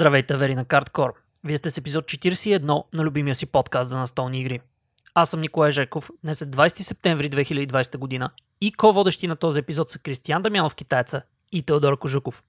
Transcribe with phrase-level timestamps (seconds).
[0.00, 1.14] Здравейте, вери на Карткор.
[1.44, 4.60] Вие сте с епизод 41 на любимия си подкаст за настолни игри.
[5.14, 9.90] Аз съм Николай Жеков, днес е 20 септември 2020 година и ко-водещи на този епизод
[9.90, 11.22] са Кристиян Дамянов Китайца
[11.52, 12.44] и Теодор Кожуков.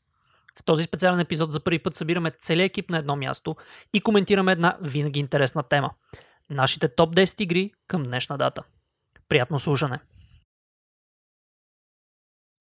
[0.60, 3.56] В този специален епизод за първи път събираме целият екип на едно място
[3.94, 5.92] и коментираме една винаги интересна тема.
[6.50, 8.64] Нашите топ 10 игри към днешна дата.
[9.30, 10.00] Приятно слушане!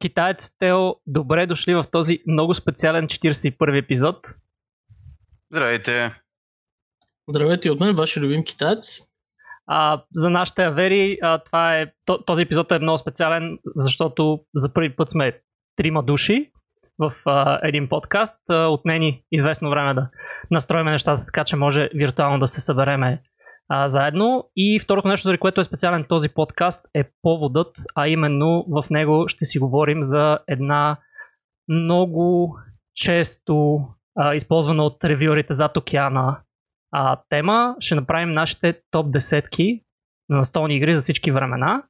[0.01, 4.17] Китаец Тео, добре дошли в този много специален 41 епизод.
[5.53, 6.15] Здравейте!
[7.29, 8.99] Здравейте от мен, вашия любим китаец.
[9.67, 11.93] А, за нашите авери, а, това е,
[12.27, 15.41] този епизод е много специален, защото за първи път сме
[15.77, 16.51] трима души
[16.99, 18.51] в а, един подкаст.
[18.51, 20.09] А, отнени известно време да
[20.51, 23.23] настроиме нещата така, че може виртуално да се събереме
[23.69, 24.51] а, заедно.
[24.57, 29.29] И второто нещо, заради което е специален този подкаст е поводът, а именно в него
[29.29, 30.97] ще си говорим за една
[31.69, 32.57] много
[32.95, 33.81] често
[34.21, 36.41] а, използвана от ревюерите зад океана
[36.93, 37.77] а, тема.
[37.81, 39.81] Ще направим нашите топ десетки
[40.29, 41.83] на настолни игри за всички времена.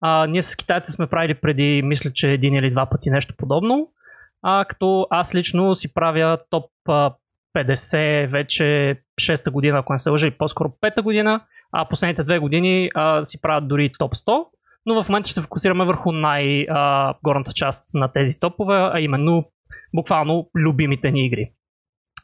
[0.00, 3.90] А, ние с китайци сме правили преди, мисля, че един или два пъти нещо подобно.
[4.42, 6.70] А, като аз лично си правя топ
[7.56, 11.40] 50 вече 6-та година, ако не се лъжа, и по-скоро 5-та година,
[11.72, 14.44] а последните две години а, си правят дори топ 100,
[14.86, 19.44] но в момента ще се фокусираме върху най-горната част на тези топове, а именно
[19.94, 21.52] буквално любимите ни игри.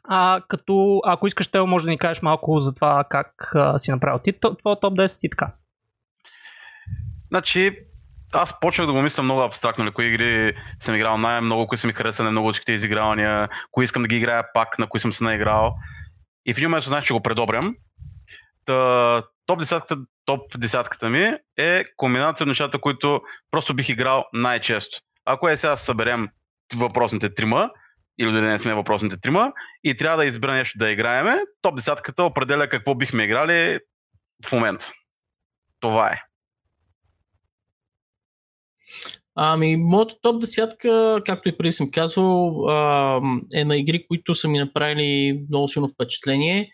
[0.03, 3.91] А, като, ако искаш, Тео, може да ни кажеш малко за това как а, си
[3.91, 5.53] направил ти твоя топ 10 и така.
[7.31, 7.77] Значи,
[8.33, 11.87] аз почнах да го мисля много абстрактно, на кои игри съм играл най-много, кои са
[11.87, 15.23] ми харесали много всичките изигравания, кои искам да ги играя пак, на кои съм се
[15.23, 15.73] наиграл.
[16.45, 17.75] И в един момент знаех, че го предобрям.
[18.65, 23.21] Та, топ десятката, топ десятката ми е комбинация от нещата, които
[23.51, 24.99] просто бих играл най-често.
[25.25, 26.29] Ако е сега съберем
[26.75, 27.69] въпросните трима,
[28.19, 29.51] или да не сме въпросните трима,
[29.83, 33.79] и трябва да избера нещо да играеме, топ десятката определя какво бихме играли
[34.45, 34.91] в момента.
[35.79, 36.21] Това е.
[39.35, 42.65] Ами, моята топ десятка, както и преди съм казвал,
[43.53, 46.71] е на игри, които са ми направили много силно впечатление.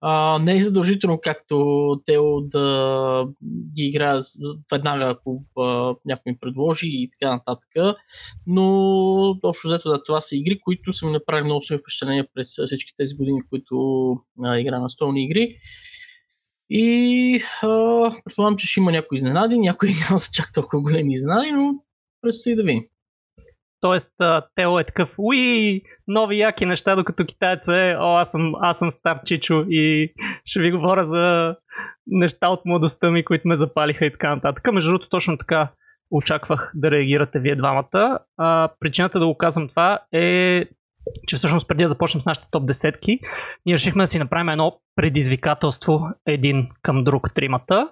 [0.00, 1.56] А, не е задължително, както
[2.06, 3.26] Тео да
[3.76, 4.20] ги играя
[4.72, 7.96] веднага, ако а, някой ми предложи и така нататък.
[8.46, 8.66] Но
[9.42, 12.92] общо взето да, това са игри, които са ми направили много силно впечатление през всички
[12.96, 13.74] тези години, които
[14.44, 15.56] а, игра на столни игри.
[16.70, 17.42] И
[18.24, 21.74] предполагам, че ще има някои изненади, някои няма са чак толкова големи изненади, но
[22.22, 22.84] предстои да видим.
[23.80, 24.12] Тоест,
[24.54, 28.90] Тео е такъв, уи, нови яки неща, докато китайца е, о, аз съм, аз съм
[28.90, 30.12] стар чичо и
[30.44, 31.56] ще ви говоря за
[32.06, 34.72] неща от младостта ми, които ме запалиха и така нататък.
[34.72, 35.68] Между другото, точно така
[36.10, 38.18] очаквах да реагирате вие двамата.
[38.36, 40.64] А, причината да го казвам това е,
[41.28, 43.18] че всъщност преди да започнем с нашите топ десетки,
[43.66, 47.88] ние решихме да си направим едно предизвикателство един към друг тримата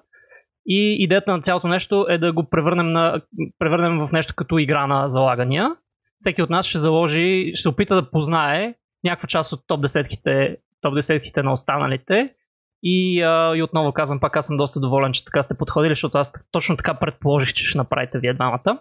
[0.68, 3.20] и идеята на цялото нещо е да го превърнем, на,
[3.58, 5.70] превърнем в нещо като игра на залагания.
[6.16, 8.74] Всеки от нас ще заложи, ще опита да познае
[9.04, 12.34] някаква част от топ десетките, топ десетките на останалите.
[12.82, 16.18] И, а, и отново казвам, пак аз съм доста доволен, че така сте подходили, защото
[16.18, 18.78] аз точно така предположих, че ще направите вие двамата.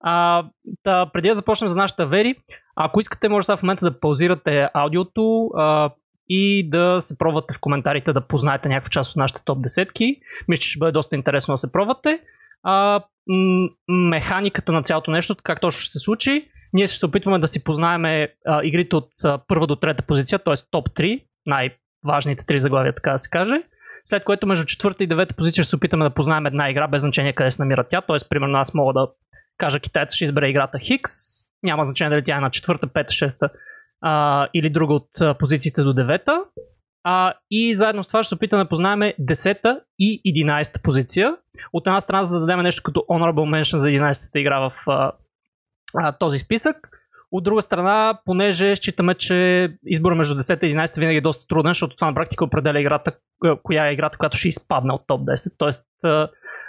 [0.00, 0.44] А,
[0.84, 2.34] да, преди да започнем за нашата вери,
[2.76, 5.90] ако искате, може сега в момента да паузирате аудиото, а,
[6.28, 10.16] и да се пробвате в коментарите да познаете някаква част от нашите топ десетки.
[10.48, 12.20] Мисля, че ще бъде доста интересно да се пробвате.
[12.62, 16.48] А, м- механиката на цялото нещо, как точно ще се случи.
[16.72, 18.28] Ние ще се опитваме да си познаем
[18.62, 20.54] игрите от а, първа до трета позиция, т.е.
[20.70, 23.54] топ 3, най-важните три заглавия, така да се каже.
[24.04, 27.02] След което между четвърта и девета позиция ще се опитаме да познаем една игра, без
[27.02, 28.00] значение къде се намира тя.
[28.00, 28.28] Т.е.
[28.28, 29.08] примерно аз мога да
[29.58, 31.12] кажа китайца ще избере играта Хикс.
[31.62, 33.48] Няма значение дали тя е на четвърта, пета, шеста
[34.08, 36.44] а, или друга от позициите до девета.
[37.04, 41.36] А, и заедно с това ще се опитаме да познаем 10-та и 11-та позиция.
[41.72, 45.12] От една страна, за да дадем нещо като Honorable Mention за 11-та игра в а,
[45.96, 46.76] а, този списък.
[47.32, 51.70] От друга страна, понеже считаме, че избор между 10 и 11 винаги е доста труден,
[51.70, 53.12] защото това на практика определя играта,
[53.62, 55.52] коя е играта, която ще изпадне от топ 10.
[55.58, 56.28] Тоест, а,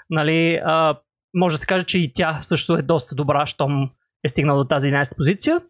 [0.10, 0.98] нали, а,
[1.34, 3.90] може да се каже, че и тя също е доста добра, щом
[4.24, 5.62] е стигнала до тази 11 позиция.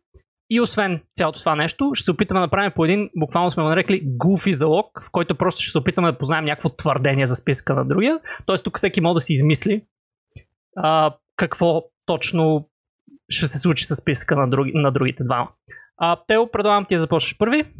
[0.49, 3.69] И освен цялото това нещо, ще се опитаме да направим по един, буквално сме го
[3.69, 7.73] нарекли гуфи залог, в който просто ще се опитаме да познаем някакво твърдение за списка
[7.73, 8.19] на другия.
[8.45, 9.81] Тоест тук всеки може да си измисли
[10.77, 12.69] а, какво точно
[13.29, 15.49] ще се случи с списка на, други, на другите двама.
[15.97, 17.73] А, Тео, предлагам ти да започнеш първи.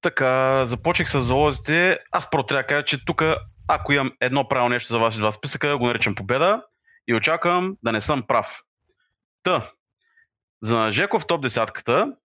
[0.00, 1.98] Така, започнах с залозите.
[2.12, 3.22] Аз първо трябва да кажа, че тук,
[3.68, 6.62] ако имам едно правилно нещо за вас и два списъка, го наричам победа
[7.08, 8.60] и очаквам да не съм прав.
[9.42, 9.70] Та,
[10.62, 12.16] за Жеков топ десятката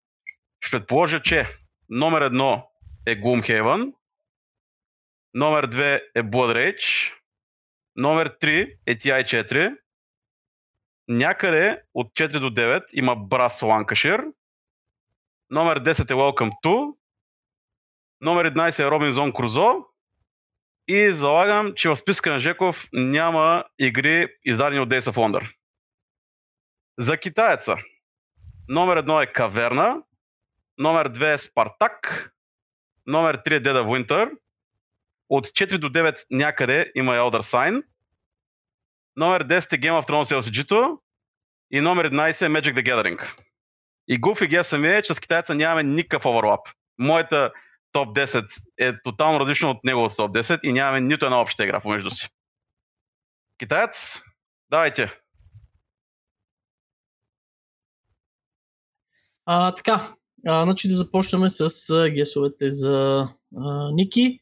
[0.62, 1.48] ще предположа, че
[1.89, 2.68] номер едно
[3.06, 3.94] е Gloomhaven,
[5.33, 7.13] номер две е Blood Rage,
[7.95, 9.78] номер 3 е TI4,
[11.07, 14.34] някъде от 4 до 9 има Brass Lancashire,
[15.50, 16.95] номер 10 е Welcome to,
[18.22, 19.86] номер 11 е Robinson Crusoe
[20.88, 25.56] и залагам, че в списка на Жеков няма игри издадени от Days of Wonder.
[27.00, 27.77] За китаеца
[28.69, 30.02] номер 1 е Каверна,
[30.78, 32.31] номер 2 е Спартак,
[33.08, 34.31] номер 3 е of Winter,
[35.30, 37.84] от 4 до 9 някъде има Elder Sign,
[39.16, 41.00] номер 10 е Game of Thrones LCG-то
[41.72, 43.36] и номер 11 е Magic the Gathering.
[44.08, 46.68] И Goofy геса ми е, че с китайца нямаме никакъв оверлап.
[46.98, 47.52] Моята
[47.92, 51.80] топ 10 е тотално различно от неговото топ 10 и нямаме нито една обща игра
[51.80, 52.28] помежду си.
[53.58, 54.24] Китаец,
[54.69, 55.20] давайте.
[59.53, 60.13] А, така,
[60.48, 63.27] а, значи да започнем с гесовете за
[63.57, 64.39] а, Ники.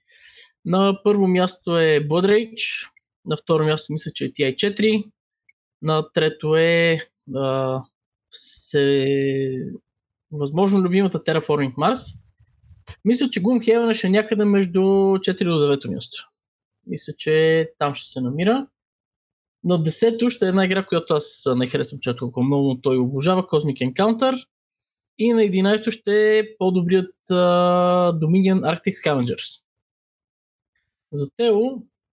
[0.66, 2.90] На първо място е Blood Rage,
[3.26, 5.12] на второ място мисля, че е TI4,
[5.82, 7.00] на трето е
[7.36, 7.80] а,
[8.32, 9.72] се...
[10.32, 12.20] възможно любимата Terraforming Mars.
[13.06, 16.30] Мисля, че Gloomhaven ще е някъде между 4 до 9 място.
[16.88, 18.68] Мисля, че там ще се намира.
[19.64, 22.98] На 10-то ще е една игра, която аз не харесвам чак толкова много, но той
[22.98, 24.46] обожава Cosmic Encounter.
[25.20, 29.62] И на 11-то ще е по-добрият uh, Dominion Arctic Scavengers.
[31.14, 31.60] За Тео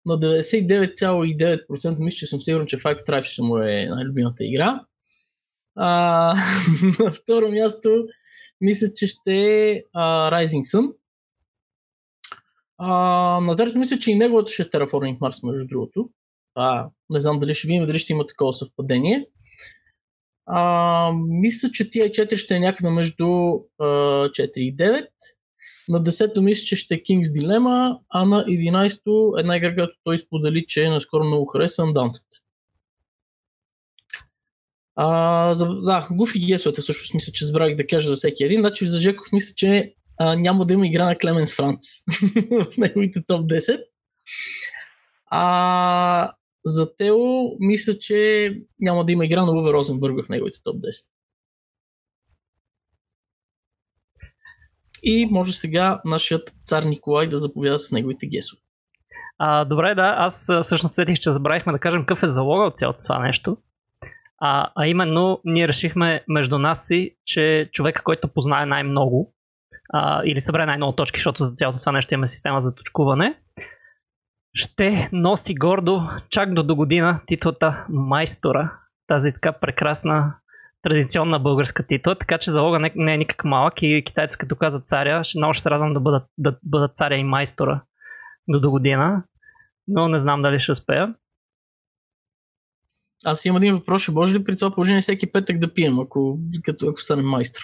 [0.07, 4.85] на 99,9% мисля, че съм сигурен, че Five Tribes ще му е най-любимата игра.
[5.77, 6.35] А,
[7.01, 8.07] на второ място
[8.61, 10.95] мисля, че ще е uh, Rising Sun.
[12.79, 12.91] А,
[13.41, 16.11] на трето мисля, че и неговото ще е Terraforming Mars, между другото.
[16.55, 19.27] А, не знам дали ще видим, дали ще има такова съвпадение.
[20.47, 23.27] А, мисля, че тия 4 ще е някъде между
[23.79, 23.85] а,
[24.29, 25.07] 4 и 9.
[25.89, 30.19] На 10-то мисля, че ще е King's Dilemma, а на 11-то една игра, която той
[30.19, 32.25] сподели, че наскоро много хареса Undaunted.
[34.97, 38.61] А, за, да, Гуфи гесовете също мисля, че забравих да кажа за всеки един.
[38.61, 41.81] Значи за Жеков мисля, че а, няма да има игра на Клеменс Франц
[42.51, 43.81] в неговите топ 10.
[45.31, 46.33] А,
[46.67, 47.19] за Тео
[47.59, 51.11] мисля, че няма да има игра на Уве Розенбърг в неговите топ 10.
[55.03, 58.63] И може сега нашият цар Николай да заповяда с неговите гесове.
[59.39, 63.03] А, добре, да, аз всъщност сетих, че забравихме да кажем какъв е залога от цялото
[63.07, 63.57] това нещо.
[64.39, 69.35] А, а именно, ние решихме между нас си, че човека, който познае най-много,
[69.93, 73.39] а, или събере най-много точки, защото за цялото това нещо има система за точкуване,
[74.57, 78.73] ще носи гордо чак до до година титлата майстора.
[79.07, 80.35] Тази така прекрасна
[80.83, 84.87] традиционна българска титла, така че залога не, не е никак малък и китайците като казат
[84.87, 87.83] царя, ще много ще се радвам да бъдат, да бъдат царя и майстора
[88.49, 89.23] до до година,
[89.89, 91.15] но не знам дали ще успея.
[93.25, 96.39] Аз имам един въпрос, ще може ли при това положение всеки петък да пием, ако,
[96.65, 97.63] като, ако стане майстор?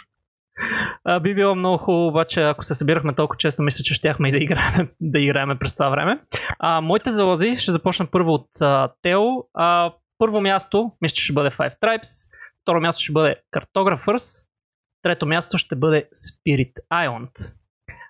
[1.05, 4.33] А, би било много хубаво, обаче ако се събирахме толкова често, мисля, че щяхме и
[4.33, 6.21] да играем, да играем през това време.
[6.59, 9.23] А, моите залози ще започна първо от а, Тео.
[9.55, 12.31] А, първо място, мисля, че ще бъде Five Tribes.
[12.63, 14.49] Второ място ще бъде Cartographers.
[15.03, 17.55] Трето място ще бъде Spirit Island.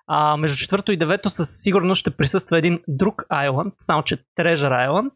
[0.07, 4.89] А, между четвърто и девето със сигурност ще присъства един друг Island, само че Treasure
[4.89, 5.11] Island.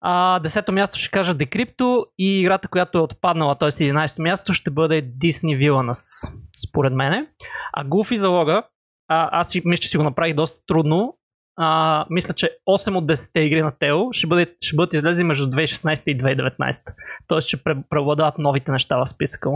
[0.00, 3.68] А, десето място ще кажа Decrypto и играта, която е отпаднала, т.е.
[3.68, 6.32] 11 място ще бъде Disney Villainous,
[6.68, 7.28] според мене.
[7.72, 8.62] А Goofy залога,
[9.08, 11.14] а, аз мисля, че си го направих доста трудно.
[11.60, 15.46] А, мисля, че 8 от 10 игри на Тео ще, бъде, ще бъдат излезли между
[15.46, 16.94] 2016 и 2019.
[17.26, 19.50] Тоест ще преобладават новите неща в списъка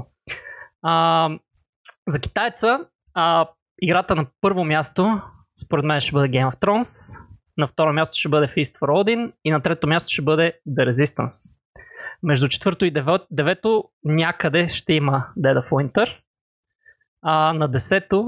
[0.83, 1.29] А,
[2.09, 2.81] за китайца,
[3.15, 3.49] а,
[3.83, 5.21] играта на първо място,
[5.65, 7.19] според мен ще бъде Game of Thrones,
[7.59, 10.91] на второ място ще бъде Feast for Odin и на трето място ще бъде The
[10.91, 11.57] Resistance.
[12.23, 12.93] Между четвърто и
[13.31, 16.17] девето, някъде ще има Dead of Winter.
[17.23, 18.27] А на десето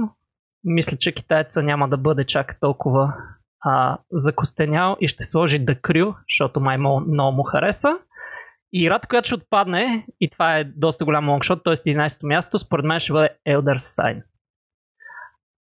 [0.64, 3.14] мисля, че китайца няма да бъде чак толкова
[3.60, 7.98] а, закостенял и ще сложи The Crew, защото май много му хареса.
[8.72, 11.74] И играта, която ще отпадне, и това е доста голям лонгшот, т.е.
[11.74, 14.22] 11-то място, според мен ще бъде Elder Sign.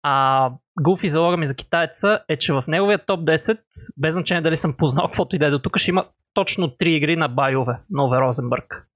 [0.02, 3.58] А Гуфи залога ми за китайца е, че в неговия топ 10,
[3.98, 6.84] без значение дали съм познал каквото и да е до тук, ще има точно 3
[6.84, 8.86] игри на байове на Ове Розенбърг.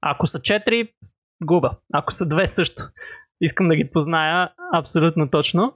[0.00, 0.88] Ако са 4,
[1.44, 1.70] губа.
[1.92, 2.82] Ако са 2 също.
[3.40, 5.74] Искам да ги позная абсолютно точно.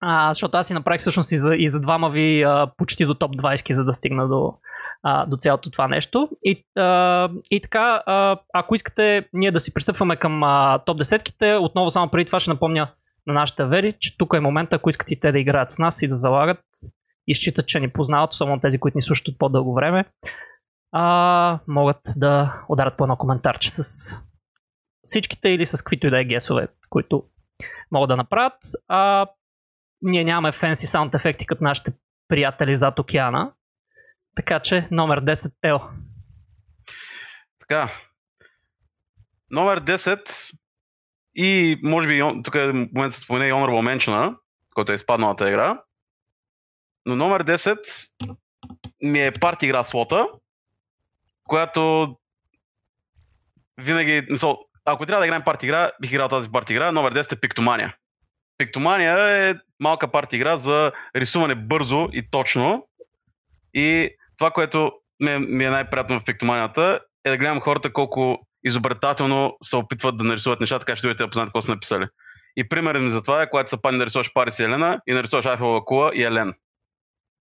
[0.00, 3.14] А, защото аз си направих всъщност и за, и за двама ви а, почти до
[3.14, 4.54] топ 20, за да стигна до,
[5.02, 6.28] а, до цялото това нещо.
[6.42, 10.42] И, а, и така, а, ако искате ние да си пристъпваме към
[10.86, 12.88] топ десетките, отново само преди това ще напомня
[13.28, 16.02] на нашите вери, че тук е момента, ако искат и те да играят с нас
[16.02, 16.60] и да залагат
[17.26, 20.04] и считат, че ни познават, особено тези, които ни слушат от по-дълго време,
[20.92, 23.82] а, могат да ударят по едно коментарче с
[25.02, 27.24] всичките или с каквито и да е гесове, които
[27.90, 28.58] могат да направят.
[28.88, 29.26] А,
[30.02, 31.92] ние нямаме фенси саунд ефекти като нашите
[32.28, 33.52] приятели зад океана.
[34.36, 35.78] Така че номер 10 Тео.
[37.60, 37.90] Така.
[39.50, 40.54] Номер 10
[41.34, 44.36] и може би тук е момент се спомене и Honorable Mention,
[44.74, 45.82] който е изпадналата игра.
[47.06, 47.78] Но номер 10
[49.02, 50.26] ми е парти игра слота,
[51.44, 52.16] която
[53.78, 56.92] винаги, мисъл, ако трябва да играем парти игра, бих играл тази парти игра.
[56.92, 57.96] Номер 10 е Пиктомания.
[58.58, 62.88] Пиктомания е малка парти игра за рисуване бързо и точно.
[63.74, 69.76] И това, което ми е най-приятно в пиктоманията, е да гледам хората колко изобретателно се
[69.76, 72.06] опитват да нарисуват нещата, така че другите да познаят какво са написали.
[72.56, 75.46] И примерът за това е, когато се падне да рисуваш Парис и Елена и нарисуваш
[75.46, 76.54] Айфелова кула и Елен.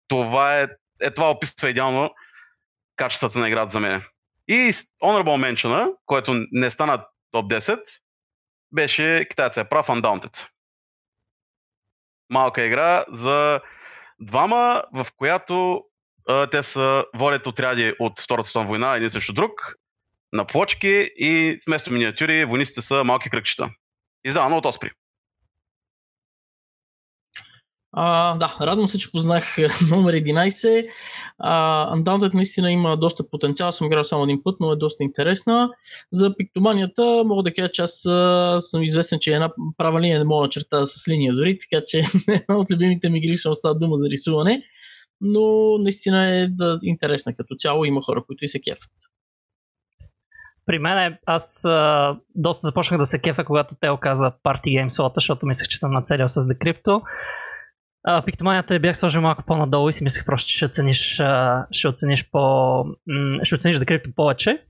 [0.09, 0.68] Това е,
[1.00, 2.11] е това описва идеално
[2.97, 4.02] качествата на играта за мен.
[4.49, 7.80] И Honorable Mention, който не стана топ 10,
[8.73, 10.49] беше китайца е прав Undaunted.
[12.30, 13.61] Малка игра за
[14.21, 15.85] двама, в която
[16.28, 19.75] а, те са водят отряди от Втората световна война един срещу друг
[20.35, 23.71] на плочки и вместо миниатюри войниците са малки кръгчета.
[24.25, 24.91] Издавано от Оспри.
[27.97, 29.57] А, да, радвам се, че познах
[29.91, 30.87] номер 11.
[31.43, 35.71] Uh, Undaunted наистина има доста потенциал, съм играл само един път, но е доста интересна.
[36.12, 38.07] За пиктоманията мога да кажа, че аз
[38.71, 41.99] съм известен, че една права линия не мога да черта с линия дори, така че
[42.29, 44.62] една от любимите ми игри ще остава дума за рисуване,
[45.21, 46.49] но наистина е
[46.83, 48.93] интересна като цяло, има хора, които и се кефат.
[50.66, 55.12] При мен аз а, доста започнах да се кефа, когато те оказа Party Game Slot,
[55.14, 57.02] защото мислех, че съм нацелил с Decrypto.
[58.09, 61.88] Uh, пиктоманията бях сложил малко по-надолу и си мислех просто, че ще оцениш, uh, ще
[61.88, 62.85] оцениш по...
[63.42, 64.62] ще оцениш Decrypto повече.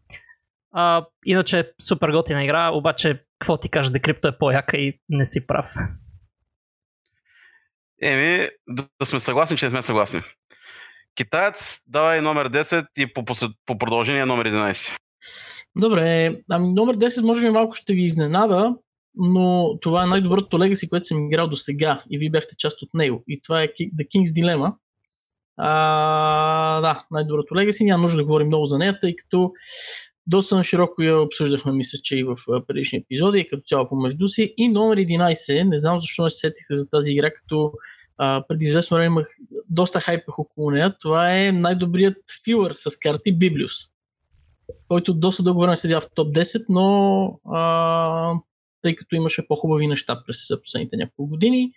[0.77, 5.25] Uh, иначе е супер готина игра, обаче какво ти кажа, Decrypto е по-яка и не
[5.25, 5.73] си прав.
[8.03, 10.23] Еми, да, сме съгласни, че не сме съгласни.
[11.15, 13.35] Китаец давай номер 10 и по, по,
[13.67, 14.97] по продължение номер 11.
[15.77, 18.75] Добре, ами номер 10 може би малко ще ви изненада,
[19.19, 22.89] но това е най-доброто Legacy, което съм играл до сега и вие бяхте част от
[22.95, 23.25] него.
[23.29, 24.75] И това е The King's Dilemma.
[25.57, 27.85] А, да, най-доброто Legacy.
[27.85, 29.53] Няма нужда да говорим много за нея, тъй като
[30.27, 34.55] доста широко я обсъждахме, мисля, че и в предишни епизоди, като цяло помежду си.
[34.57, 37.73] И номер 11, не знам защо не се сетихте за тази игра, като
[38.19, 39.27] а, преди известно време имах
[39.69, 40.97] доста хайпах около нея.
[41.01, 43.94] Това е най-добрият филър с карти Библиус
[44.89, 48.33] който доста дълго време седя в топ 10, но а,
[48.83, 51.73] тъй като имаше по-хубави неща през последните няколко години,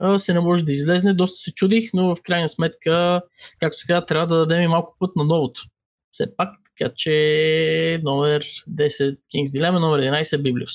[0.00, 1.14] а, се не може да излезне.
[1.14, 3.22] Доста се чудих, но в крайна сметка,
[3.60, 5.62] както се казва, трябва да дадем и малко път на новото.
[6.10, 10.72] Все пак, така че номер 10 King's Dilemma, номер 11 Библиус.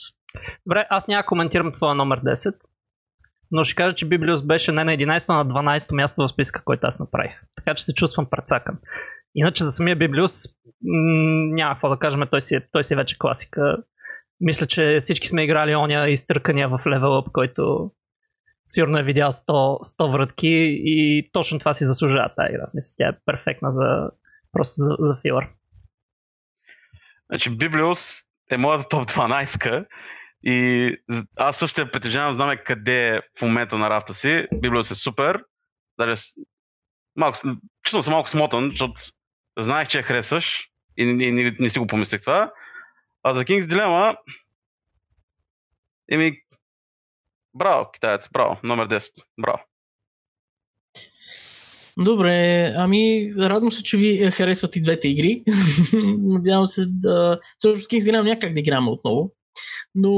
[0.66, 2.54] Добре, аз няма коментирам това номер 10,
[3.52, 6.62] но ще кажа, че Библиус беше не на 11, а на 12 място в списка,
[6.66, 7.42] който аз направих.
[7.56, 8.78] Така че се чувствам прецакан.
[9.36, 10.34] Иначе за самия Библиус
[10.82, 13.78] няма какво да кажем, той си, е, той си е вече класика.
[14.40, 17.92] Мисля, че всички сме играли оня изтъркания в Level Up, който
[18.68, 19.48] сигурно е видял 100,
[20.00, 22.66] 100 вратки и точно това си заслужава тази игра.
[22.66, 24.10] Смисъл, тя е перфектна за,
[24.52, 25.48] просто за, за филър.
[27.30, 28.22] Значи Библиус
[28.52, 29.86] е моята топ 12
[30.44, 30.96] и
[31.36, 34.48] аз също я притежавам, знаме къде е в момента на рафта си.
[34.56, 35.44] Библиус е супер.
[36.00, 36.22] Даже
[37.16, 37.38] малко,
[37.84, 38.94] чувствам се малко смотан, защото
[39.64, 42.52] знаех, че я харесваш и не, не, не си го помислех това.
[43.24, 44.18] А за King's Dilemma,
[46.12, 46.38] еми,
[47.54, 49.10] браво, китаец, браво, номер 10,
[49.42, 49.60] браво.
[51.98, 55.44] Добре, ами радвам се, че ви харесват и двете игри.
[56.18, 57.40] Надявам се да...
[57.58, 59.32] Също с King's Dilemma някак да играме отново.
[59.96, 60.12] Но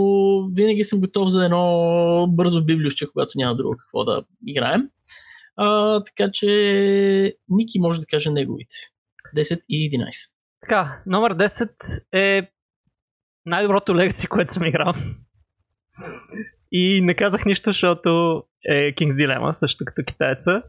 [0.53, 4.89] винаги съм готов за едно бързо библиощче, когато няма друго какво да играем.
[5.55, 8.75] А, така че Ники може да каже неговите.
[9.35, 10.11] 10 и 11.
[10.61, 11.69] Така, номер 10
[12.13, 12.51] е
[13.45, 14.93] най-доброто Legacy, което съм играл.
[16.71, 20.63] И не казах нищо, защото е King's Dilemma, също като китайца.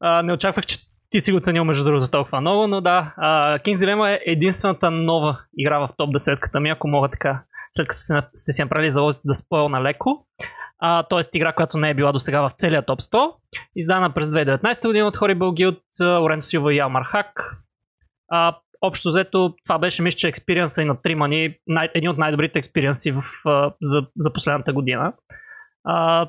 [0.00, 0.78] А, не очаквах, че
[1.10, 4.90] ти си го ценил между другото толкова много, но да, а, King's Dilemma е единствената
[4.90, 8.90] нова игра в топ 10-ката ми, ако мога така, след като сте, сте си направили
[8.90, 10.26] залозите да спойл на леко.
[11.10, 11.36] т.е.
[11.36, 13.32] игра, която не е била до сега в целия топ 100.
[13.76, 17.58] Издана през 2019 година от Horrible Guild, Лоренцо Силва и Ялмар Хак
[18.30, 22.58] А, общо взето, това беше, мисля, че експириенса и на Тримани, най- един от най-добрите
[22.58, 23.22] експириенси в,
[23.82, 25.12] за, за последната година.
[25.84, 26.28] А,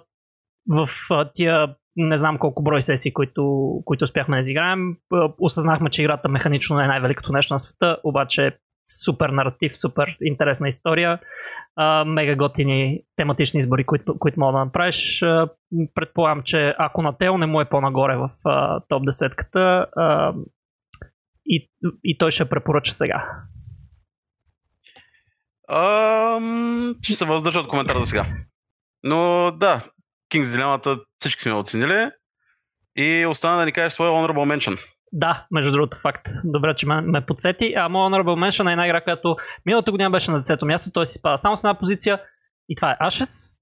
[0.70, 4.96] в а, тия не знам колко брой сесии, които, които успяхме да изиграем,
[5.39, 8.58] осъзнахме, че играта механично не е най-великото нещо на света, обаче
[9.06, 11.20] супер наратив, супер интересна история,
[11.75, 15.22] а, мега готини тематични избори, които, които мога да направиш.
[15.22, 15.50] А,
[15.96, 18.29] предполагам, че ако на Тео не му е по-нагоре в
[18.88, 20.34] топ 10-ката, а,
[21.50, 21.72] и,
[22.03, 23.25] и той ще препоръча сега.
[25.72, 28.25] Ам, ще се въздържа от коментара за сега.
[29.03, 29.82] Но да,
[30.34, 32.12] King's дилемата всички сме оценили.
[32.96, 34.79] И остана да ни кажеш своя honorable mention.
[35.12, 36.25] Да, между другото факт.
[36.44, 37.74] Добре, че ме, ме подсети.
[37.77, 41.06] А моят honorable mention е една игра, която миналата година беше на 10-то място, той
[41.06, 42.22] си спада само с една позиция
[42.70, 43.60] и това е Ashes.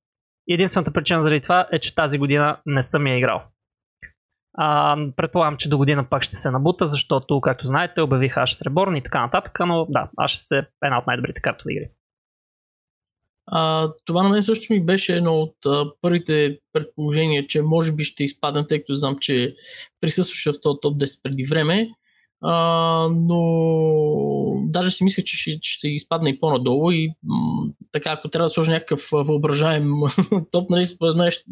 [0.50, 3.44] Единствената причина заради това е, че тази година не съм я играл.
[4.58, 8.98] А, предполагам, че до година пак ще се набута, защото, както знаете, обявих Ashes Reborn
[8.98, 11.90] и така нататък, но да, Ashes е една от най-добрите картови игри.
[13.52, 18.04] А, това на мен също ми беше едно от а, първите предположения, че може би
[18.04, 19.54] ще изпадам, тъй като знам, че
[20.02, 21.90] присъстваше в този топ 10 преди време.
[22.42, 23.42] А, но
[24.68, 28.50] даже си мисля, че ще, ще изпадне и по-надолу и м- така, ако трябва да
[28.50, 29.92] сложа някакъв въображаем
[30.52, 31.44] топ, нали, според мен ще,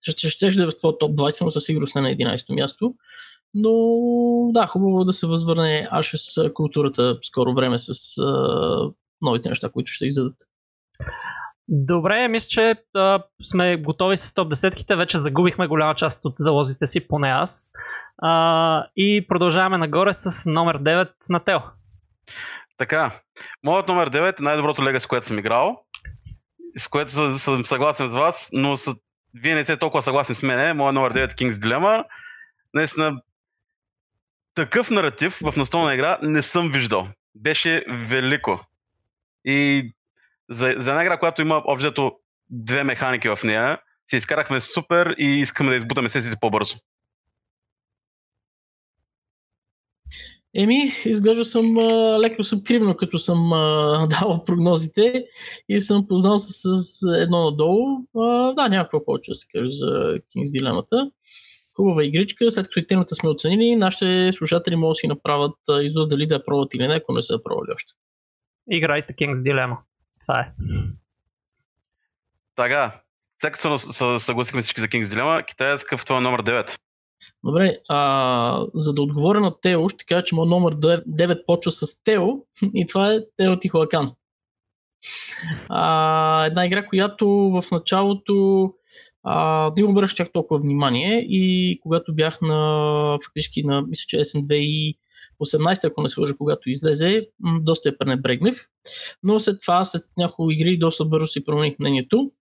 [0.00, 2.54] ще, ще, ще да е в това топ 20, но със сигурност не на 11
[2.54, 2.94] място.
[3.54, 3.72] Но
[4.52, 8.90] да, хубаво да се възвърне с културата скоро време с а,
[9.22, 10.36] новите неща, които ще издадат.
[11.68, 14.96] Добре, мисля, че а, сме готови с топ 10-ките.
[14.96, 17.70] Вече загубихме голяма част от залозите си, поне аз.
[18.24, 21.58] А, и продължаваме нагоре с номер 9 на Тео.
[22.78, 23.10] Така,
[23.64, 25.84] моят номер 9 е най-доброто лега, с което съм играл.
[26.76, 28.96] С което съм съгласен с вас, но с...
[29.34, 30.76] вие не сте толкова съгласни с мен.
[30.76, 32.04] Моят номер 9 е King's Dilemma.
[32.74, 33.22] Наистина,
[34.54, 37.08] такъв наратив в настолна игра не съм виждал.
[37.34, 38.60] Беше велико.
[39.44, 39.90] И
[40.50, 42.12] за, за една игра, която има общо
[42.50, 43.78] две механики в нея,
[44.10, 46.76] се изкарахме супер и искаме да избутаме сесиите по-бързо.
[50.54, 55.24] Еми, изглежда съм а, леко съм кривно, като съм а, давал прогнозите
[55.68, 57.98] и съм познал с, с едно надолу.
[58.16, 59.86] А, да, някакво повече да се каже за
[60.36, 61.10] King's Дилемата.
[61.76, 66.08] Хубава игричка, след като и темата сме оценили, нашите слушатели могат да си направят извод
[66.08, 67.92] дали да я пробват или не, ако не са пробвали още.
[68.70, 69.76] Играйте King's Dilemma.
[70.20, 70.52] Това е.
[72.56, 73.00] Така,
[73.40, 76.78] сега се съгласихме всички за King's Dilemma, Китай е това е номер 9.
[77.44, 82.02] Добре, а, за да отговоря на Тео, ще кажа, че моят номер 9 почва с
[82.04, 82.28] Тео
[82.74, 84.12] и това е Тео Тихоакан.
[85.68, 88.68] А, една игра, която в началото
[89.24, 94.94] а, не обръщах чак толкова внимание и когато бях на, фактически на, мисля, че SN2
[95.44, 97.28] 18, ако не се лъжа, когато излезе,
[97.64, 98.68] доста я пренебрегнах.
[99.22, 102.32] Но след това, след няколко игри, доста бързо си промених мнението.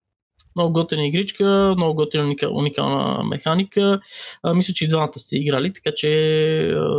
[0.55, 3.99] Много готина игричка, много готина уникална механика.
[4.43, 6.09] А, мисля, че и двамата сте играли, така че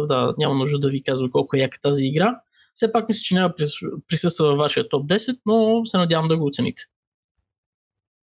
[0.09, 2.41] да, няма нужда да ви казвам колко е яка тази игра.
[2.75, 3.55] Все пак мисля, че няма
[4.09, 6.83] присъства във вашия топ 10, но се надявам да го оцените.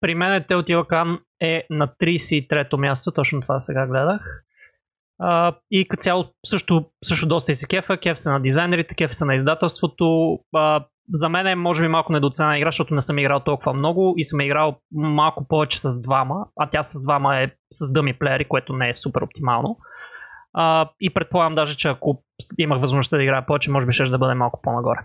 [0.00, 4.46] При мен е Теотилакан е на 33-то място, точно това сега гледах.
[5.22, 7.96] Uh, и като цяло също, също доста и се кефа.
[7.98, 10.04] Кеф се на дизайнерите, кеф се на издателството.
[10.54, 14.14] Uh, за мен е може би малко недоценена игра, защото не съм играл толкова много
[14.16, 18.44] и съм играл малко повече с двама, а тя с двама е с дъми плеери,
[18.48, 19.78] което не е супер оптимално.
[20.56, 22.22] Uh, и предполагам даже, че ако
[22.58, 24.98] имах възможността да играя повече, може би ще да бъде малко по-нагоре.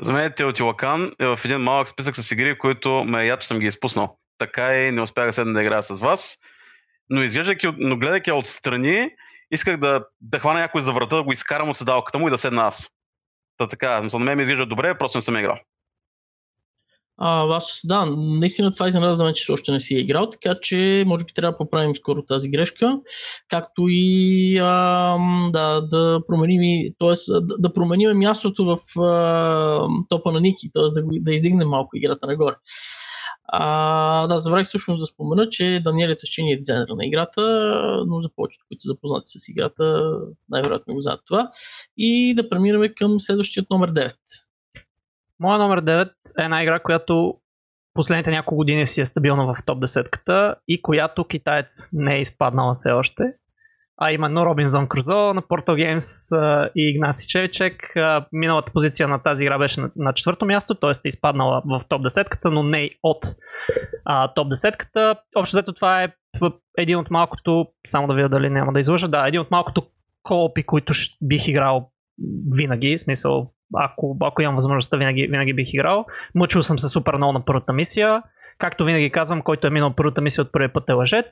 [0.00, 3.66] За мен Теотилакан е в един малък списък с игри, които ме ято съм ги
[3.66, 4.16] изпуснал.
[4.38, 6.38] Така и не успях да да играя с вас
[7.10, 9.10] но изглеждайки, но гледайки отстрани,
[9.50, 12.38] исках да, да хвана някой за врата, да го изкарам от седалката му и да
[12.38, 12.88] седна аз.
[13.58, 15.58] Та така, за мен ми изглежда добре, просто не съм играл.
[17.18, 20.54] А, аз, да, наистина това изненада за мен, че още не си е играл, така
[20.62, 23.00] че може би трябва да поправим скоро тази грешка,
[23.48, 25.16] както и а,
[25.52, 27.12] да, да променим, т.е.
[27.40, 31.00] Да, да променим мястото в а, топа на Ники, т.е.
[31.00, 32.54] Да, да издигнем малко играта нагоре.
[33.52, 37.42] А, да, забравих всъщност да спомена, че Даниел Тъщини е дизайнер на играта,
[38.06, 40.12] но за повечето, които са запознати с играта,
[40.48, 41.48] най-вероятно го знаят това.
[41.96, 44.14] И да преминем към следващият номер 9.
[45.40, 46.08] Моя номер 9
[46.40, 47.34] е една игра, която
[47.94, 52.72] последните няколко години си е стабилна в топ 10-ката и която китаец не е изпаднала
[52.72, 53.24] все още
[54.00, 56.36] а именно Робинзон Крузо на Portal Games
[56.76, 57.92] и Игнаси Чевичек.
[58.32, 60.90] Миналата позиция на тази игра беше на, четвърто място, т.е.
[60.90, 63.24] е изпаднала в топ 10-ката, но не от
[64.34, 65.16] топ 10-ката.
[65.36, 66.12] Общо взето това е
[66.78, 69.86] един от малкото, само да видя дали няма да излъжа, да, един от малкото
[70.22, 71.90] коопи, които бих играл
[72.56, 76.06] винаги, в смисъл, ако, ако имам възможността, винаги, винаги бих играл.
[76.34, 78.22] Мъчил съм се супер много на първата мисия.
[78.58, 81.26] Както винаги казвам, който е минал първата мисия от първия път е лъжец.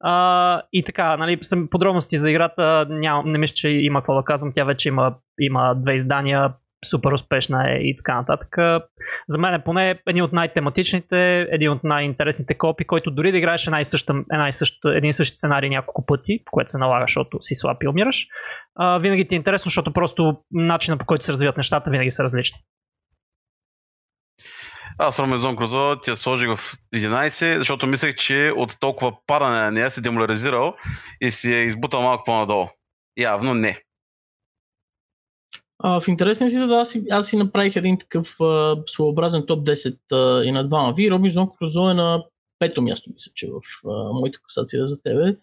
[0.00, 4.52] А, и така, нали, подробности за играта ням, не мисля, че има какво да казвам.
[4.54, 6.52] Тя вече има, има две издания,
[6.84, 8.56] супер успешна е и така нататък.
[9.28, 13.66] За мен е поне един от най-тематичните, един от най-интересните копи, който дори да играеш
[13.66, 17.04] една и съща, една и съща, един и същи сценарий няколко пъти, което се налага,
[17.04, 18.26] защото си слаб и умираш,
[18.74, 22.22] а, винаги ти е интересно, защото просто начина по който се развиват нещата винаги са
[22.22, 22.58] различни.
[24.98, 29.70] Аз Ромезон Крузо ти я сложих в 11, защото мислех, че от толкова падане на
[29.70, 30.74] нея се демоляризирал
[31.20, 32.68] и си е избутал малко по-надолу.
[33.18, 33.82] Явно не.
[35.82, 39.96] А, в интересен си да, аз, аз си направих един такъв а, своеобразен топ 10
[40.12, 41.10] а, и на двама ви.
[41.10, 42.24] Робинзон Крузо е на
[42.58, 45.36] пето място, мисля, че в а, моите класация за тебе,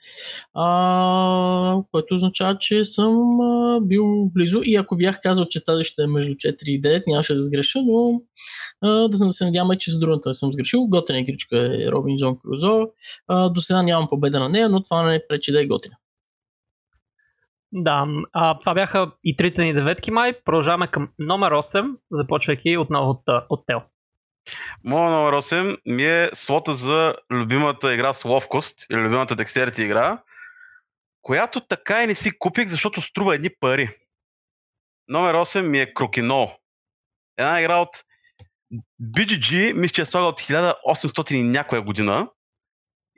[0.53, 6.03] а, което означава, че съм а, бил близо и ако бях казал, че тази ще
[6.03, 8.21] е между 4 и 9, нямаше да сгреша, но
[8.81, 10.87] а, да се надяваме, че с другата съм сгрешил.
[10.87, 12.87] Готина игричка е Робинзон Крузо.
[13.27, 15.95] А, до сега нямам победа на нея, но това не пречи да е готина.
[17.71, 20.33] Да, а, това бяха и трите ни деветки май.
[20.45, 23.81] Продължаваме към номер 8, започвайки отново от, от Тел.
[24.83, 30.21] Моя номер 8 ми е слота за любимата игра с ловкост или любимата декстерити игра,
[31.21, 33.89] която така и не си купих, защото струва едни пари.
[35.07, 36.51] Номер 8 ми е Крокино.
[37.37, 38.03] Една игра от
[39.01, 42.29] BGG, мисля, че е слага от 1800 и някоя година.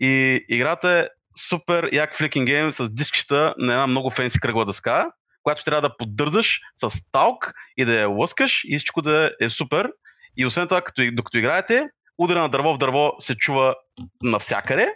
[0.02, 1.08] И играта е
[1.48, 5.12] супер як фликинг гейм с дискчета на една много фенси кръгла дъска,
[5.44, 9.92] която трябва да поддържаш с талк и да я лъскаш и всичко да е супер.
[10.38, 13.76] И освен това, като, докато играете, удара на дърво в дърво се чува
[14.24, 14.94] навсякъде,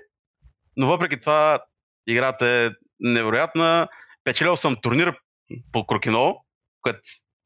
[0.77, 1.59] но въпреки това
[2.07, 3.87] играта е невероятна.
[4.23, 5.15] Печелил съм турнир
[5.71, 6.45] по Крокино,
[6.81, 6.99] което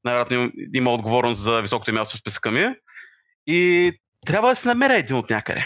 [0.04, 2.76] най-вероятно има отговорност за високото място в списъка ми.
[3.48, 3.92] И
[4.26, 5.66] трябва да се намеря един от някъде.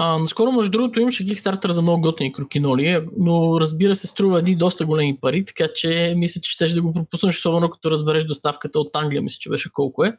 [0.00, 4.56] А, наскоро, между другото, имаше Kickstarter за много готини крокиноли, но разбира се, струва едни
[4.56, 8.80] доста големи пари, така че мисля, че ще да го пропуснеш, особено като разбереш доставката
[8.80, 10.16] от Англия, мисля, че беше колко е.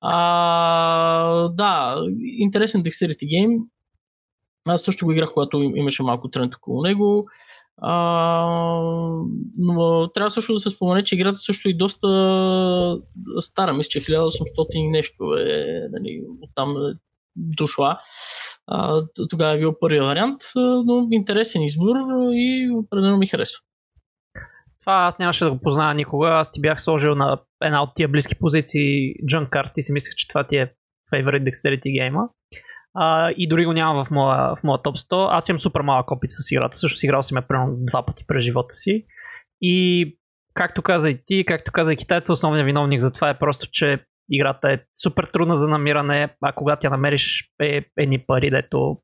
[0.00, 3.64] А, да, интересен Dexterity Game.
[4.68, 7.28] Аз също го играх, когато имаше малко тренд около него.
[7.82, 7.94] А,
[9.58, 12.08] но трябва също да се спомене, че играта също е доста
[13.40, 13.72] стара.
[13.72, 16.76] Мисля, че 1800 и нещо е нали, оттам
[17.36, 17.98] дошла.
[18.70, 20.40] А, тогава е бил първият вариант,
[20.86, 21.96] но интересен избор
[22.32, 23.58] и определено ми харесва.
[24.80, 26.28] Това аз нямаше да го позная никога.
[26.28, 29.14] Аз ти бях сложил на една от тия близки позиции
[29.50, 30.72] Карт и си мислех, че това ти е
[31.14, 32.28] favorite dexterity гейма.
[32.96, 35.28] Uh, и дори го нямам в моя, в моя топ 100.
[35.30, 36.76] Аз имам супер малък опит с играта.
[36.76, 39.06] Също си играл си ме примерно два пъти през живота си.
[39.60, 40.18] И
[40.54, 44.04] както каза и ти, както каза и китайца, основният виновник за това е просто, че
[44.30, 48.96] играта е супер трудна за намиране, а когато я намериш е едни пари, дето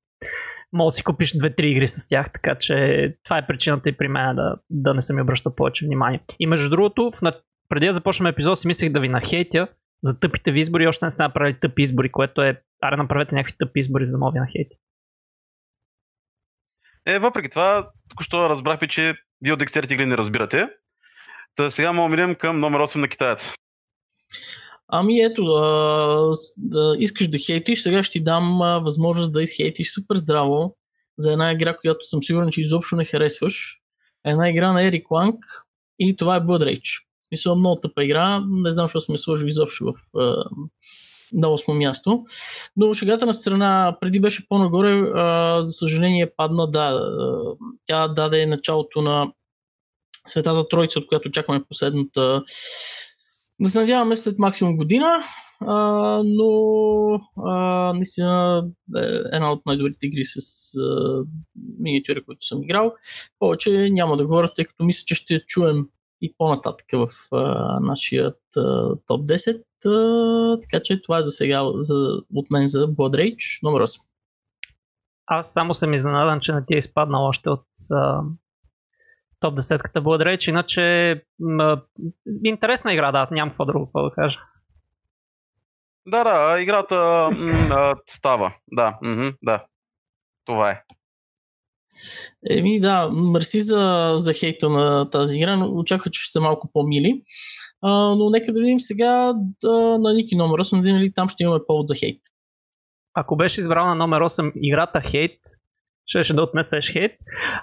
[0.73, 4.09] мога да си купиш 2-3 игри с тях, така че това е причината и при
[4.09, 6.21] мен да, да не се ми обръща повече внимание.
[6.41, 7.33] И между другото, в,
[7.69, 9.69] преди да започнем епизод си мислех да ви нахейтя
[10.03, 13.57] за тъпите ви избори, още не сте направили тъпи избори, което е, аре направете някакви
[13.59, 14.77] тъпи избори, за да мога ви нахейти.
[17.07, 20.69] Е, въпреки това, току-що разбрахме, че вие от игри не разбирате.
[21.57, 23.53] Та сега мога минем към номер 8 на китаец.
[24.89, 29.95] Ами ето, а, да искаш да хейтиш, сега ще ти дам а, възможност да изхейтиш
[29.95, 30.77] супер здраво
[31.19, 33.81] за една игра, която съм сигурен, че изобщо не харесваш.
[34.25, 35.45] Една игра на Ерик Ланг
[35.99, 37.03] и това е Blood Rage.
[37.31, 40.45] Мисля, много тъпа игра, не знам, защо съм я сложил изобщо в а,
[41.33, 42.23] на 8 място.
[42.77, 47.01] Но шегата на страна преди беше по-нагоре, а, за съжаление падна, да,
[47.87, 49.33] тя даде началото на
[50.27, 52.43] Светата Троица, от която чакаме последната
[53.61, 55.19] да се надяваме след максимум година,
[55.61, 55.75] а,
[56.25, 58.65] но а, наистина
[58.97, 60.39] е една от най-добрите игри с
[60.79, 61.25] а,
[61.79, 62.95] миниатюри, които съм играл.
[63.39, 65.89] Повече няма да говоря, тъй като мисля, че ще чуем
[66.23, 68.35] и по-нататък в а, нашия
[69.07, 69.63] топ 10.
[69.87, 74.01] А, така че това е за сега за, от мен за Blood Rage номер 8.
[75.27, 78.21] Аз само съм изненадан, че не ти е изпаднал още от а,
[79.45, 80.83] топ 10-ката благодаря, че иначе
[81.41, 81.83] м-
[82.45, 84.41] интересна игра, да, нямам какво друго какво да кажа.
[86.07, 88.55] Да, да, играта м- става.
[88.73, 89.65] Да, м- да.
[90.45, 90.83] Това е.
[92.51, 96.71] Еми да, мерси за, за хейта на тази игра, но очаквах, че ще е малко
[96.73, 97.23] по-мили.
[97.83, 101.43] А, но нека да видим сега да, на Ники номер 8, да ли там ще
[101.43, 102.21] имаме повод за хейт.
[103.15, 105.41] Ако беше избрал на номер 8 играта хейт,
[106.07, 107.13] Щеше да отнесеш хейт.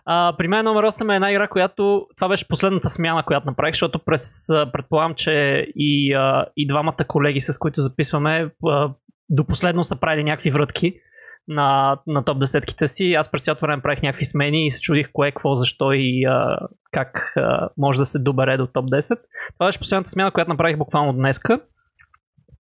[0.06, 3.74] А, при мен номер 8 е една игра, която това беше последната смяна, която направих,
[3.74, 8.90] защото през, предполагам, че и, а, и двамата колеги, с които записваме, а,
[9.30, 10.94] до последно са правили някакви врътки
[11.48, 13.14] на, на топ десетките си.
[13.14, 16.58] Аз през цялото време правих някакви смени и се чудих кое, какво, защо и а,
[16.92, 19.20] как а, може да се добере до топ 10.
[19.54, 21.60] Това беше последната смяна, която направих буквално днеска.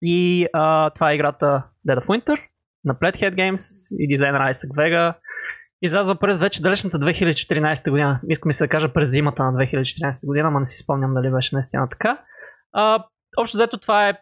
[0.01, 2.38] И а, това е играта Dead of Winter
[2.85, 5.13] на Pledhead Games и дизайнер Isaac Vega.
[5.85, 8.19] Излязва през вече далечната 2014 година.
[8.29, 11.55] Искам се да кажа през зимата на 2014 година, но не си спомням дали беше
[11.55, 12.17] наистина така.
[12.73, 13.03] А,
[13.37, 14.13] общо взето това е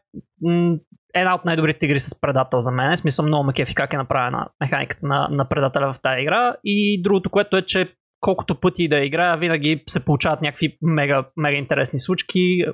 [0.41, 0.77] м-
[1.15, 2.95] една от най-добрите игри с предател за мен.
[2.95, 6.55] В смисъл много ме кефи как е направена механиката на, на предателя в тази игра.
[6.63, 11.57] И другото, което е, че колкото пъти да играя, винаги се получават някакви мега, мега
[11.57, 12.65] интересни случки,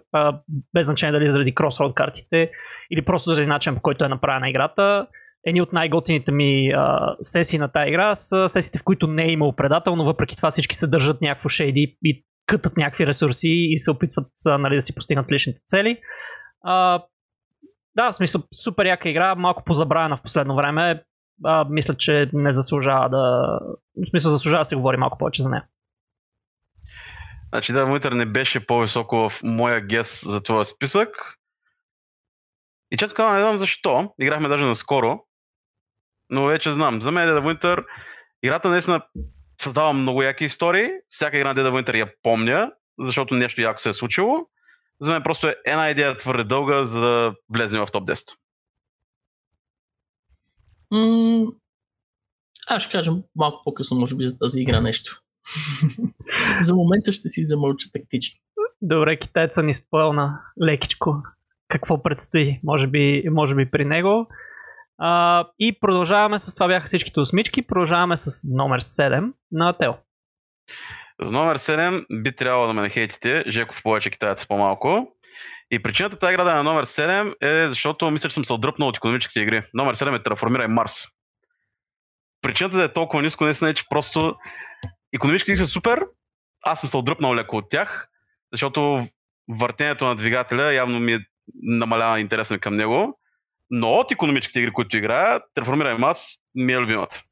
[0.73, 2.51] без значение дали заради кросроуд картите
[2.91, 5.07] или просто заради начин по който е направена играта.
[5.45, 9.31] Едни от най-готините ми а, сесии на тази игра са сесиите, в които не е
[9.31, 13.77] имал предател, но въпреки това всички се държат някакво шейди и кътат някакви ресурси и
[13.79, 15.97] се опитват а, нали, да си постигнат личните цели.
[16.63, 17.03] А,
[17.95, 21.03] да, в смисъл, супер яка игра, малко позабравена в последно време.
[21.45, 23.59] А, мисля, че не заслужава да.
[24.05, 25.65] В смисъл, заслужава да се говори малко повече за нея.
[27.53, 31.09] Значи да, Winter не беше по-високо в моя гес за този списък.
[32.91, 34.13] И често казвам, не знам защо.
[34.19, 35.19] Играхме даже наскоро.
[36.29, 37.01] Но вече знам.
[37.01, 37.85] За мен of Winter
[38.43, 39.01] играта наистина
[39.61, 40.89] създава много яки истории.
[41.09, 44.47] Всяка игра на of Winter я помня, защото нещо яко се е случило.
[45.01, 48.35] За мен просто е една идея твърде дълга, за да влезем в топ 10.
[50.91, 51.51] М-
[52.67, 55.21] аз ще кажа малко по-късно, може би, за тази игра нещо.
[56.61, 58.39] за момента ще си замълча тактично.
[58.81, 61.23] Добре, китайца ни спълна лекичко
[61.67, 64.27] какво предстои, може би, може би при него.
[64.99, 69.97] А, и продължаваме с това бяха всичките осмички, продължаваме с номер 7 на Ател.
[71.21, 75.15] За номер 7 би трябвало да ме нахейтите, Жеков повече, китаец по-малко.
[75.71, 78.89] И причината тази игра е на номер 7 е защото мисля, че съм се отдръпнал
[78.89, 79.63] от економическите игри.
[79.73, 80.93] Номер 7 е Terraformирай Марс.
[82.41, 84.35] Причината да е толкова ниско не е, че просто
[85.13, 86.05] економическите са супер,
[86.63, 88.07] аз съм се отдръпнал леко от тях,
[88.53, 89.07] защото
[89.49, 91.19] въртенето на двигателя явно ми е
[91.63, 93.19] намалява интереса към него.
[93.69, 97.23] Но от економическите игри, които играя, Terraformирай Марс ми е любимата.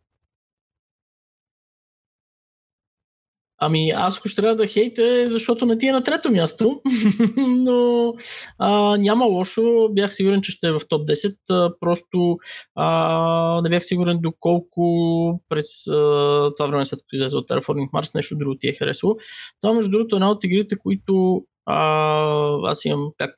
[3.59, 6.81] Ами аз ако ще трябва да хейте, защото не ти е на трето място,
[7.37, 8.13] но
[8.59, 12.37] а, няма лошо, бях сигурен, че ще е в топ 10, а, просто
[12.75, 18.15] а, не бях сигурен доколко през а, това време след като излезе от Terraforming Mars
[18.15, 19.15] нещо друго ти е харесало.
[19.61, 23.35] Това между другото е една от игрите, които а, аз имам, как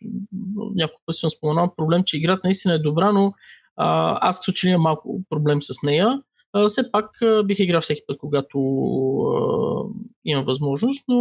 [0.76, 3.34] няколко пъти съм споменал, проблем, че играта наистина е добра, но
[3.78, 6.22] а, аз като че имам малко проблем с нея
[6.54, 9.84] а, все пак а, бих играл всеки път, когато а,
[10.26, 11.18] имам възможност, но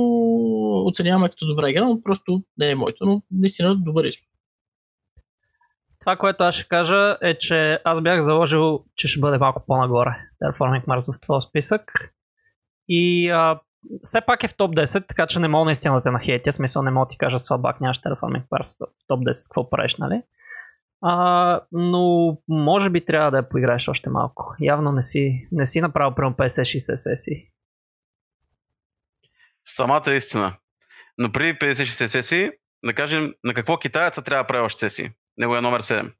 [0.84, 4.26] оценяваме като добра игра, но просто не е моето, но наистина добър избор.
[6.00, 10.10] Това, което аз ще кажа е, че аз бях заложил, че ще бъде малко по-нагоре
[10.42, 12.14] Terraforming Mars в този списък.
[12.88, 13.60] И а,
[14.02, 16.52] все пак е в топ 10, така че не мога наистина да те нахейтя.
[16.52, 19.96] Смисъл не мога да ти кажа слабак, нямаш Terraforming Mars в топ 10, какво правиш,
[19.96, 20.22] нали?
[21.02, 24.54] А, но може би трябва да я поиграеш още малко.
[24.60, 27.50] Явно не си, не си направил прямо 50-60 сесии.
[29.64, 30.56] Самата истина.
[31.18, 32.50] Но при 50-60 сесии,
[32.84, 35.10] да кажем, на какво китаеца трябва да прави още сесии?
[35.36, 36.12] Него е номер 7.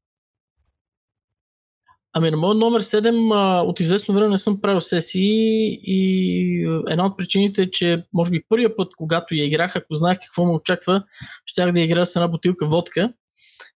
[2.19, 7.07] Ами на моят номер 7 а, от известно време не съм правил сесии и една
[7.07, 10.53] от причините е, че може би първия път, когато я играх, ако знаех какво ме
[10.53, 11.05] очаква,
[11.47, 13.13] щях да играя с една бутилка водка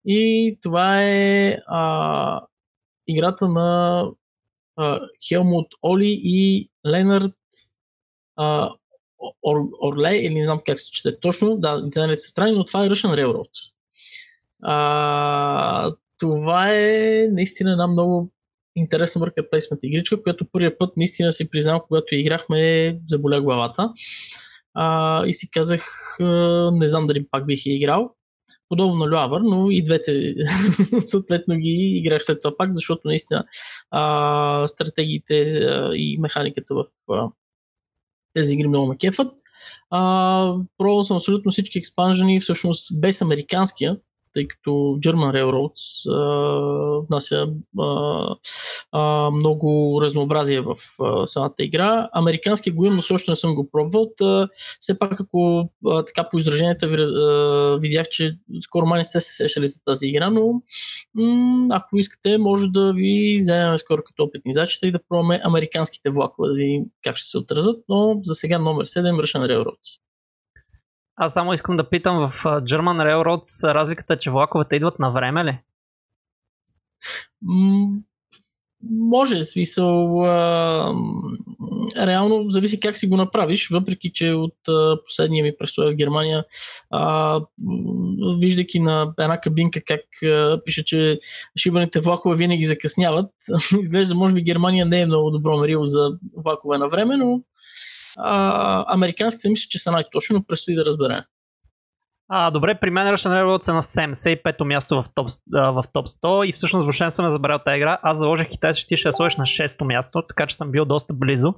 [0.05, 2.41] и това е а,
[3.07, 4.05] играта на
[4.75, 7.35] а, Хелмут Оли и Ленард
[8.35, 8.69] а,
[9.43, 12.85] Ор, Орле, или не знам как се чете точно, да, дизайнерите са страни, но това
[12.85, 13.73] е Russian Railroads.
[14.63, 18.31] А, това е наистина една много
[18.75, 23.89] интересна worker placement игричка, която първият път наистина си признавам, когато играхме, заболя главата.
[24.73, 25.85] А, и си казах,
[26.71, 28.15] не знам дали пак бих я играл
[28.69, 30.35] подобно на Люавър, но и двете
[31.05, 33.45] съответно ги играх след това пак, защото наистина
[33.91, 37.27] а, стратегиите а, и механиката в а,
[38.33, 39.33] тези игри много ме кефат.
[39.89, 43.97] А, пробвал съм абсолютно всички експанжени, всъщност без американския,
[44.33, 47.47] тъй като German Railroads а, внася
[47.79, 48.35] а,
[48.91, 52.09] а, много разнообразие в а, самата игра.
[52.13, 54.11] Американски го имам, но също не съм го пробвал.
[54.17, 54.47] Та,
[54.79, 59.19] все пак, ако а, така по израженията ви, а, видях, че скоро май не сте
[59.19, 60.61] се сещали за тази игра, но
[61.15, 66.09] м- ако искате, може да ви вземем скоро като опитни зачета и да пробваме американските
[66.09, 70.10] влакове, да видим как ще се отразят, но за сега номер 7 Russian Railroads.
[71.23, 75.45] Аз само искам да питам в German Railroads разликата е, че влаковете идват на време
[75.45, 75.57] ли?
[77.41, 77.87] М-
[78.89, 80.25] може, смисъл.
[80.25, 80.93] А,
[81.97, 86.45] реално зависи как си го направиш, въпреки че от а, последния ми престой в Германия,
[86.89, 87.39] а,
[88.39, 91.19] виждайки на една кабинка как а, пише, че
[91.57, 93.31] шибаните влакове винаги закъсняват,
[93.79, 97.41] изглежда, може би Германия не е много добро мерило за влакове на време, но
[98.17, 101.21] а, американските мисля, че са най-точно, но предстои да разберем.
[102.33, 106.45] А, добре, при мен Russian Railroad е на 75-то място в топ, в топ 100
[106.45, 107.99] и всъщност въобще съм е забрал тази игра.
[108.03, 110.85] Аз заложих Китай, ще ти ще я сложиш на 6-то място, така че съм бил
[110.85, 111.53] доста близо.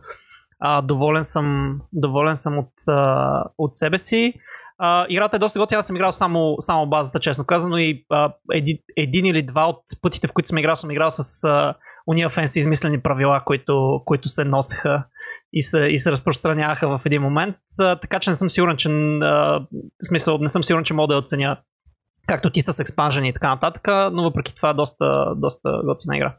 [0.60, 2.72] А, доволен, съм, доволен съм от,
[3.58, 4.34] от себе си.
[4.78, 8.34] А, играта е доста готина, аз съм играл само, само базата, честно казано, и а,
[8.54, 11.74] един, един или два от пътите, в които съм играл, съм играл с а,
[12.08, 15.04] уния фенси измислени правила, които, които се носеха
[15.54, 17.56] и се, и се разпространяваха в един момент.
[17.78, 19.68] Така че не съм сигурен, че в
[20.08, 21.58] смисъл, не съм сигурен, че мога да оценя
[22.28, 26.36] както ти с експанжени и така нататък, но въпреки това доста, доста готина игра.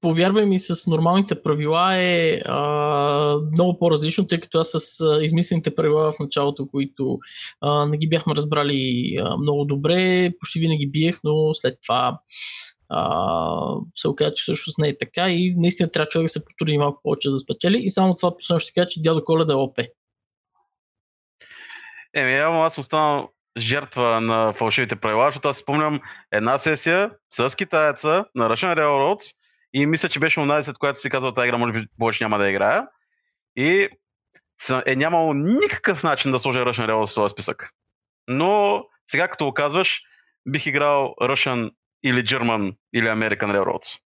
[0.00, 5.74] Повярвай ми, с нормалните правила е а, много по-различно, тъй като аз с а, измислените
[5.74, 7.18] правила в началото, които
[7.60, 12.20] а, не ги бяхме разбрали а, много добре, почти винаги биех, но след това
[12.88, 16.78] а, се оказа, че всъщност не е така и наистина трябва човек да се потруди
[16.78, 17.78] малко повече да спечели.
[17.78, 19.78] И само това последно ще кажа, че дядо Коледа е ОП.
[22.14, 26.00] Еми, явно аз съм станал жертва на фалшивите правила, защото аз спомням
[26.32, 29.34] една сесия с китаеца на Russian Railroads
[29.72, 32.38] и мисля, че беше една след която си казва, тази игра може би повече няма
[32.38, 32.86] да играя.
[33.56, 33.88] И
[34.86, 37.70] е нямало никакъв начин да сложа Russian Railroads в този списък.
[38.28, 40.00] Но сега като го казваш,
[40.48, 41.70] бих играл Russian
[42.02, 43.98] или German или American Railroads.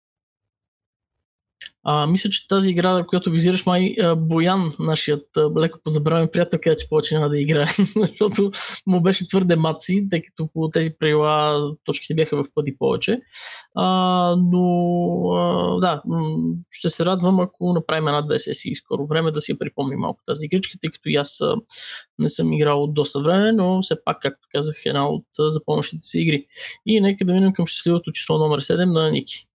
[1.84, 6.90] А, мисля, че тази игра, която визираш май Боян, нашият леко позабравен приятел, каза, че
[6.90, 8.52] повече няма да играе, защото
[8.88, 13.22] му беше твърде маци, тъй като по тези правила точките бяха в пъти повече.
[13.76, 14.66] А, но
[15.32, 16.02] а, да,
[16.72, 20.46] ще се радвам, ако направим една-две сесии скоро време да си я припомним малко тази
[20.46, 21.42] игричка, тъй като и аз
[22.20, 26.20] не съм играл от доста време, но все пак, както казах, една от запомнящите си
[26.20, 26.46] игри.
[26.86, 29.49] И нека да минем към щастливото число номер 7 на Ники.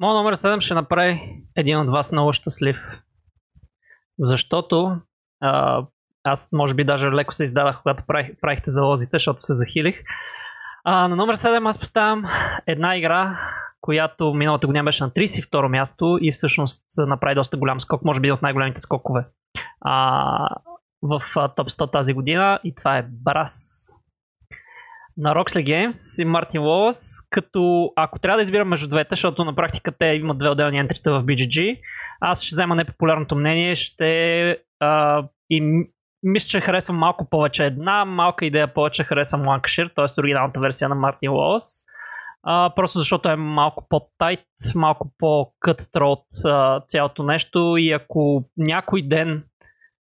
[0.00, 1.20] Моя номер 7 ще направи
[1.56, 3.02] един от вас много щастлив.
[4.18, 5.00] Защото
[5.40, 5.82] а,
[6.24, 9.96] аз може би даже леко се издадах, когато правих, правихте залозите, защото се захилих.
[10.84, 12.24] А, на номер 7 аз поставям
[12.66, 13.38] една игра,
[13.80, 18.32] която миналата година беше на 32 място и всъщност направи доста голям скок, може би
[18.32, 19.26] от най-големите скокове
[19.80, 20.56] а,
[21.02, 21.20] в
[21.56, 23.88] топ 100 тази година и това е Брас
[25.16, 26.96] на Roxley Games и Мартин Лоус,
[27.30, 31.12] като ако трябва да избирам между двете, защото на практика те имат две отделни ентрита
[31.12, 31.80] в BGG,
[32.20, 35.86] аз ще взема непопулярното мнение, ще а, и
[36.22, 40.20] мисля, че харесвам малко повече една, малка идея повече харесвам Lancashire, т.е.
[40.20, 41.62] оригиналната версия на Мартин Лоус.
[42.46, 44.40] Uh, просто защото е малко по-тайт,
[44.74, 49.44] малко по-кът от uh, цялото нещо и ако някой ден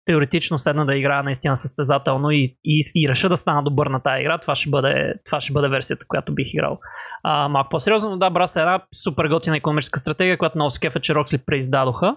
[0.08, 4.20] теоретично седна да играя наистина състезателно и, и, и реша да стана добър на тази
[4.20, 6.78] игра, това ще бъде, това ще бъде версията, която бих играл.
[7.22, 11.00] А, малко по-сериозно, но да, Брас е една супер готина економическа стратегия, която много скефа,
[11.00, 12.16] че Роксли преиздадоха,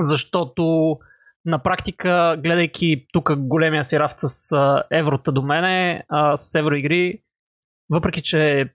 [0.00, 0.96] защото
[1.44, 7.22] на практика, гледайки тук големия си рафт с а, еврота до мене, а, с евроигри,
[7.90, 8.70] въпреки че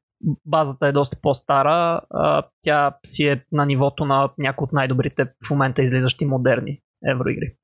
[0.46, 5.50] базата е доста по-стара, а, тя си е на нивото на някои от най-добрите в
[5.50, 6.80] момента излизащи модерни
[7.14, 7.56] евроигри.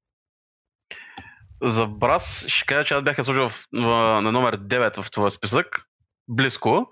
[1.63, 5.85] За Брас ще кажа, че аз бях сложил в, на номер 9 в това списък.
[6.27, 6.89] Близко.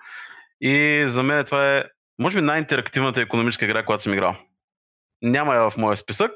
[0.61, 1.83] И за мен това е,
[2.19, 4.35] може би, най-интерактивната економическа игра, която съм играл.
[5.21, 6.31] Няма я в моя списък,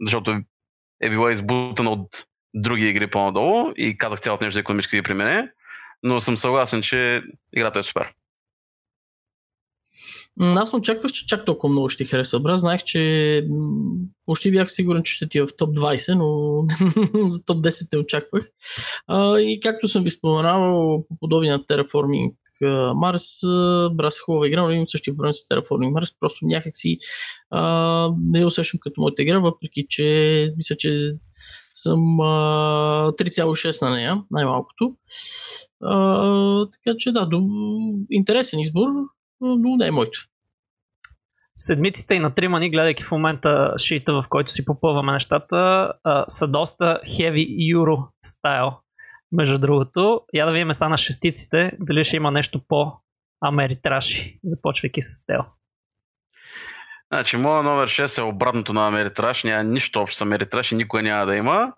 [0.00, 0.40] защото
[1.00, 2.08] е била избутана от
[2.54, 5.52] други игри по-надолу и казах цялото нещо за економически игри при мене,
[6.02, 7.22] но съм съгласен, че
[7.56, 8.12] играта е супер.
[10.40, 12.40] Аз съм очаквах, че чак толкова много ще ти хареса.
[12.40, 13.44] Бра, знаех, че
[14.26, 17.98] почти бях сигурен, че ще ти е в топ 20, но за топ 10 те
[17.98, 18.48] очаквах.
[19.06, 22.32] А, и както съм ви споменавал, по подобие на Terraforming
[22.94, 23.40] Марс,
[23.92, 26.98] Брас е хубава игра, но имам същия проблем с Terraforming Марс, просто някакси
[27.50, 31.12] а, не усещам като моята игра, въпреки че мисля, че
[31.72, 34.96] съм а, 3,6 на нея, най-малкото.
[35.82, 37.42] А, така че да, до,
[38.10, 38.88] интересен избор,
[39.42, 40.18] но не е моето.
[41.56, 46.24] Седмиците и на трима ни, гледайки в момента шита, в който си попълваме нещата, а,
[46.28, 48.72] са доста heavy euro стайл.
[49.32, 52.92] Между другото, я да видим са на шестиците, дали ще има нещо по
[53.40, 55.40] Америтраши, започвайки с Тео.
[57.12, 59.44] Значи, моя номер 6 е обратното на Америтраш.
[59.44, 61.72] Няма нищо общо с Америтраш и никой няма да има.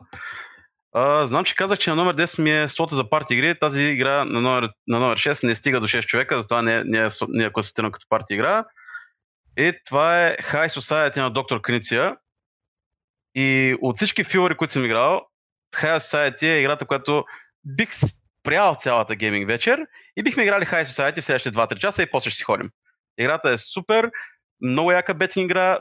[0.96, 3.58] А, знам, че казах, че на номер 10 ми е слота за парти игри.
[3.58, 6.98] Тази игра на номер, на номер 6 не стига до 6 човека, затова не, не,
[6.98, 8.64] е, не е класифицирана като парти игра.
[9.56, 12.16] И това е High Society на доктор Книция.
[13.34, 15.26] И от всички филори, които съм играл,
[15.76, 17.24] High Society е играта, която
[17.64, 19.86] бих спрял цялата гейминг вечер
[20.16, 22.70] и бихме играли High Society в следващите 2-3 часа и после ще си ходим.
[23.18, 24.10] Играта е супер,
[24.60, 25.78] много яка бетинг игра.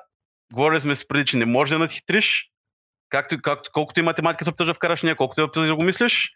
[0.54, 2.53] Говорили сме с преди, че не може да надхитриш.
[3.14, 6.32] Както, както, колкото и математика се обтъжа да вкараш нея, колкото и да го мислиш.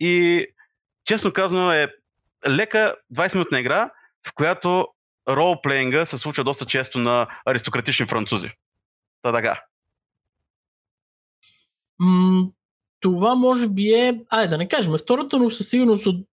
[0.00, 0.46] И
[1.04, 1.88] честно казано е
[2.48, 3.90] лека 20-минутна игра,
[4.28, 4.88] в която
[5.28, 8.50] ролплеинга се случва доста често на аристократични французи.
[9.22, 9.60] Та така
[13.00, 16.26] това може би е, айде да не кажем втората, но със сигурност от,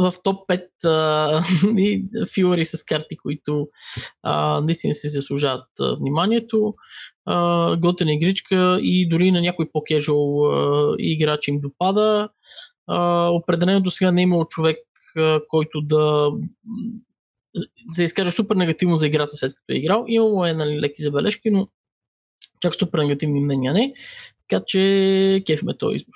[0.00, 1.42] в топ 5 а,
[1.78, 2.04] и
[2.34, 3.68] филари с карти, които
[4.22, 5.68] а, наистина си заслужават
[6.00, 6.74] вниманието.
[7.26, 10.52] А, готена игричка и дори на някой по-кежуал
[10.98, 12.28] играч им допада.
[13.30, 14.78] Определено до сега не е имал човек,
[15.48, 16.30] който да
[17.74, 20.04] се изкаже супер негативно за играта след като е играл.
[20.08, 21.68] Имало е нали, леки забележки, но
[22.60, 23.94] чак супер негативни мнения не.
[24.48, 26.14] Така че кефме този избор.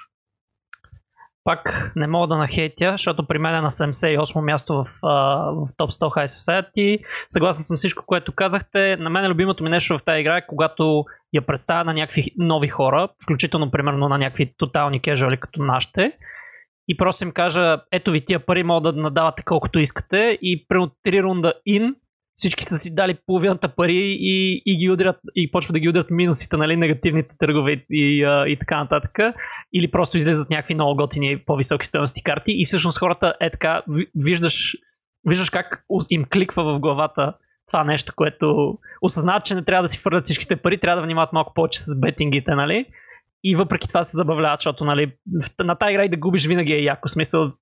[1.45, 5.91] Пак не мога да нахейтя, защото при мен е на 78 място в, в Top
[5.91, 7.05] 100 High Society.
[7.29, 8.97] Съгласен съм всичко, което казахте.
[8.97, 12.69] На мен любимото ми нещо в тази игра е когато я представя на някакви нови
[12.69, 16.13] хора, включително примерно на някакви тотални кежуали като нашите.
[16.89, 20.77] И просто им кажа, ето ви тия пари могат да надавате колкото искате и при
[20.77, 21.95] 3 рунда ин
[22.35, 26.11] всички са си дали половината пари и, и ги удрят, и почват да ги удрят
[26.11, 29.19] минусите, нали, негативните търгове и, и, и така нататък.
[29.73, 33.83] Или просто излезат някакви много готини по-високи стоености карти и всъщност хората е така,
[34.15, 34.77] виждаш,
[35.29, 37.35] виждаш как им кликва в главата
[37.67, 41.33] това нещо, което осъзнават, че не трябва да си фърлят всичките пари, трябва да внимават
[41.33, 42.87] малко повече с бетингите, нали?
[43.45, 45.13] И въпреки това се забавляват, защото нали,
[45.59, 47.09] на тази игра и да губиш винаги е яко.
[47.09, 47.53] Смисъл,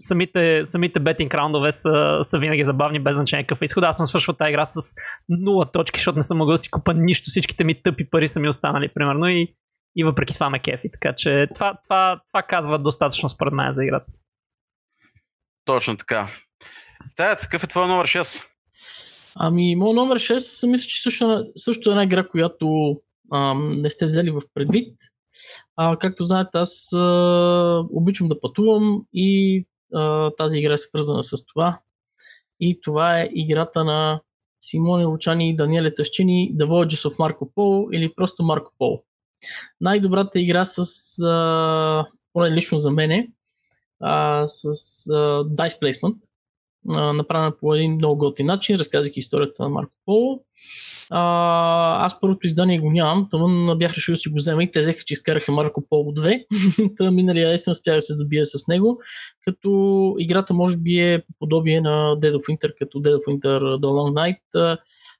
[0.00, 3.84] самите, самите бетинг раундове са, са винаги забавни, без значение какъв е изход.
[3.84, 4.94] Аз съм свършил тази игра с
[5.30, 7.30] 0 точки, защото не съм могъл да си купа нищо.
[7.30, 9.54] Всичките ми тъпи пари са ми останали, примерно, и,
[9.96, 10.90] и въпреки това ме кефи.
[10.92, 14.12] Така че това, това, това казва достатъчно според мен за играта.
[15.64, 16.28] Точно така.
[17.16, 18.44] Тая, какъв е твой номер 6?
[19.36, 22.96] Ами, моят номер 6, мисля, че също, също е една игра, която
[23.56, 24.96] не сте взели в предвид.
[25.76, 29.64] А, както знаете, аз а, обичам да пътувам и
[29.94, 31.80] а, тази игра е свързана с това.
[32.60, 34.20] И това е играта на
[34.60, 39.02] Симоне Лучани и Даниеле Тъщини The Voyages of Marco Polo или просто Марко Поло.
[39.80, 40.82] Най-добрата игра с,
[41.22, 43.28] а, поне лично за мене,
[44.00, 44.64] а, с
[45.10, 46.16] а, Dice Placement,
[46.88, 50.40] направена по един много готин начин, разказвайки историята на Марко Поло.
[51.10, 54.80] А, аз първото издание го нямам, тъмън бях решил да си го взема и те
[54.80, 56.44] взеха, че изкараха Марко Поло 2.
[56.96, 58.98] Та миналия есен успях да се здобия с него,
[59.44, 63.60] като играта може би е по подобие на Dead of Winter, като Dead of Winter
[63.60, 64.78] The Long Night.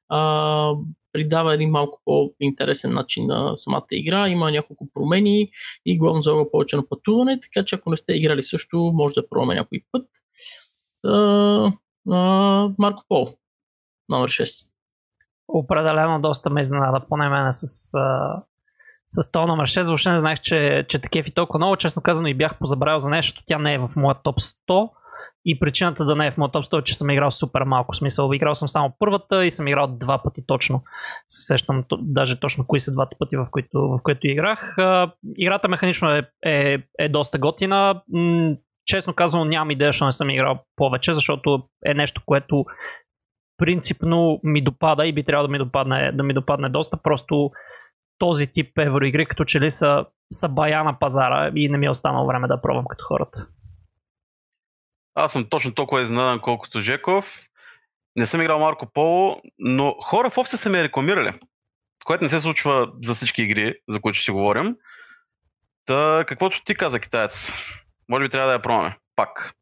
[0.08, 0.72] А,
[1.12, 4.28] придава един малко по-интересен начин на самата игра.
[4.28, 5.50] Има няколко промени
[5.86, 9.28] и главно залага повече на пътуване, така че ако не сте играли също, може да
[9.28, 10.06] пробваме някой път.
[11.06, 11.72] А,
[12.10, 13.28] а, Марко Пол,
[14.08, 14.68] номер 6
[15.48, 17.66] определено доста ме изненада, поне мене с,
[19.08, 19.86] с то номер 6.
[19.86, 21.76] Въобще не знаех, че, че такъв и толкова много.
[21.76, 23.42] Честно казано и бях позабравил за нещо.
[23.46, 24.90] Тя не е в моя топ 100.
[25.44, 27.94] И причината да не е в моят топ 100 е, че съм играл супер малко.
[27.94, 30.82] Смисъл, играл съм само първата и съм играл два пъти точно.
[31.28, 34.76] Се сещам даже точно кои са двата пъти, в които, в които играх.
[35.36, 38.02] Играта механично е, е, е доста готина.
[38.88, 42.64] Честно казвам, нямам идея, защото не съм играл повече, защото е нещо, което
[43.56, 46.96] принципно ми допада и би трябвало да ми допадне, да ми допадне доста.
[46.96, 47.50] Просто
[48.18, 51.90] този тип евроигри като че ли са, са бая на пазара и не ми е
[51.90, 53.48] останало време да пробвам като хората.
[55.14, 57.48] Аз съм точно толкова изненадан колкото Жеков.
[58.16, 61.40] Не съм играл Марко Поло, но хора в офиса са ме рекламирали.
[62.04, 64.76] Което не се случва за всички игри, за които ще си говорим.
[65.86, 67.52] Та, каквото ти каза, китаец.
[68.08, 68.96] Може би трябва да я пробваме.
[69.16, 69.54] Пак.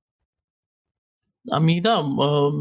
[1.53, 2.05] Ами да,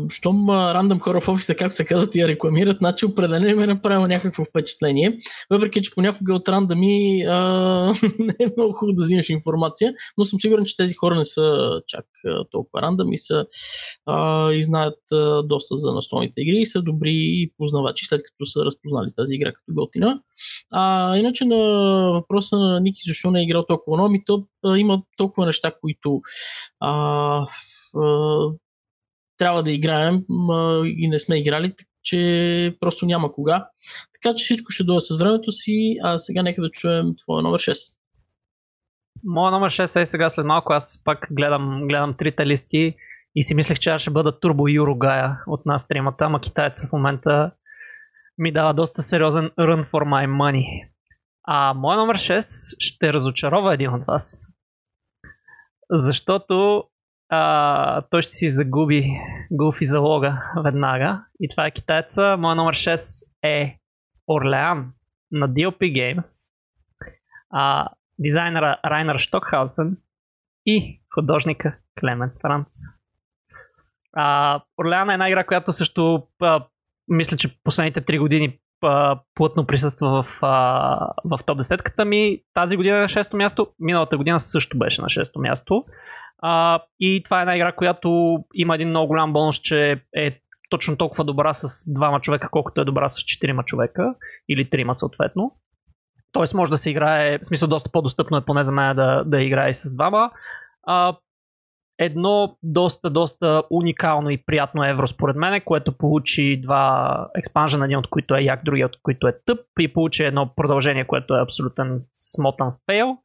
[0.10, 4.08] щом рандъм хора в офиса, как се казват, я рекламират, значи определено ми е направило
[4.08, 5.20] някакво впечатление.
[5.50, 7.36] Въпреки, че понякога от рандами а,
[8.20, 11.82] не е много хубаво да взимаш информация, но съм сигурен, че тези хора не са
[11.88, 12.06] чак
[12.52, 13.46] толкова рандъм и, са,
[14.06, 18.66] а, и знаят а, доста за настолните игри и са добри познавачи, след като са
[18.66, 20.20] разпознали тази игра като готина.
[20.72, 21.58] А, иначе на
[22.14, 26.22] въпроса на Ники, защо не е играл толкова много, ми то има толкова неща, които
[26.80, 26.92] а,
[27.96, 28.48] а,
[29.38, 30.20] трябва да играем
[30.52, 31.74] а, и не сме играли,
[32.04, 33.68] че просто няма кога.
[34.14, 37.60] Така че всичко ще дойде с времето си, а сега нека да чуем твоя номер
[37.60, 37.98] 6.
[39.24, 42.96] Моя номер 6 е сега след малко, аз пак гледам, гледам трите листи
[43.36, 46.94] и си мислех, че аз ще бъда турбо Юрогая от нас тримата, ама китайца в
[46.94, 47.52] момента
[48.38, 50.90] ми дава доста сериозен run for my money.
[51.44, 54.52] А моя номер 6 ще разочарова един от вас.
[55.90, 56.84] Защото
[57.30, 59.12] а, той ще си загуби
[59.52, 61.26] гулфи залога веднага.
[61.40, 62.38] И това е китайца.
[62.40, 63.80] Моя номер 6 е
[64.28, 64.94] Орлеан
[65.32, 66.52] на DLP Games.
[67.50, 67.88] А,
[68.20, 69.98] дизайнера Райнер Штокхаусен
[70.66, 72.68] и художника Клеменс Франц.
[74.14, 76.66] А, Орлеан е една игра, която също а,
[77.08, 78.60] мисля, че последните 3 години
[79.36, 80.40] плътно присъства в,
[81.26, 82.42] в топ 10-ката ми.
[82.54, 85.86] Тази година е на 6-то място, миналата година също беше на 6-то място.
[87.00, 90.40] И това е една игра, която има един много голям бонус, че е
[90.70, 94.16] точно толкова добра с двама човека, колкото е добра с четирима човека
[94.50, 95.52] или трима съответно.
[96.32, 99.42] Тоест може да се играе, в смисъл доста по-достъпно е поне за мен да, да
[99.42, 100.32] играе с двама.
[102.00, 108.08] Едно доста, доста уникално и приятно евро според мен, което получи два експанжена, един от
[108.08, 112.02] които е як, другия от които е тъп и получи едно продължение, което е абсолютен
[112.14, 113.18] смотан фейл.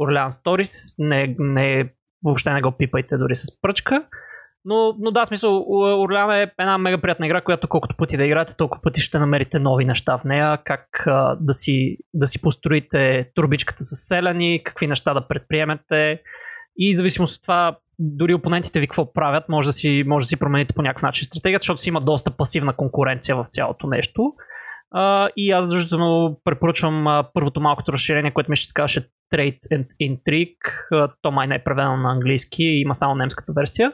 [0.00, 1.92] Orleans Stories не, не
[2.24, 4.04] въобще не го пипайте дори с пръчка.
[4.64, 5.64] Но, но да, смисъл,
[6.02, 9.58] Орлян е една мега приятна игра, която колкото пъти да играете, толкова пъти ще намерите
[9.58, 14.86] нови неща в нея, как а, да, си, да си построите турбичката с селени, какви
[14.86, 16.20] неща да предприемете
[16.76, 20.38] и зависимост от това, дори опонентите ви какво правят, може да си, може да си
[20.38, 24.32] промените по някакъв начин стратегията, защото си има доста пасивна конкуренция в цялото нещо.
[24.94, 29.86] Uh, и аз задължително препоръчвам uh, първото малкото разширение, което ми ще казваше Trade and
[30.02, 30.56] Intrigue.
[30.92, 33.92] Uh, то май не е преведено на английски, има само немската версия.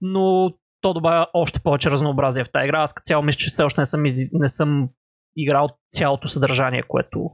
[0.00, 2.82] Но то добавя още повече разнообразие в тази игра.
[2.82, 4.32] Аз като цяло мисля, че все още не съм, из...
[4.32, 4.88] не съм
[5.36, 7.30] играл цялото съдържание, което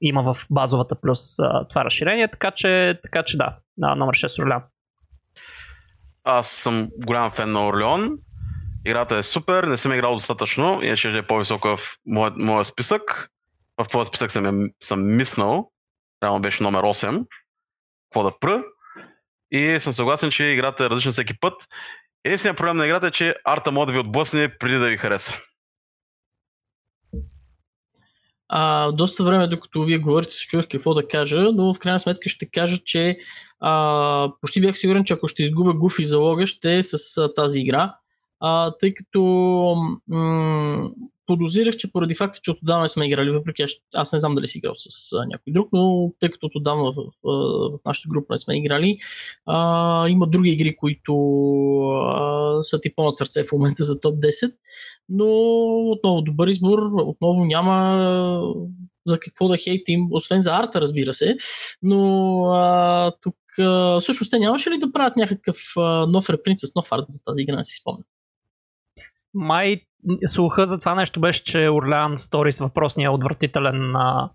[0.00, 4.42] има в базовата плюс uh, това разширение, така че, така че да, на номер 6
[4.42, 4.62] Орлеон.
[6.24, 8.18] Аз съм голям фен на Орлеон.
[8.86, 13.30] Играта е супер, не съм играл достатъчно, иначе е по-високо в моя, моя списък.
[13.82, 15.70] В твоя списък съм, съм миснал,
[16.22, 17.24] реално беше номер 8,
[18.10, 18.62] какво да пръ.
[19.50, 21.54] И съм съгласен, че играта е различна всеки път.
[22.24, 25.34] Единственият проблем на играта е, че арта може да ви отблъсне преди да ви хареса.
[28.48, 32.28] А, доста време, докато вие говорите, се чух какво да кажа, но в крайна сметка
[32.28, 33.18] ще кажа, че
[33.62, 37.60] а, почти бях сигурен, че ако ще изгубя гуфи залога, ще е с а, тази
[37.60, 37.94] игра.
[38.40, 39.22] А, тъй като
[40.08, 40.90] м-
[41.26, 44.58] подозирах, че поради факта, че отдавна сме играли, въпреки аз, аз не знам дали си
[44.58, 47.30] играл с а, някой друг, но тъй като отдавна в, в,
[47.70, 48.98] в нашата група не сме играли,
[49.46, 51.14] а, има други игри, които
[51.88, 54.54] а, са ти по сърце в момента за топ 10,
[55.08, 55.26] но
[55.90, 58.54] отново добър избор, отново няма
[59.06, 61.36] за какво да хейтим, освен за арта, разбира се,
[61.82, 66.74] но а, тук а, всъщност те нямаше ли да правят някакъв а, нов репринт с
[66.74, 68.04] нов арт за тази игра, не си спомням
[69.34, 69.80] май
[70.26, 74.30] слуха за това нещо беше, че Орлеан Сторис, въпросния отвратителен а,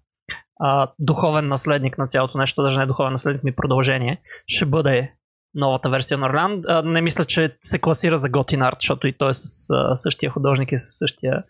[0.59, 5.13] а, духовен наследник на цялото нещо, даже не е духовен наследник ми продължение, ще бъде
[5.53, 6.61] новата версия на Орлеан.
[6.84, 10.32] Не мисля, че се класира за Готин арт, защото и той е с а, същия
[10.32, 11.43] художник и с същия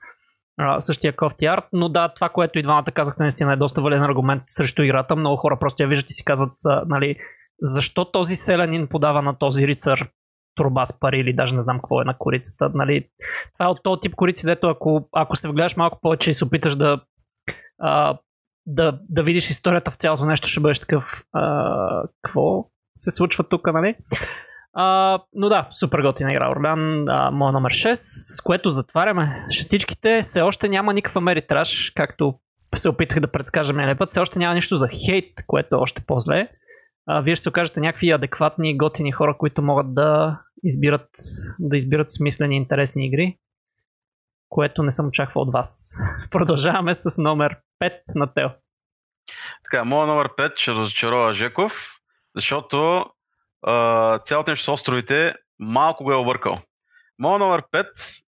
[0.79, 4.43] същия кофти арт, но да, това, което и двамата казахте, наистина е доста вален аргумент
[4.47, 5.15] срещу играта.
[5.15, 6.53] Много хора просто я виждат и си казват,
[6.87, 7.15] нали,
[7.61, 10.09] защо този селянин подава на този рицар
[10.55, 12.71] труба с пари или даже не знам какво е на корицата.
[12.73, 13.07] Нали.
[13.53, 16.45] Това е от този тип корици, дето ако, ако се вгледаш малко повече и се
[16.45, 17.01] опиташ да,
[17.79, 18.17] а,
[18.65, 23.73] да, да видиш историята в цялото нещо, ще бъдеш такъв а, какво се случва тук,
[23.73, 23.95] нали?
[24.73, 27.93] А, но да, супер готина игра Орлян, моя номер 6,
[28.37, 30.21] с което затваряме шестичките.
[30.21, 32.33] Все още няма никакъв Америтраж, както
[32.75, 34.09] се опитах да предскажа миналия път.
[34.09, 36.49] Все още няма нищо за хейт, което е още по-зле.
[37.07, 41.09] А, вие ще се окажете някакви адекватни, готини хора, които могат да избират,
[41.59, 43.37] да избират смислени, интересни игри,
[44.49, 45.97] което не съм очаквал от вас.
[46.31, 48.51] Продължаваме с номер 5 на Тел.
[49.63, 51.97] Така, моят номер 5 ще разочарова Жеков,
[52.35, 53.05] защото
[53.61, 56.57] а, цялото нещо с островите малко го е объркал.
[57.19, 57.87] Моя номер 5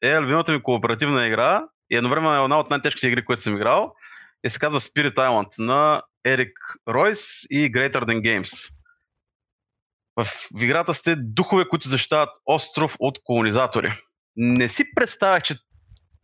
[0.01, 3.93] е любимата ми кооперативна игра и едновременно е една от най-тежките игри, които съм играл
[4.43, 6.57] и се казва Spirit Island на Ерик
[6.88, 8.74] Ройс и Greater Than Games.
[10.15, 10.28] В
[10.61, 13.93] играта сте духове, които защитават остров от колонизатори.
[14.36, 15.55] Не си представях, че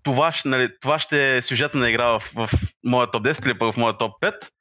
[0.04, 2.50] това, нали, това ще е сюжетна игра в, в
[2.84, 4.52] моя топ 10 или в моя топ 5.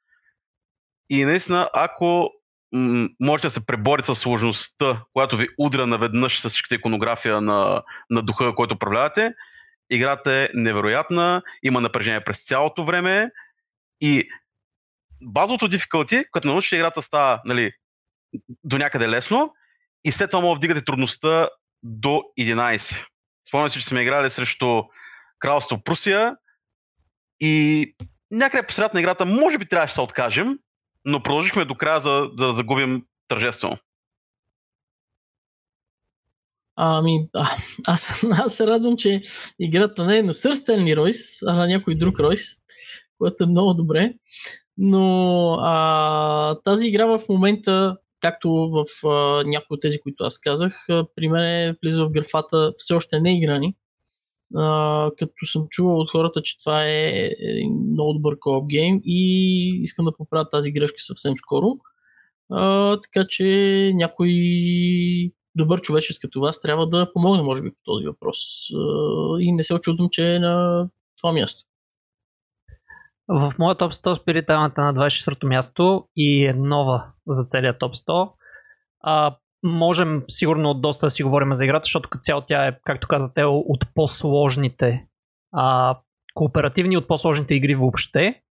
[1.09, 2.29] И наистина, ако
[3.19, 8.21] можете да се преборите с сложността, която ви удря наведнъж с всичката иконография на, на
[8.21, 9.33] духа, който управлявате,
[9.89, 13.31] играта е невероятна, има напрежение през цялото време
[14.01, 14.29] и
[15.21, 17.71] базовото difficulty, като научите играта става нали,
[18.63, 19.53] до някъде лесно
[20.03, 21.49] и след това мога да вдигате трудността
[21.83, 23.05] до 11.
[23.47, 24.83] Спомням си, че сме играли срещу
[25.39, 26.35] Кралство Прусия
[27.39, 27.95] и
[28.31, 30.59] някъде по средата на играта може би трябваше да се откажем,
[31.05, 33.77] но продължихме до края, за, за да загубим тържествено.
[36.75, 37.47] Ами, а,
[37.87, 39.21] аз, аз се радвам, че
[39.59, 40.53] играта не е на Сър
[40.97, 42.41] Ройс, а на някой друг Ройс,
[43.17, 44.13] което е много добре.
[44.77, 50.89] Но а, тази игра в момента, както в а, някои от тези, които аз казах,
[50.89, 53.75] а, при мен влиза в графата все още не играни.
[54.55, 57.29] А, като съм чувал от хората, че това е
[57.91, 61.77] много добър кооп гейм и искам да поправя тази грешка съвсем скоро.
[62.49, 64.31] А, така че някой
[65.55, 68.37] добър човечец като вас трябва да помогне, може би, по този въпрос.
[68.75, 71.63] А, и не се очудвам, че е на това място.
[73.27, 77.93] В моя топ 100 Spirit Island на 24-то място и е нова за целия топ
[77.93, 78.31] 100.
[79.03, 83.07] А, можем сигурно доста да си говорим за играта, защото като цяло тя е, както
[83.07, 85.05] казате, от по-сложните
[85.53, 85.97] а,
[86.33, 88.41] кооперативни, от по-сложните игри въобще.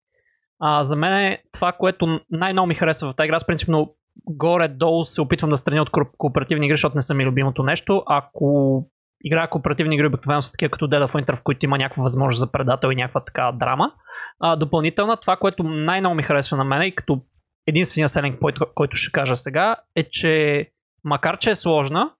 [0.60, 3.94] А, за мен е това, което най-много ми харесва в тази игра, с принципно
[4.26, 8.02] горе-долу се опитвам да страня от кооперативни игри, защото не са ми любимото нещо.
[8.06, 8.82] Ако
[9.24, 12.40] играя кооперативни игри, обикновено са такива като Dead of Winter, в които има някаква възможност
[12.40, 13.92] за предател и някаква така драма.
[14.40, 17.20] А, допълнителна, това, което най-много ми харесва на мен и като
[17.66, 20.66] единствения селен който, който ще кажа сега, е, че
[21.04, 22.12] макар че е сложна,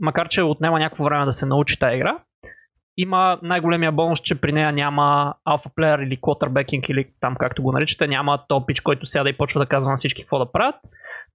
[0.00, 2.18] макар че отнема някакво време да се научи тази игра,
[2.96, 7.72] има най-големия бонус, че при нея няма алфа плеер или quarterbacking или там както го
[7.72, 10.74] наричате, няма топич, който сяда и почва да казва на всички какво да правят.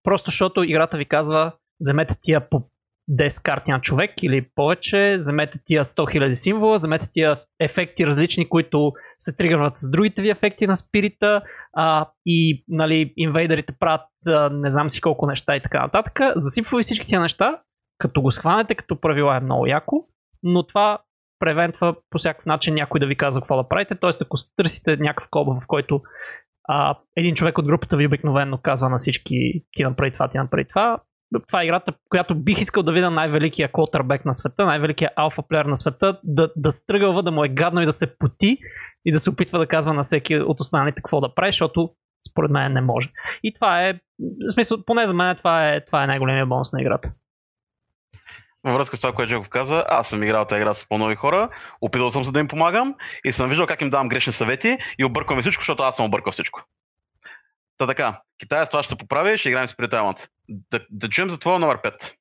[0.04, 1.52] Просто защото играта ви казва,
[1.82, 2.64] вземете тия по
[3.12, 8.50] 10 карти на човек или повече, вземете тия 100 000 символа, вземете тия ефекти различни,
[8.50, 11.42] които се тригърват с другите ви ефекти на спирита
[11.74, 16.20] а, и нали, инвейдерите правят а, не знам си колко неща и така нататък.
[16.36, 17.62] Засипва ви всички тия неща,
[17.98, 20.08] като го схванете като правила е много яко,
[20.44, 21.00] но това
[21.40, 23.96] превентва по всякакъв начин някой да ви казва какво да правите.
[23.96, 26.02] Тоест, ако търсите някакъв коба, в който
[26.64, 29.36] а, един човек от групата ви обикновено казва на всички
[29.72, 30.98] ти направи това, ти направи това,
[31.48, 35.66] това е играта, която бих искал да видя най-великия квотербек на света, най-великия алфа плеер
[35.66, 38.58] на света, да, да стръгълва, да му е гадно и да се поти
[39.06, 41.90] и да се опитва да казва на всеки от останалите какво да прави, защото
[42.32, 43.10] според мен не може.
[43.44, 43.94] И това е,
[44.50, 47.12] в смисъл, поне за мен това е, това е най-големия бонус на играта.
[48.64, 51.50] Във връзка с това, което Джеков каза, аз съм играл тази игра с по-нови хора,
[51.82, 55.06] опитал съм се да им помагам и съм виждал как им давам грешни съвети и
[55.06, 56.64] объркваме всичко, защото аз съм объркал всичко.
[57.82, 60.30] Та така, Китай с това ще се поправи ще играем с Притайланд.
[60.50, 62.14] Да, да чуем за твоя номер 5.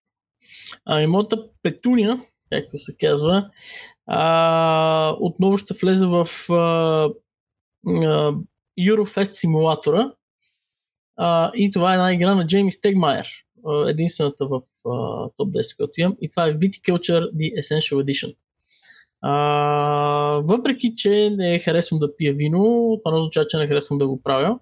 [0.85, 2.21] Ами, моята петуния,
[2.53, 3.51] както се казва,
[4.07, 8.35] а, отново ще влезе в а, а,
[8.81, 10.13] Eurofest симулатора.
[11.17, 13.29] А, и това е една игра на Джейми Стегмайер.
[13.87, 16.17] Единствената в а, топ 10, която имам.
[16.21, 18.37] И това е Viticulture The Essential Edition.
[19.23, 19.33] А,
[20.45, 24.23] въпреки, че не харесвам да пия вино, това не означава, че не харесвам да го
[24.23, 24.59] правя.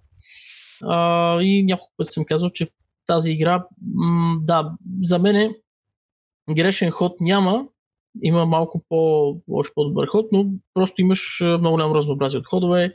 [1.40, 2.68] И няколко пъти съм казал, че в
[3.06, 3.64] тази игра,
[3.94, 4.72] м- да,
[5.02, 5.54] за мен е
[6.54, 7.66] грешен ход няма,
[8.22, 12.94] има малко по, още по-добър ход, но просто имаш много голямо разнообразие от ходове.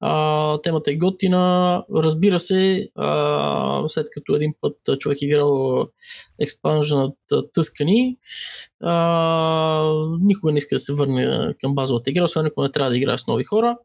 [0.00, 1.84] А, темата е готина.
[1.94, 5.86] Разбира се, а, след като един път човек е играл
[6.40, 7.16] експанженът
[7.54, 8.16] Тъскани,
[8.82, 8.94] а,
[10.20, 13.18] никога не иска да се върне към базовата игра, освен ако не трябва да играе
[13.18, 13.76] с нови хора.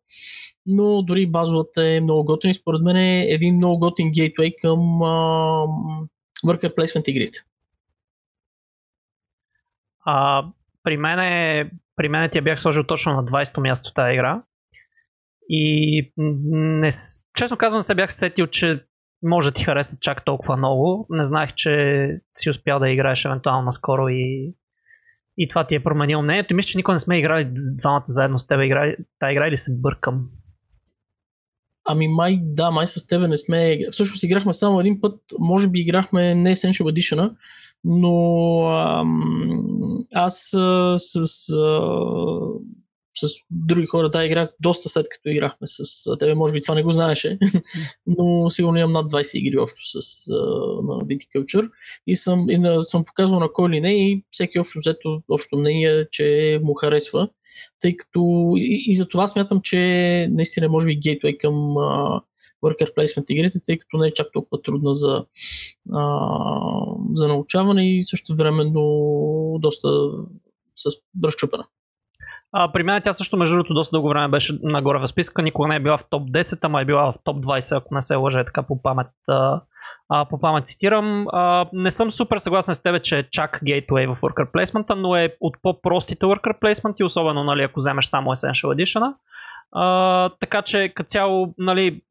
[0.65, 5.01] Но дори базовата е много готина и според мен е един много готин гейтвей към
[5.01, 5.07] а,
[6.45, 7.39] worker placement игрите.
[10.05, 10.45] А,
[10.83, 14.43] при мен, е, при мен тя бях сложил точно на 20-то място тази игра.
[15.49, 16.89] И не,
[17.37, 18.85] честно казвам се бях сетил, че
[19.23, 21.07] може да ти хареса чак толкова много.
[21.09, 24.53] Не знаех, че си успял да играеш евентуално скоро и,
[25.37, 26.53] и това ти е променило мнението.
[26.53, 28.59] И мисля, че никога не сме играли двамата заедно с теб.
[28.63, 30.29] Играли, та игра или се бъркам?
[31.85, 33.79] Ами май, да, май с тебе не сме.
[33.91, 37.31] Всъщност играхме само един път, може би играхме не Essential Edition,
[37.83, 41.79] но ам, аз а, с, а,
[43.17, 46.35] с други хора да играх доста след като играхме с тебе.
[46.35, 47.39] Може би това не го знаеше,
[48.07, 50.35] но сигурно имам над 20 игри общо с а,
[50.81, 51.69] на Viticulture
[52.07, 55.57] и съм, и на, съм показвал на кой ли не и всеки общо взето общо
[55.57, 57.29] мнение, че му харесва.
[57.81, 59.77] Тъй като и, и за това смятам, че
[60.31, 62.21] наистина може би гейтвей към а,
[62.63, 65.25] worker placement игрите, тъй като не е чак толкова трудна за,
[65.93, 66.29] а,
[67.13, 68.81] за научаване и също времено
[69.59, 69.89] доста
[70.75, 70.85] с
[71.25, 71.65] разчупена.
[72.51, 75.41] А, при мен тя също, между другото, доста дълго време беше нагоре в списка.
[75.41, 78.01] Никога не е била в топ 10, ама е била в топ 20, ако не
[78.01, 79.07] се лъжа така по памет.
[79.27, 79.61] А,
[80.09, 81.27] а, по памет цитирам.
[81.27, 85.15] А, не съм супер съгласен с тебе, че е чак Gateway в Worker Placement, но
[85.15, 89.13] е от по-простите Worker Placement, особено нали, ако вземеш само Essential Edition.
[89.77, 92.01] А, така че като цяло, нали,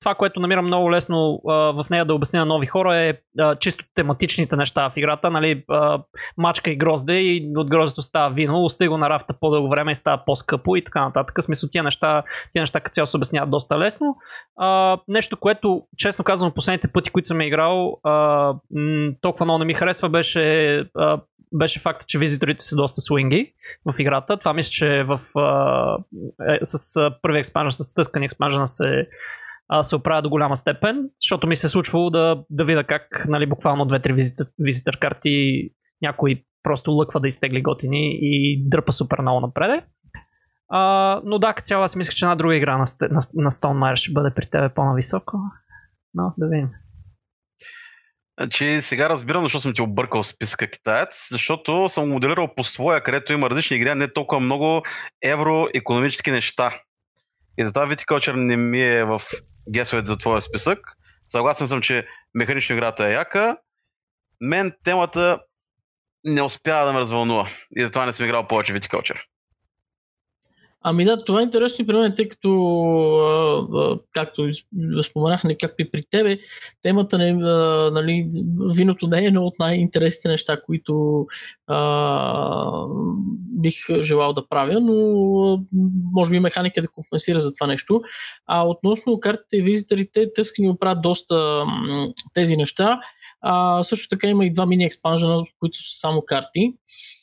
[0.00, 3.56] това, което намирам много лесно а, в нея да обясня на нови хора е а,
[3.56, 5.30] чисто тематичните неща в играта.
[5.30, 6.02] Нали, а,
[6.38, 10.22] мачка и грозде и от гроздето става вино, остай на рафта по-дълго време и става
[10.26, 11.38] по-скъпо и така нататък.
[11.38, 14.16] В смисъл тия неща, тия неща като цяло се обясняват доста лесно.
[14.56, 18.54] А, нещо, което честно казвам последните пъти, които съм играл, а,
[19.20, 21.20] толкова много не ми харесва, беше а,
[21.54, 23.52] беше факта, че визиторите са доста свинги
[23.92, 24.36] в играта.
[24.36, 25.96] Това мисля, че в, а,
[26.48, 29.06] е, с а, първи експанжен, с тъскани експанжена се,
[29.68, 33.24] а, се оправя до голяма степен, защото ми се е случвало да, да видя как
[33.28, 35.62] нали, буквално две-три визитър, визитър карти
[36.02, 39.84] някой просто лъква да изтегли готини и дърпа супер много напреде.
[40.68, 43.78] А, но да, като цяло аз мисля, че една друга игра на, на, на Stone
[43.78, 45.38] Meyer ще бъде при тебе по-нависоко.
[46.14, 46.68] Но да видим.
[48.40, 53.32] Значи сега разбирам защо съм ти объркал списка китаец, защото съм моделирал по своя, където
[53.32, 54.82] има различни игри, а не толкова много
[55.22, 56.80] евроекономически неща.
[57.58, 59.22] И затова Viticulture не ми е в
[59.70, 60.78] гесовете за твоя списък.
[61.28, 63.56] Съгласен съм, че механично играта е яка.
[64.40, 65.38] Мен темата
[66.24, 67.50] не успява да ме развълнува.
[67.76, 69.20] И затова не съм играл повече Viticulture.
[70.84, 72.50] Ами да, това е интересно при мен, тъй като,
[73.74, 74.48] а, както
[75.02, 76.38] споменах, нали, както и при тебе,
[76.82, 78.28] темата, не, а, нали,
[78.74, 81.26] виното не е едно от най-интересните неща, които
[81.66, 82.86] а,
[83.62, 84.94] бих желал да правя, но
[86.12, 88.02] може би механика да компенсира за това нещо.
[88.46, 91.64] А относно картите и визиторите, тъскани оправят доста
[92.34, 93.00] тези неща.
[93.40, 96.74] А, също така има и два мини експанжена, които са само карти.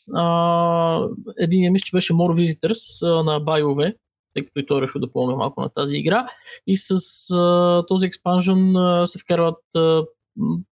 [0.10, 3.94] Uh, един мисля, че беше More Visitors uh, на BioV,
[4.34, 6.28] тъй като и той решил да помня малко на тази игра.
[6.68, 8.74] И с uh, този експанжен
[9.06, 10.06] се вкарват uh,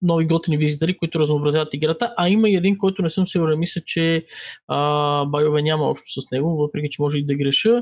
[0.02, 3.82] нови готини визитори, които разнообразяват играта, а има и един, който не съм сигурен, мисля,
[3.86, 4.24] че
[4.72, 7.82] uh, BioV няма общо с него, въпреки че може и да греша.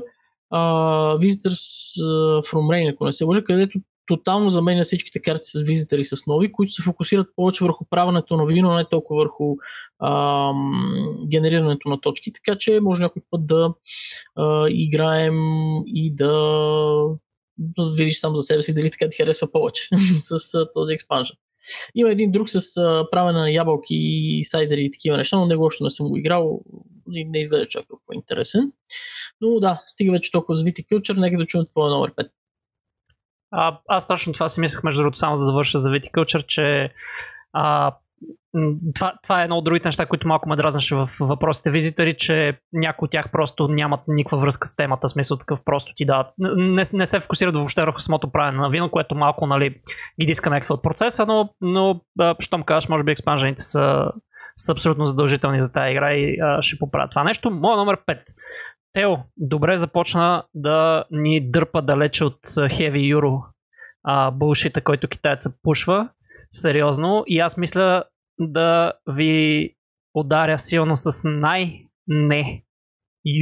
[0.52, 2.00] Uh, Visitors
[2.42, 6.52] from Rain, ако не се лъжа, където тотално заменя всичките карти с визитори с нови,
[6.52, 9.56] които се фокусират повече върху правенето на вино, не толкова върху
[10.02, 12.32] ам, генерирането на точки.
[12.32, 13.74] Така че може някой път да
[14.36, 15.34] а, играем
[15.86, 16.32] и да,
[17.58, 19.88] да видиш сам за себе си дали така ти харесва повече
[20.20, 21.36] с а, този експанжен.
[21.94, 22.74] Има един друг с
[23.10, 26.60] правене на ябълки и сайдери и такива неща, но него още не съм го играл
[27.12, 28.72] и не изглежда чак толкова интересен.
[29.40, 32.28] Но да, стига вече толкова за Viticulture, нека да чуем твоя номер 5.
[33.56, 36.92] А, аз точно това си мислех, между другото, само за да върша за Viticulture, че
[37.52, 37.92] а,
[38.94, 42.58] това, това е едно от другите неща, които малко ме дразнаше в въпросите визитори, че
[42.72, 46.26] някои от тях просто нямат никаква връзка с темата, смисъл такъв просто ти дават.
[46.38, 49.70] Не, не се фокусират въобще върху самото правене на вино, което малко нали,
[50.20, 52.00] ги дисконектва от процеса, но, но
[52.40, 54.10] щом кажеш, може би експанжените са,
[54.56, 57.50] са абсолютно задължителни за тази игра и а, ще поправят това нещо.
[57.50, 58.18] Моя номер 5.
[58.94, 63.42] Тео, добре започна да ни дърпа далече от Heavy Euro
[64.04, 64.30] а,
[64.84, 66.08] който китайца пушва.
[66.52, 67.24] Сериозно.
[67.26, 68.04] И аз мисля
[68.40, 69.70] да ви
[70.14, 72.64] ударя силно с най-не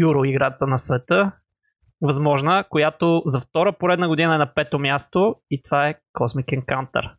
[0.01, 1.33] Юро играта на света,
[2.01, 7.11] възможна, която за втора поредна година е на пето място и това е Cosmic Encounter.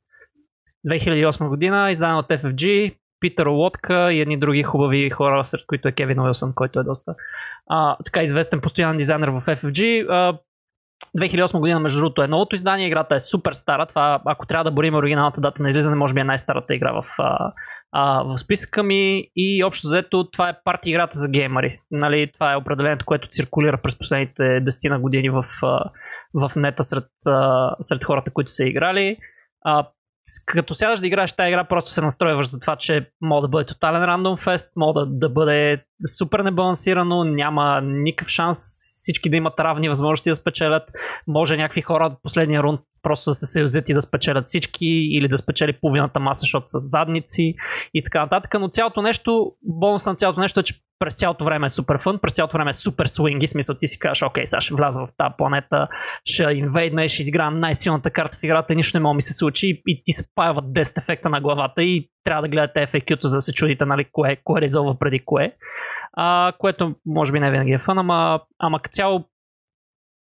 [0.88, 5.92] 2008 година, издадена от FFG, Питър Лодка и едни други хубави хора, сред които е
[5.92, 7.16] Кевин Уилсън, който е доста
[7.68, 10.06] а, така известен постоянен дизайнер в FFG.
[10.10, 10.38] А,
[11.20, 12.88] 2008 година, между другото, е новото издание.
[12.88, 13.86] Играта е супер стара.
[13.86, 17.04] Това, ако трябва да борим оригиналната дата на излизане, може би е най-старата игра в,
[17.20, 17.52] а,
[17.92, 19.28] а, в списъка ми.
[19.36, 21.80] И общо взето, това е парти играта за геймери.
[21.92, 25.44] Нали, това е определението, което циркулира през последните 10 на години в,
[26.34, 27.08] в нета сред,
[27.82, 29.18] сред хората, които са играли.
[29.66, 29.88] А,
[30.46, 33.66] като сядаш да играеш тази игра, просто се настройваш за това, че може да бъде
[33.66, 35.84] тотален рандом фест, може да, да бъде
[36.18, 38.58] супер небалансирано, няма никакъв шанс
[39.02, 40.92] всички да имат равни възможности да спечелят.
[41.28, 45.28] Може някакви хора от последния рунд просто да се съюзят и да спечелят всички или
[45.28, 47.56] да спечели половината маса, защото са задници
[47.94, 48.56] и така нататък.
[48.60, 52.20] Но цялото нещо, бонус на цялото нещо е, че през цялото време е супер фън,
[52.22, 55.10] през цялото време е супер свинги, смисъл ти си кажеш, окей, сега ще вляза в
[55.18, 55.88] тази планета,
[56.26, 59.82] ще инвейдна и ще изиграя най-силната карта в играта, нищо не мога ми се случи
[59.88, 63.42] и ти се паяват 10 ефекта на главата и трябва да гледате FAQ-то, за да
[63.42, 65.56] се чудите нали, кое, кое резолва преди кое.
[66.14, 69.24] А, което може би не винаги е фън, ама, ама цяло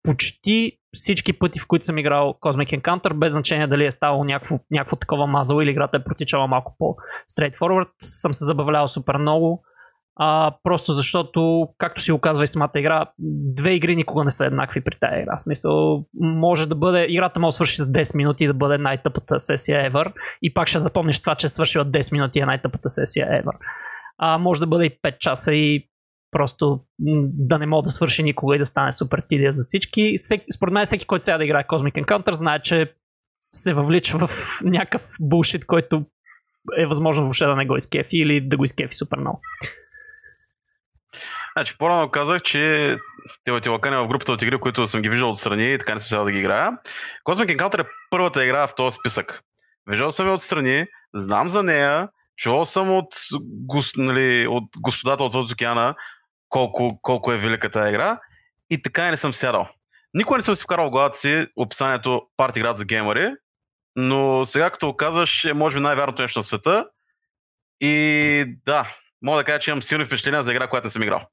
[0.03, 4.59] почти всички пъти, в които съм играл Cosmic Encounter, без значение дали е ставало някакво,
[4.71, 9.65] някакво такова мазало или играта е протичала малко по-straightforward, съм се забавлявал супер много.
[10.17, 13.11] А, просто защото, както си оказва и самата игра,
[13.57, 15.39] две игри никога не са еднакви при тази игра.
[15.39, 19.91] Смисъл, може да бъде, играта може да свърши с 10 минути да бъде най-тъпата сесия
[19.91, 20.13] ever
[20.43, 23.57] и пак ще запомниш това, че е свършила 10 минути е най-тъпата сесия ever.
[24.19, 25.89] А, може да бъде и 5 часа и
[26.31, 26.81] просто
[27.23, 30.15] да не мога да свърши никога и да стане супер тидия за всички.
[30.55, 32.93] Според мен всеки, който сега да играе Cosmic Encounter, знае, че
[33.53, 34.31] се въвлича в
[34.65, 36.05] някакъв булшит, който
[36.79, 39.41] е възможно въобще да не го изкефи или да го изкефи супер много.
[41.57, 42.97] Значи, по-рано казах, че
[43.45, 46.09] Теотилакан е в групата от игри, които съм ги виждал отстрани и така не съм
[46.09, 46.73] сега да ги играя.
[47.25, 49.43] Cosmic Encounter е първата игра в този списък.
[49.87, 55.53] Виждал съм я отстрани, знам за нея, чувал съм от, гос, нали, от господата от
[55.53, 55.95] океана
[56.49, 58.21] колко, колко е велика тази игра
[58.71, 59.69] и така и не съм сядал.
[60.15, 63.31] Никога не съм си вкарал в главата си описанието парти град за геймери,
[63.97, 66.87] но сега като оказваш е може би най-вярното нещо на света
[67.81, 71.29] и да, мога да кажа, че имам силни впечатления за игра, която не съм играл.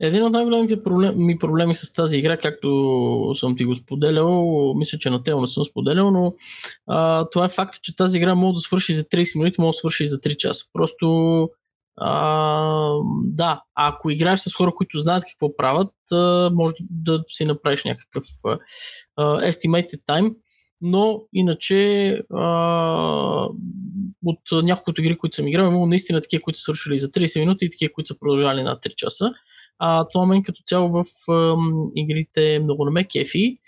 [0.00, 0.80] Един от най-големите
[1.16, 5.46] ми проблеми с тази игра, както съм ти го споделял, мисля, че на тема не
[5.46, 6.34] съм споделял, но
[6.86, 9.78] а, това е факт, че тази игра може да свърши за 30 минути, може да
[9.78, 10.64] свърши за 3 часа.
[10.72, 11.48] Просто
[11.96, 17.84] а, да, ако играеш с хора, които знаят какво правят, а, може да си направиш
[17.84, 18.58] някакъв а,
[19.22, 20.34] estimated time,
[20.80, 23.48] но иначе а,
[24.24, 27.64] от няколкото игри, които съм играл, имало наистина такива, които са свършили за 30 минути
[27.64, 29.32] и такива, които са продължали на 3 часа.
[29.84, 31.56] А, това мен като цяло в а,
[31.96, 33.58] игрите много не ме кефи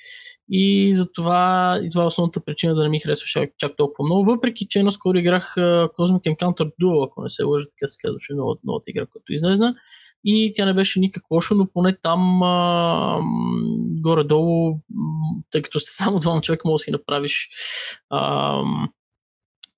[0.50, 4.82] и затова това е основната причина да не ми харесва чак толкова много, въпреки че
[4.82, 9.06] наскоро играх Cosmic Encounter Duel, ако не се лъжа, така се казваше новата, новата игра,
[9.06, 9.74] която излезна.
[10.24, 13.20] И тя не беше никак лоша, но поне там а,
[14.00, 14.80] горе-долу,
[15.50, 17.48] тъй като сте само двама човека, може да си направиш
[18.10, 18.60] а,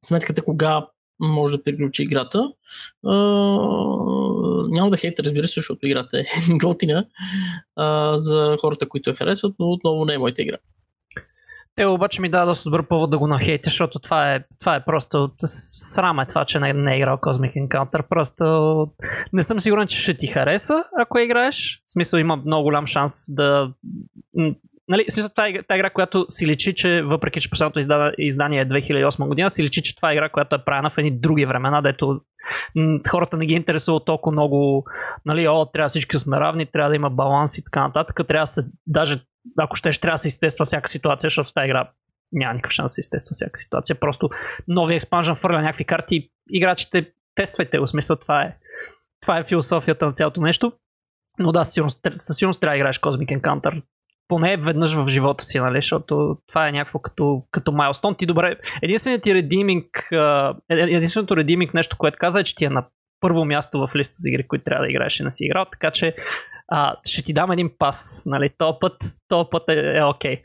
[0.04, 0.86] сметката кога
[1.20, 2.52] може да приключи играта.
[3.06, 3.14] А,
[4.68, 6.24] няма да хейта, разбира се, защото играта е
[6.58, 7.06] готина
[7.76, 10.56] а, за хората, които я харесват, но отново не е моята игра.
[11.76, 14.84] Те обаче ми дава доста добър повод да го нахейте, защото това е, това е
[14.84, 15.30] просто
[15.94, 18.02] срам е това, че не, не е играл Cosmic Encounter.
[18.08, 18.44] Просто
[19.32, 21.82] не съм сигурен, че ще ти хареса, ако играеш.
[21.86, 23.72] В смисъл има много голям шанс да
[24.88, 27.78] нали, смисъл, това е, тази игра, която си личи, че въпреки, че последното
[28.18, 31.20] издание е 2008 година, си личи, че това е игра, която е правена в едни
[31.20, 32.20] други времена, дето
[33.10, 34.84] хората не ги интересуват толкова много,
[35.24, 38.20] нали, о, трябва всички сме равни, трябва да има баланс и така нататък.
[38.28, 39.18] Трябва да се, даже
[39.58, 41.90] ако ще, трябва да се изтества всяка ситуация, защото в тази игра
[42.32, 43.96] няма никакъв шанс да се изтества всяка ситуация.
[44.00, 44.30] Просто
[44.68, 48.56] нови експанжен фърля някакви карти, играчите тествайте го, смисъл това е,
[49.22, 50.72] това е философията на цялото нещо.
[51.38, 53.82] Но да, със сигурност, със сигурност трябва да играеш Cosmic Encounter
[54.28, 55.78] поне веднъж в живота си, нали?
[55.78, 58.14] Защото това е някакво като, като майлстон.
[58.14, 58.56] Ти добре.
[58.82, 60.08] Единственият ти редиминг,
[60.68, 62.84] единственото редиминг нещо, което каза е, че ти е на
[63.20, 65.90] първо място в листа за игри, които трябва да играеш и не си играл, така
[65.90, 66.14] че
[66.68, 68.50] а, ще ти дам един пас, нали?
[68.58, 68.96] То път,
[69.28, 70.42] то път е, е окей.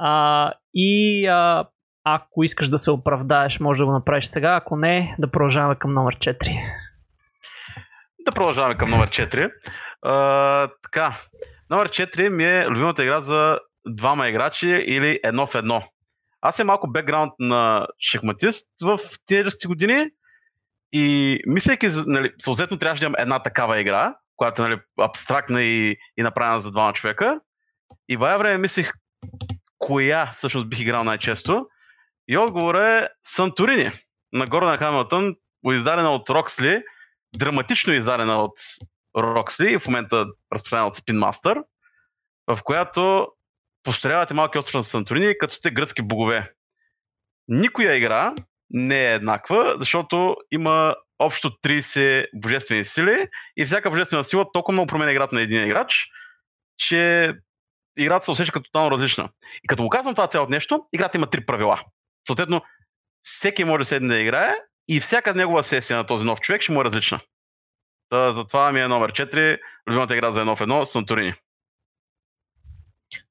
[0.00, 0.52] Okay.
[0.74, 1.64] и а,
[2.04, 5.94] ако искаш да се оправдаеш, може да го направиш сега, ако не, да продължаваме към
[5.94, 6.60] номер 4.
[8.26, 9.50] Да продължаваме към номер 4.
[10.02, 11.16] А, така,
[11.70, 15.82] Номер 4 ми е любимата игра за двама играчи или едно в едно.
[16.40, 20.10] Аз съм малко бекграунд на шахматист в тинейджърските години
[20.92, 25.96] и мислейки, нали, съответно трябваше да имам една такава игра, която е нали, абстрактна и,
[26.16, 27.40] и направена за двама човека.
[28.08, 28.92] И в време мислих
[29.78, 31.66] коя всъщност бих играл най-често.
[32.28, 33.90] И отговор е Сантурини
[34.32, 35.34] на Гордон Хамилтън,
[35.72, 36.82] издадена от Роксли,
[37.36, 38.52] драматично издадена от
[39.60, 41.64] И в момента разпространена от Spin Master,
[42.46, 43.28] в която
[43.82, 46.52] построявате малки остров на Санторини, като сте гръцки богове.
[47.48, 48.34] Никоя игра
[48.70, 54.86] не е еднаква, защото има общо 30 божествени сили и всяка божествена сила толкова много
[54.86, 56.06] променя играта на един играч,
[56.78, 57.32] че
[57.98, 59.28] играта се усеща като тотално различна.
[59.64, 61.82] И като го казвам това цялото нещо, играта има три правила.
[62.26, 62.62] Съответно,
[63.22, 64.54] всеки може да седне да играе
[64.88, 67.20] и всяка негова сесия на този нов човек ще му е различна.
[68.10, 69.58] Та, затова ми е номер 4,
[69.88, 71.34] любимата игра за едно в едно, Санторини.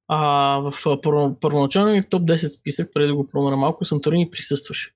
[0.08, 0.20] А,
[0.58, 4.92] в първо, първоначалния ми топ 10 списък, преди да го променя малко, Санторини присъстваше.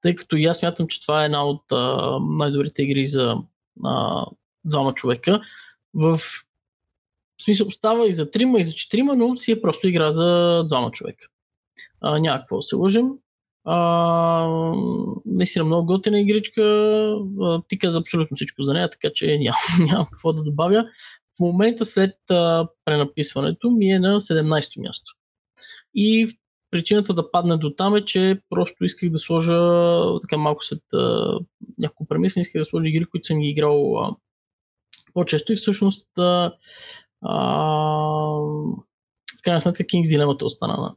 [0.00, 3.36] Тъй като и аз смятам, че това е една от а, най-добрите игри за
[3.84, 4.26] а,
[4.64, 5.40] двама човека.
[5.94, 6.20] В
[7.42, 10.90] смисъл става и за трима, и за четирима, но си е просто игра за двама
[10.90, 11.26] човека.
[12.00, 13.08] А, няма какво да се лъжим.
[13.64, 14.46] А,
[15.26, 16.62] наистина много готина игричка.
[17.40, 20.84] А, ти каза абсолютно всичко за нея, така че нямам, нямам какво да добавя.
[21.36, 25.12] В момента след а, пренаписването ми е на 17-то място.
[25.94, 26.26] И
[26.70, 29.58] причината да падне до там е, че просто исках да сложа
[30.22, 31.38] така малко след а,
[31.78, 34.16] няколко премисля, исках да сложа игри, които съм ги играл а,
[35.14, 36.52] по-често и всъщност а,
[37.22, 38.36] а,
[39.40, 40.94] в крайна сметка King's Dilemma остана на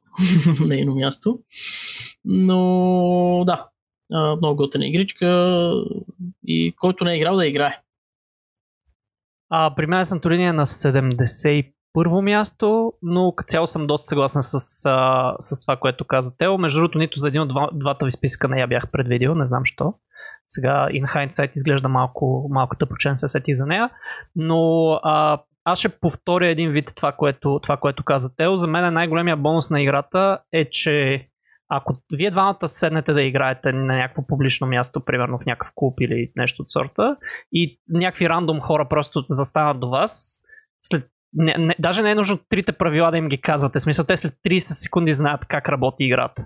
[0.66, 1.40] нейно място.
[2.26, 3.68] Но да,
[4.38, 5.72] много готина игричка
[6.48, 7.80] и който не е играл да играе.
[9.50, 14.44] А, при мен е Санторини е на 71-во място, но като цяло съм доста съгласен
[14.44, 14.60] с,
[15.40, 16.58] с това, което каза Тео.
[16.58, 19.46] Между другото, нито за един от два, двата ви списъка не я бях предвидил, не
[19.46, 19.94] знам що.
[20.48, 23.90] Сега in hindsight изглежда малко, малко тъпо, се сети за нея.
[24.36, 28.58] Но а, аз ще повторя един вид това, което, това, което каза Тео.
[28.58, 31.28] За мен най-големия бонус на играта е, че
[31.70, 36.32] ако вие двамата седнете да играете на някакво публично място, примерно в някакъв клуб или
[36.36, 37.18] нещо от сорта,
[37.52, 40.40] и някакви рандом хора просто застанат до вас,
[40.82, 43.80] след не, не, даже не е нужно трите правила да им ги казвате.
[43.80, 46.46] Смисъл, те след 30 секунди знаят как работи играта.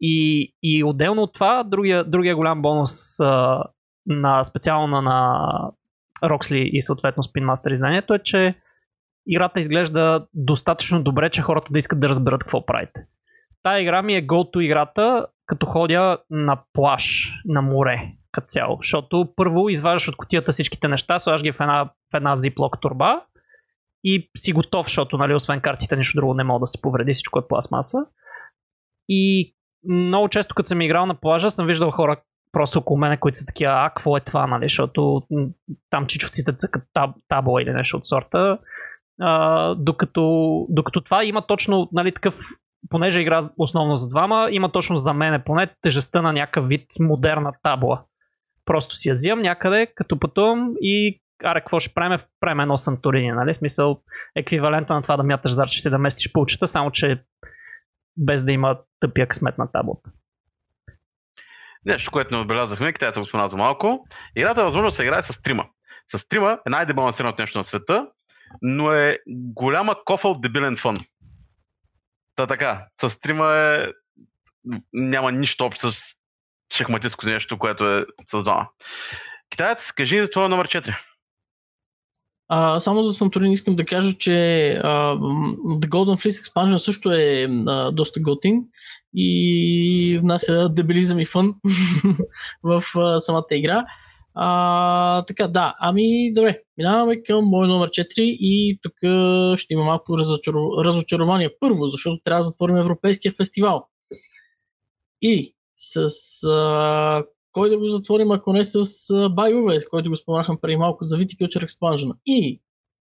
[0.00, 3.62] И, и отделно от това, другия, другия голям бонус а,
[4.06, 5.48] на специално на
[6.22, 8.54] Roxley и съответно Spin Master изданието е, че
[9.26, 13.06] играта изглежда достатъчно добре, че хората да искат да разберат какво правите.
[13.62, 18.78] Тая игра ми е go-to играта, като ходя на плаж, на море, като цяло.
[18.80, 23.22] Защото първо изваждаш от котията всичките неща, слагаш ги в една, в една ziploc турба
[24.04, 27.38] и си готов, защото нали, освен картите нищо друго не мога да се повреди, всичко
[27.38, 27.98] е пластмаса.
[29.08, 29.54] И
[29.88, 32.22] много често, като съм играл на плажа, съм виждал хора
[32.56, 35.22] просто около мене, които са такива, а, какво е това, нали, защото
[35.90, 38.58] там чичовците цъкат таб, табла или нещо от сорта.
[39.20, 42.34] А, докато, докато това има точно нали, такъв
[42.88, 47.52] понеже игра основно за двама, има точно за мен поне тежестта на някакъв вид модерна
[47.62, 48.02] табла.
[48.64, 52.18] Просто си я взимам някъде, като пътувам и аре, какво ще правим?
[52.40, 53.54] Правим едно Санторини, нали?
[53.54, 54.00] Смисъл,
[54.36, 57.22] еквивалента на това да мяташ зарчета да местиш пулчета, само че
[58.16, 60.10] без да има тъпия късмет на таблата.
[61.86, 64.06] Нещо, което не отбелязахме, китайца го спомена за малко.
[64.36, 65.66] Играта е възможно да се играе с трима.
[66.08, 68.06] С трима е най-дебалансираното нещо на света,
[68.62, 70.98] но е голяма кофа от дебилен фън.
[72.36, 73.86] Та така, с трима е...
[74.92, 76.14] няма нищо общо с
[76.74, 78.68] шахматистското нещо, което е с двама.
[79.50, 80.96] Китаец, кажи за твоя номер 4.
[82.48, 85.16] А, само за Санторин искам да кажа, че а,
[85.66, 88.62] The Golden Fleece Expansion също е а, доста готин
[89.14, 91.54] и внася дебилизъм и фън
[92.62, 93.84] в а, самата игра.
[94.34, 98.94] А, така, да, ами добре, минаваме към мой номер 4 и тук
[99.58, 100.54] ще има малко разочар...
[100.84, 101.50] разочарование.
[101.60, 103.86] Първо, защото трябва да затворим Европейския фестивал.
[105.22, 106.06] И с
[106.48, 107.24] а,
[107.56, 108.84] кой да го затворим, ако не с
[109.30, 112.12] Байове, с който го споменахме преди малко за Viticulture Expansion.
[112.26, 112.60] И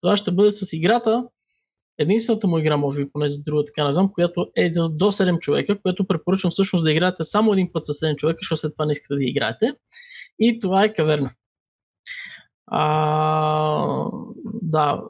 [0.02, 1.28] това ще бъде с играта,
[1.98, 5.40] единствената му игра, може би поне за друга така не знам, която е до 7
[5.40, 8.86] човека, което препоръчвам всъщност да играете само един път с 7 човека, защото след това
[8.86, 9.74] не искате да играете.
[10.40, 11.32] И това е каверна.
[12.68, 14.06] А,
[14.62, 15.02] да,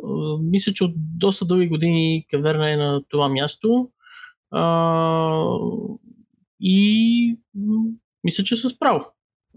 [0.41, 3.89] мисля, че от доста дълги години каверна е на това място.
[4.51, 5.57] А,
[6.59, 7.37] и
[8.23, 9.05] мисля, че с право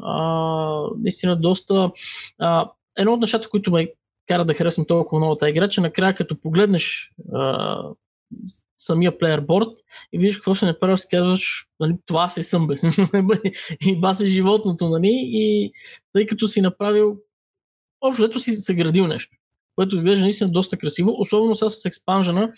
[0.03, 1.91] а, наистина доста...
[2.39, 3.93] А, едно от нещата, които ме
[4.27, 7.83] кара да харесвам толкова много тази игра, че накрая като погледнеш а,
[8.77, 9.71] самия плеерборд
[10.13, 12.75] и видиш какво ще направил, си казваш, нали, това си съм, бе.
[13.87, 15.71] и баси животното, нали, и
[16.13, 17.19] тъй като си направил,
[18.01, 19.37] общо ето си съградил нещо
[19.81, 22.53] което изглежда наистина доста красиво, особено сега с експанжена,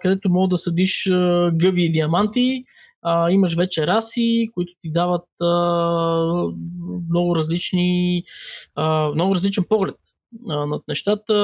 [0.00, 2.64] където мога да съдиш а, гъби и диаманти,
[3.02, 5.46] а, имаш вече раси, които ти дават а,
[7.10, 8.22] много различни,
[8.74, 9.96] а, много различен поглед
[10.48, 11.34] а, над нещата,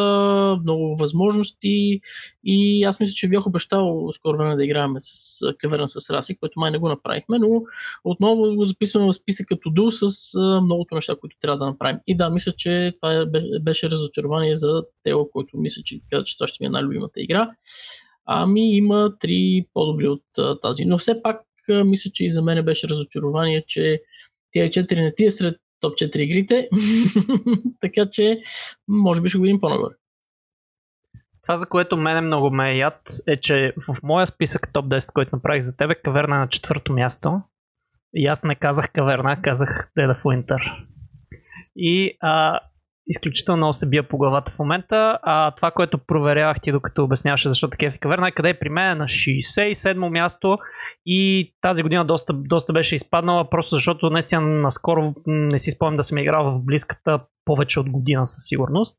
[0.62, 2.00] много възможности
[2.44, 6.60] и аз мисля, че бях обещал скоро време да играем с каверна с раси, което
[6.60, 7.62] май не го направихме, но
[8.04, 11.98] отново го записваме в списък като дул с а, многото неща, които трябва да направим.
[12.06, 13.26] И да, мисля, че това
[13.60, 17.50] беше разочарование за Тео, който мисля, че каза, че това ще ми е най-любимата игра.
[18.26, 20.22] Ами има три по-добри от
[20.62, 20.84] тази.
[20.84, 21.40] Но все пак
[21.84, 24.02] мисля, че и за мен беше разочарование, че
[24.50, 26.68] тия 4 не ти е сред топ 4 игрите.
[27.80, 28.40] така че
[28.88, 29.94] може би ще го видим по-нагоре.
[31.42, 35.12] Това, за което мене много ме е яд, е, че в моя списък топ 10,
[35.12, 37.40] който направих за тебе, каверна е на четвърто място.
[38.14, 40.86] И аз не казах каверна, казах Dead of Winter.
[41.76, 42.60] И а,
[43.08, 45.18] изключително се бия по главата в момента.
[45.22, 48.68] А това, което проверявах ти докато обясняваше защо такива е каверна, е къде е при
[48.68, 50.58] мен е на 67 място
[51.06, 56.02] и тази година доста, доста беше изпаднала, просто защото наистина наскоро не си спомням да
[56.02, 58.96] съм играл в близката повече от година със сигурност.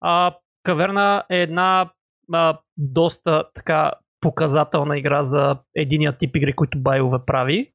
[0.00, 1.90] А, каверна е една
[2.32, 7.72] а, доста така показателна игра за единия тип игри, които BioWare прави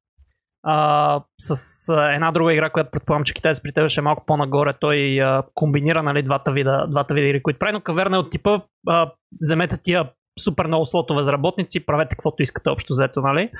[0.64, 4.74] а, с една друга игра, която предполагам, че китайец при теб ще е малко по-нагоре.
[4.80, 8.30] Той а, комбинира нали, двата, вида, двата вида игри, които прави, но каверна е от
[8.30, 9.10] типа а,
[9.42, 10.10] вземете тия
[10.40, 13.50] супер много слотове за работници, правете каквото искате общо взето, нали?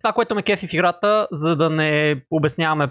[0.00, 2.90] Това, което ме кефи в играта, за да не обясняваме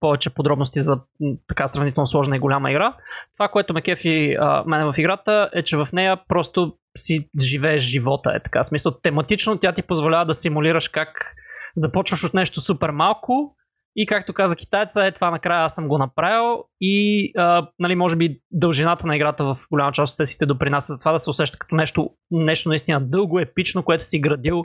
[0.00, 1.00] повече подробности за
[1.48, 2.94] така сравнително сложна и голяма игра,
[3.34, 7.82] това, което ме кефи а, мене в играта е, че в нея просто си живееш
[7.82, 8.32] живота.
[8.36, 8.62] Е така.
[8.62, 11.34] Смисъл, тематично тя ти позволява да симулираш как
[11.76, 13.56] започваш от нещо супер малко
[13.98, 18.16] и както каза китайца, е това накрая аз съм го направил и а, нали, може
[18.16, 21.58] би дължината на играта в голяма част от сесиите допринася за това да се усеща
[21.58, 24.62] като нещо, нещо наистина дълго, епично, което си градил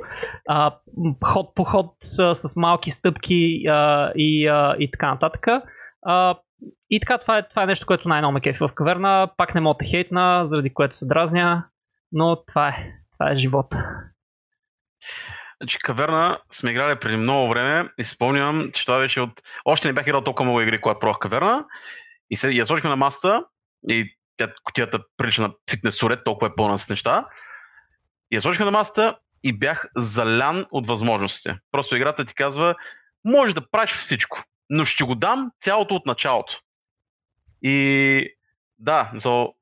[0.49, 0.76] а,
[1.24, 5.47] ход по ход а, с малки стъпки а, и, а, и така нататък.
[6.05, 6.38] А,
[6.89, 9.30] и така, това е, това е нещо, което най-ново ме кефи в каверна.
[9.38, 11.66] Пак не мога да хейтна, заради което се дразня,
[12.12, 13.78] но това е, това е живота.
[15.62, 19.41] Значи, каверна сме играли преди много време и спомням, че това беше от...
[19.66, 21.66] Още не бях играл толкова много игри, когато пробвах каверна.
[22.30, 23.45] И се, я сложихме на масата
[23.89, 27.28] и тя, котията прилича на фитнес сурет, толкова е пълна с неща.
[28.32, 31.57] И я сложихме на масата и бях залян от възможностите.
[31.72, 32.76] Просто играта ти казва,
[33.26, 36.59] може да правиш всичко, но ще го дам цялото от началото.
[37.62, 38.28] И
[38.80, 39.53] да, so,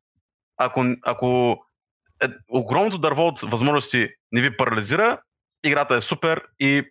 [0.58, 1.58] ако, ако
[2.24, 5.22] е, огромното дърво от възможности не ви парализира,
[5.64, 6.84] играта е супер и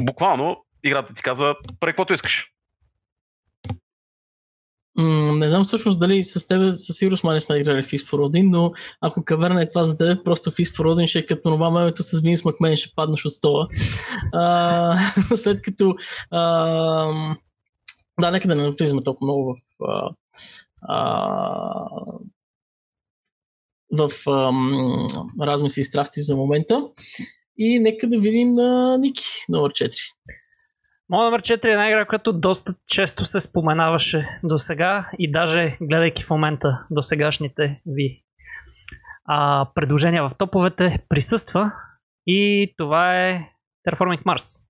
[0.00, 2.52] буквално играта ти казва прави каквото искаш.
[4.96, 8.50] М- не знам всъщност дали с тебе със сигурност май не сме играли for Odin,
[8.50, 12.02] но ако каверна е това за тебе, просто for Odin ще е като нова мемето
[12.02, 13.66] с Винс Макмен ще паднеш от стола.
[14.32, 14.96] а,
[15.36, 15.94] след като
[16.30, 16.40] а,
[18.20, 20.10] да, нека да не навлизаме толкова много в а,
[20.82, 20.98] а,
[23.98, 24.52] в а,
[25.46, 26.88] размисли и страсти за момента.
[27.58, 29.90] И нека да видим на Ники, номер 4.
[31.08, 35.76] Моя номер 4 е една игра, която доста често се споменаваше до сега и даже
[35.80, 38.22] гледайки в момента до сегашните ви
[39.24, 41.72] а, предложения в топовете присъства
[42.26, 43.48] и това е
[43.88, 44.66] Terraforming Mars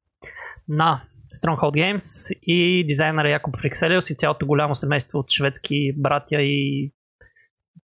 [0.68, 1.02] на
[1.34, 6.92] Stronghold Games и дизайнера Якоб Фрикселиус и цялото голямо семейство от шведски братя и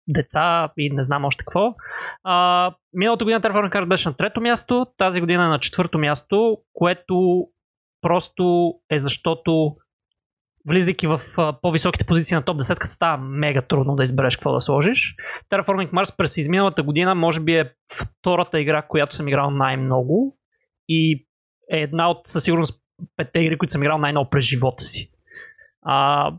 [0.08, 1.74] деца и не знам още какво.
[2.24, 6.58] А, миналата година Terraforming Mars беше на трето място, тази година е на четвърто място,
[6.72, 7.46] което
[8.00, 9.76] просто е защото
[10.68, 11.20] влизайки в
[11.62, 15.14] по-високите позиции на топ 10 става мега трудно да избереш какво да сложиш.
[15.50, 17.72] Terraforming Mars през изминалата година може би е
[18.02, 20.38] втората игра, която съм играл най-много
[20.88, 21.26] и
[21.72, 22.80] е една от със сигурност
[23.16, 25.10] петте игри, които съм играл най-много през живота си.
[25.82, 26.32] А,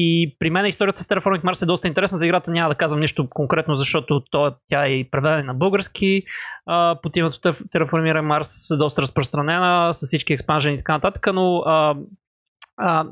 [0.00, 2.18] и при мен историята с Terraforming Mars е доста интересна.
[2.18, 6.22] За играта няма да казвам нищо конкретно, защото то, тя е преведена на български.
[6.66, 11.58] А, под името Terraforming Mars е доста разпространена с всички експанжени и така нататък, но
[11.58, 11.94] а,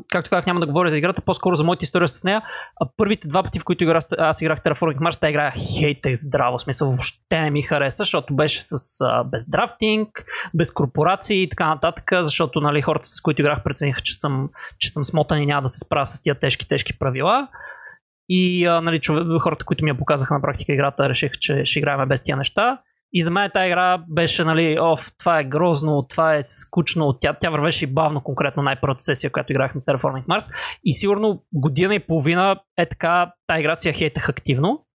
[0.09, 2.43] както казах, няма да говоря за играта, по-скоро за моята история с нея.
[2.97, 6.59] Първите два пъти, в които игра, аз играх Terraforming Mars, тази игра хейтех здраво.
[6.59, 11.69] Смисъл, въобще не ми хареса, защото беше с а, без драфтинг, без корпорации и така
[11.69, 14.49] нататък, защото нали, хората, с които играх, прецениха, че съм,
[14.79, 17.49] че съм смотан и няма да се справя с тия тежки, тежки правила.
[18.29, 19.01] И а, нали,
[19.41, 22.79] хората, които ми я показаха на практика играта, решиха, че ще играем без тия неща.
[23.13, 27.37] И за мен тази игра беше, нали, оф, това е грозно, това е скучно, тя,
[27.41, 30.55] тя вървеше и бавно, конкретно най-първата сесия, която играх на Terraforming Mars.
[30.85, 34.87] И сигурно година и половина е така, тази игра си я хейтах активно.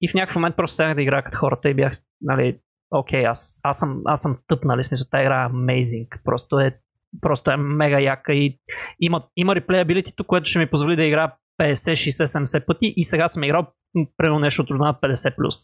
[0.00, 2.58] И в някакъв момент просто седнах да играя като хората и бях, нали,
[2.90, 6.22] окей, аз, аз, съм, аз съм тъп, нали, смисъл, тази игра е amazing.
[6.24, 6.80] Просто е,
[7.20, 8.58] просто е мега яка и
[9.00, 13.28] има, има реплеябилитито, което ще ми позволи да игра 50, 60, 70 пъти и сега
[13.28, 13.66] съм играл
[14.16, 15.54] примерно нещо от на 50 плюс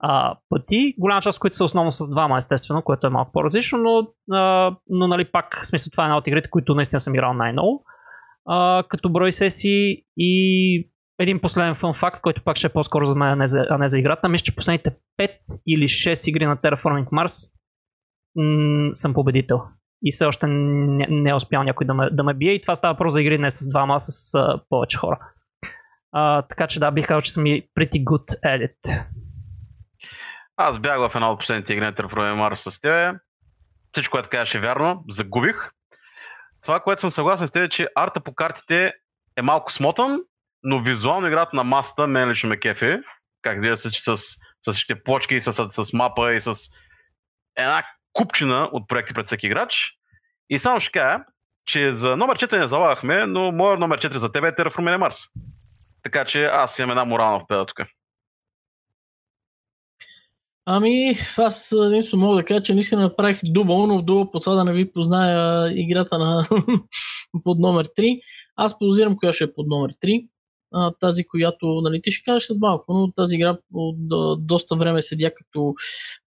[0.00, 0.94] а, пъти.
[0.98, 5.08] Голяма част, които са основно с двама, естествено, което е малко по-различно, но, а, но
[5.08, 7.84] нали, пак, в смисъл, това е една от игрите, които наистина съм играл най-много.
[8.48, 13.14] А, като брой сесии и един последен фun факт, който пак ще е по-скоро за
[13.14, 14.28] мен, а не за, а не за играта.
[14.28, 14.90] Мисля, че последните
[15.20, 15.30] 5
[15.66, 17.52] или 6 игри на Terraforming Mars
[18.36, 19.60] м- съм победител.
[20.02, 22.52] И все още не, не е успял някой да ме, да ме бие.
[22.52, 25.18] И това става просто за игри не с двама, а с а, повече хора.
[26.12, 29.04] А, така че да, бих казал, че съм и pretty good at it.
[30.56, 33.18] Аз бях в една от последните игри на Terraforming Mars с тебе.
[33.92, 35.04] Всичко, което казваш е вярно.
[35.08, 35.70] Загубих.
[36.62, 38.92] Това, което съм съгласен с теб е, че арта по картите
[39.36, 40.20] е малко смотан,
[40.62, 42.98] но визуално играта на маста мен лично ме кефи.
[43.42, 46.54] Как изглежда се, че с, с всичките плочки, с, с, с мапа и с
[47.56, 47.82] една
[48.20, 49.92] купчина от проекти пред всеки играч.
[50.50, 51.24] И само ще кажа,
[51.66, 55.30] че за номер 4 не залагахме, но моят номер 4 за теб е Terraforming Mars.
[56.02, 57.80] Така че аз имам една морална победа тук.
[60.66, 64.64] Ами, аз единствено мога да кажа, че наистина направих дубъл, но дубъл по това да
[64.64, 66.46] не ви позная играта на
[67.44, 68.20] под номер 3.
[68.56, 70.28] Аз позирам коя ще е под номер 3.
[71.00, 75.02] Тази, която нали, ти ще кажеш след малко, но тази игра от до, доста време
[75.02, 75.74] седя като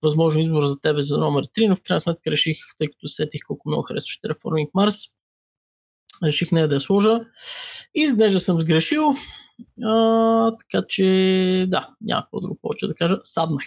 [0.02, 3.42] възможно избор за тебе за номер 3, но в крайна сметка реших, тъй като сетих
[3.48, 5.14] колко много харесваш Terraforming Mars,
[6.24, 7.20] реших нея да я сложа.
[7.96, 9.14] И изглежда съм сгрешил,
[9.84, 11.04] а, така че
[11.68, 13.18] да, няма какво друго повече да кажа.
[13.22, 13.64] Саднах.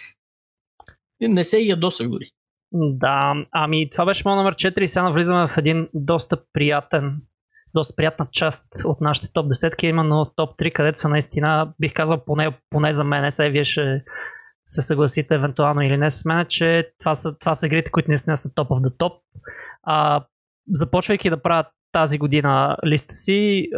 [1.21, 2.31] Не се ядосах дори.
[2.71, 7.21] Да, ами това беше моят номер 4 и сега навлизаме в един доста приятен
[7.77, 12.25] доста приятна част от нашите топ 10 именно топ 3, където са наистина, бих казал
[12.25, 14.03] поне, поне за мен, сега вие ще
[14.67, 18.37] се съгласите евентуално или не с мен, че това са, това са игрите, които наистина
[18.37, 19.13] са топ of the топ.
[20.73, 23.69] Започвайки да правя тази година листа си,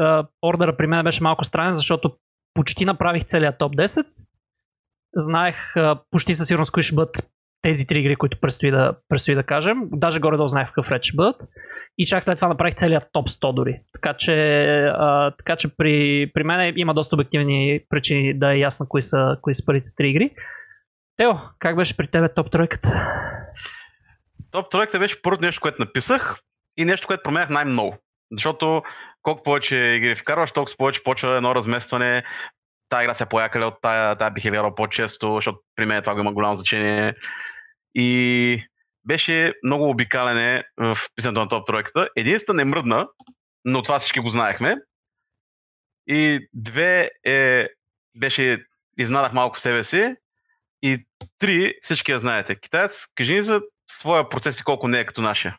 [0.46, 2.16] ордера при мен беше малко странен, защото
[2.54, 4.06] почти направих целият топ 10.
[5.16, 7.30] Знаех а, почти със сигурност кои ще бъдат
[7.61, 9.77] тези три игри, които предстои да, предстои да кажем.
[9.91, 11.41] Даже горе-долу в какъв ред ще бъдат.
[11.98, 13.76] И чак след това направих целият топ 100 дори.
[13.94, 14.34] Така че,
[14.86, 19.38] а, така че при, при мен има доста обективни причини да е ясно кои са,
[19.41, 20.31] кои са първите три игри.
[21.18, 23.11] Тео, как беше при тебе топ тройката?
[24.52, 26.36] Топ тройката беше първото нещо, което написах
[26.77, 27.98] и нещо, което променях най-много.
[28.31, 28.84] Защото
[29.22, 32.23] колко повече игри вкарваш, толкова повече почва едно разместване.
[32.90, 36.20] Тая игра се поякали от тая, тая бих играл по-често, защото при мен това го
[36.20, 37.14] има голямо значение.
[37.95, 38.64] И
[39.06, 42.10] беше много обикалене в писането на топ тройката.
[42.16, 43.07] Единствено не мръдна,
[43.66, 44.76] но това всички го знаехме.
[46.07, 47.68] И две е,
[48.18, 48.66] беше,
[48.98, 50.16] изнадах малко себе си.
[50.82, 51.06] И
[51.40, 52.56] три, всички я знаете.
[52.56, 53.61] Китаец, кажи ни за
[53.91, 55.57] своя процес и колко не е като нашия.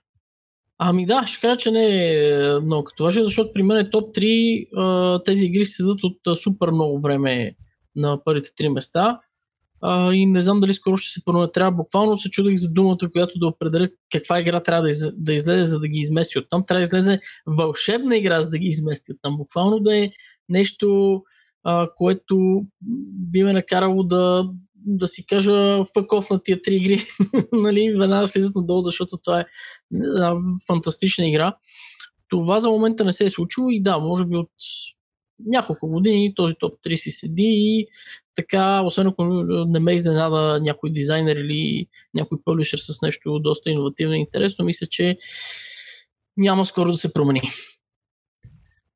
[0.82, 4.14] Ами да, ще кажа, че не е много като вашия, защото при мен е топ
[4.14, 7.54] 3 тези игри седат от супер много време
[7.96, 9.20] на първите три места
[10.12, 11.52] и не знам дали скоро ще се промени.
[11.52, 15.34] Трябва буквално се чудих за думата, която да определя каква игра трябва да, из, да
[15.34, 16.64] излезе, за да ги измести от там.
[16.66, 19.36] Трябва да излезе вълшебна игра, за да ги измести от там.
[19.36, 20.10] Буквално да е
[20.48, 21.22] нещо,
[21.96, 22.64] което
[23.30, 24.50] би ме накарало да,
[24.86, 27.02] да си кажа фъков на тия три игри.
[27.52, 29.44] нали, веднага слизат надолу, защото това е
[29.94, 30.36] една
[30.66, 31.56] фантастична игра.
[32.28, 34.50] Това за момента не се е случило и да, може би от
[35.46, 37.86] няколко години този топ 3 си седи и
[38.34, 39.24] така, освен ако
[39.68, 44.86] не ме изненада някой дизайнер или някой публишер с нещо доста иновативно и интересно, мисля,
[44.86, 45.16] че
[46.36, 47.42] няма скоро да се промени.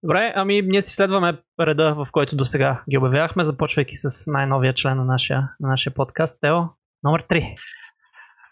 [0.05, 4.75] Добре, ами ние си следваме реда, в който до сега ги обявявахме, започвайки с най-новия
[4.75, 6.41] член на нашия, на нашия подкаст.
[6.41, 6.63] Тео,
[7.03, 7.57] номер 3.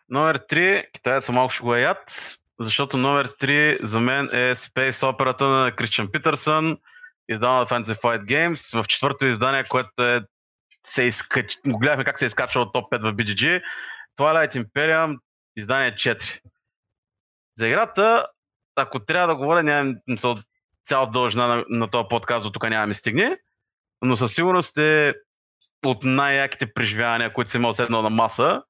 [0.08, 1.98] Номер 3, китайца малко ще го яд,
[2.60, 6.76] защото номер 3 за мен е Space операта на Кристиан Питърсън,
[7.28, 10.20] издавана от Fantasy Flight Games, в четвърто издание, което е
[10.86, 11.58] се изкач...
[11.66, 13.62] гледахме как се е изкачва от топ 5 в BGG.
[14.18, 15.18] Twilight Imperium,
[15.56, 16.40] издание 4.
[17.58, 18.26] За играта,
[18.76, 19.94] ако трябва да говоря, няма
[20.84, 23.38] цял дължина на, на този подкаст, до тук няма ми стигне,
[24.02, 25.14] но със сигурност е
[25.86, 28.62] от най-яките преживявания, които съм имал седнал на маса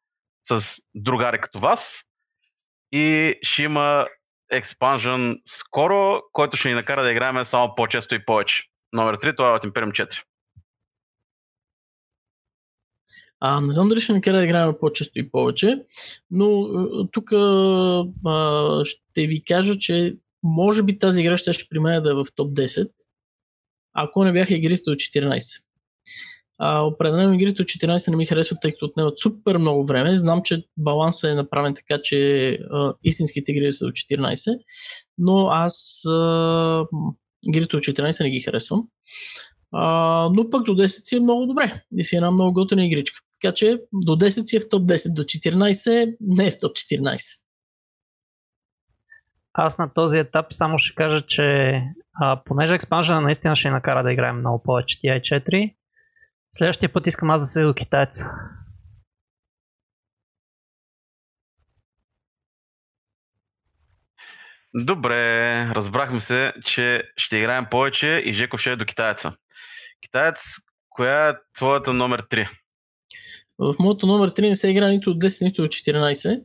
[0.42, 2.04] с другари като вас.
[2.92, 4.06] И ще има
[4.50, 8.64] експанжен скоро, който ще ни накара да играем само по-често и повече.
[8.92, 10.22] Номер 3, това е от Imperium 4.
[13.40, 15.84] А, не знам дали ще накара да играем по-често и повече,
[16.30, 16.68] но
[17.12, 17.30] тук
[18.84, 22.26] ще ви кажа, че може би тази игра ще, ще при мен да е в
[22.34, 22.90] топ 10,
[23.94, 25.62] ако не бяха игрите от 14.
[26.58, 30.16] А, определено игрите от 14 не ми харесват, тъй като отнемат супер много време.
[30.16, 34.58] Знам, че балансът е направен така, че а, истинските игри са от 14,
[35.18, 36.84] но аз а,
[37.46, 38.82] игрите от 14 не ги харесвам.
[39.72, 41.82] А, но пък до 10 си е много добре.
[41.98, 43.20] И си е една много готина игричка.
[43.40, 46.72] Така че до 10 си е в топ 10, до 14 не е в топ
[46.76, 47.42] 14.
[49.54, 51.80] Аз на този етап само ще кажа, че
[52.14, 55.74] А, понеже експанжена наистина ще накара да играем много повече TI4,
[56.52, 58.30] следващия път искам аз да се до китайца.
[64.74, 69.32] Добре, разбрахме се, че ще играем повече и Жеков ще е до китаеца.
[70.02, 70.40] Китаец,
[70.88, 72.48] коя е твоята номер 3?
[73.58, 76.44] В моето номер 3 не се игра нито от 10, нито от 14,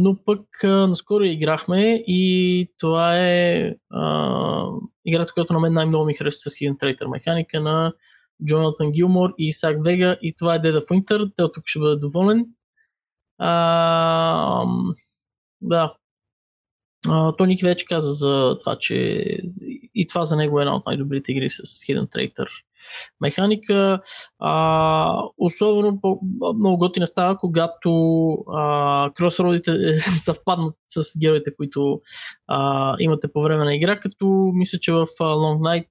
[0.00, 4.66] но пък а, наскоро играхме и това е а,
[5.04, 7.92] играта, която на мен най-много ми харесва с Hidden Traitor механика на
[8.46, 11.32] Джонатан Гилмор и Исак Вега и това е Dead of Winter.
[11.36, 12.44] Те тук ще бъде доволен.
[13.38, 14.64] А,
[15.60, 15.94] да,
[17.06, 18.94] Uh, Тоник вече каза за това, че
[19.94, 22.48] и това за него е една от най-добрите игри с Hidden Traitor
[23.20, 24.00] механика.
[24.38, 26.20] А, особено по-
[26.56, 27.90] много готина става, когато
[28.32, 32.00] а, кросродите съвпаднат с героите, които
[32.46, 35.88] а, имате по време на игра, като мисля, че в Long Night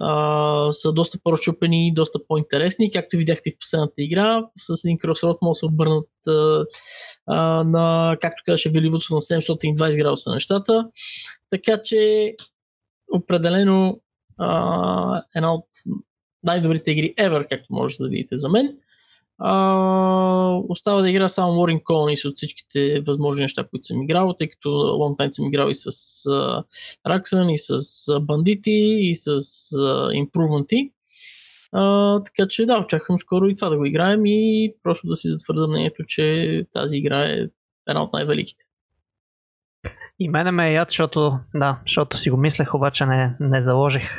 [0.00, 2.90] Uh, са доста по-разчупени и доста по-интересни.
[2.90, 6.64] Както видяхте в последната игра, с един кросрод може да се обърнат uh,
[7.30, 10.88] uh, на, както казаше Вили на 720 градуса нещата.
[11.50, 12.32] Така че
[13.12, 14.00] определено
[15.36, 15.66] една от
[16.42, 18.76] най-добрите игри ever, както можете да видите за мен.
[19.42, 24.48] Uh, остава да игра само Warring Colonies от всичките възможни неща, които съм играл, тъй
[24.48, 26.64] като Long Time съм играл и с uh,
[27.08, 27.80] Raxan, и с
[28.20, 29.30] бандити, и с.
[31.74, 35.28] Uh, така че да, очаквам скоро и това да го играем и просто да си
[35.28, 37.46] затвърда мнението, че тази игра е
[37.88, 38.64] една от най-великите.
[40.20, 44.10] И мене ме е яд, защото, да, защото си го мислех, обаче не, не заложих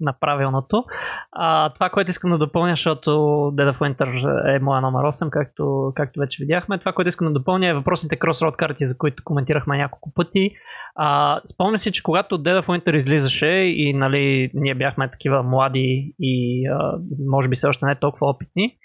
[0.00, 0.84] на правилното.
[1.32, 3.10] А, това, което искам да допълня, защото
[3.54, 6.78] Dead of Winter е моя номер 8, както, както вече видяхме.
[6.78, 10.50] Това, което искам да допълня е въпросните crossroad карти, за които коментирахме няколко пъти.
[10.96, 16.14] А, спомня си, че когато Dead of Winter излизаше и нали, ние бяхме такива млади
[16.18, 16.98] и а,
[17.28, 18.76] може би все още не толкова опитни,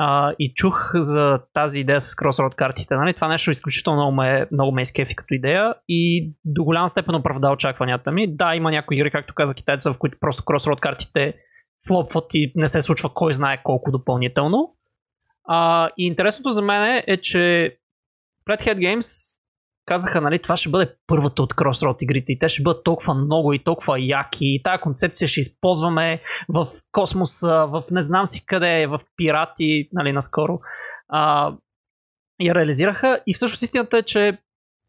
[0.00, 2.96] а, и чух за тази идея с crossroad картите.
[2.96, 3.14] Нали?
[3.14, 7.50] Това нещо изключително много ме, много ме изкефи като идея и до голяма степен оправда
[7.50, 8.36] очакванията ми.
[8.36, 11.34] Да, има някои игри, както каза китайца, в които просто crossroad картите
[11.88, 14.74] флопват и не се случва кой знае колко допълнително.
[15.44, 17.38] А, и интересното за мен е, че
[18.50, 19.37] Red Hat Games
[19.88, 23.52] казаха, нали, това ще бъде първата от Crossroad игрите и те ще бъдат толкова много
[23.52, 28.86] и толкова яки и тази концепция ще използваме в космоса, в не знам си къде,
[28.86, 30.60] в пирати, нали, наскоро.
[31.08, 31.52] А,
[32.42, 34.38] я реализираха и всъщност истината е, че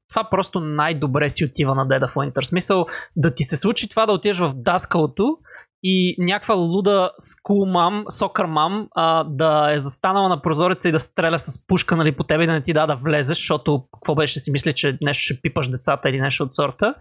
[0.10, 2.44] това просто най-добре си отива на Dead of Winter.
[2.44, 2.86] Смисъл
[3.16, 5.38] да ти се случи това да отидеш в даскалото
[5.84, 11.00] и някаква луда скул мам, сокър мам а, да е застанала на прозореца и да
[11.00, 14.16] стреля с пушка нали, по тебе и да не ти да да влезеш, защото какво
[14.16, 16.96] беше си мисли, че нещо ще пипаш децата или нещо от сорта.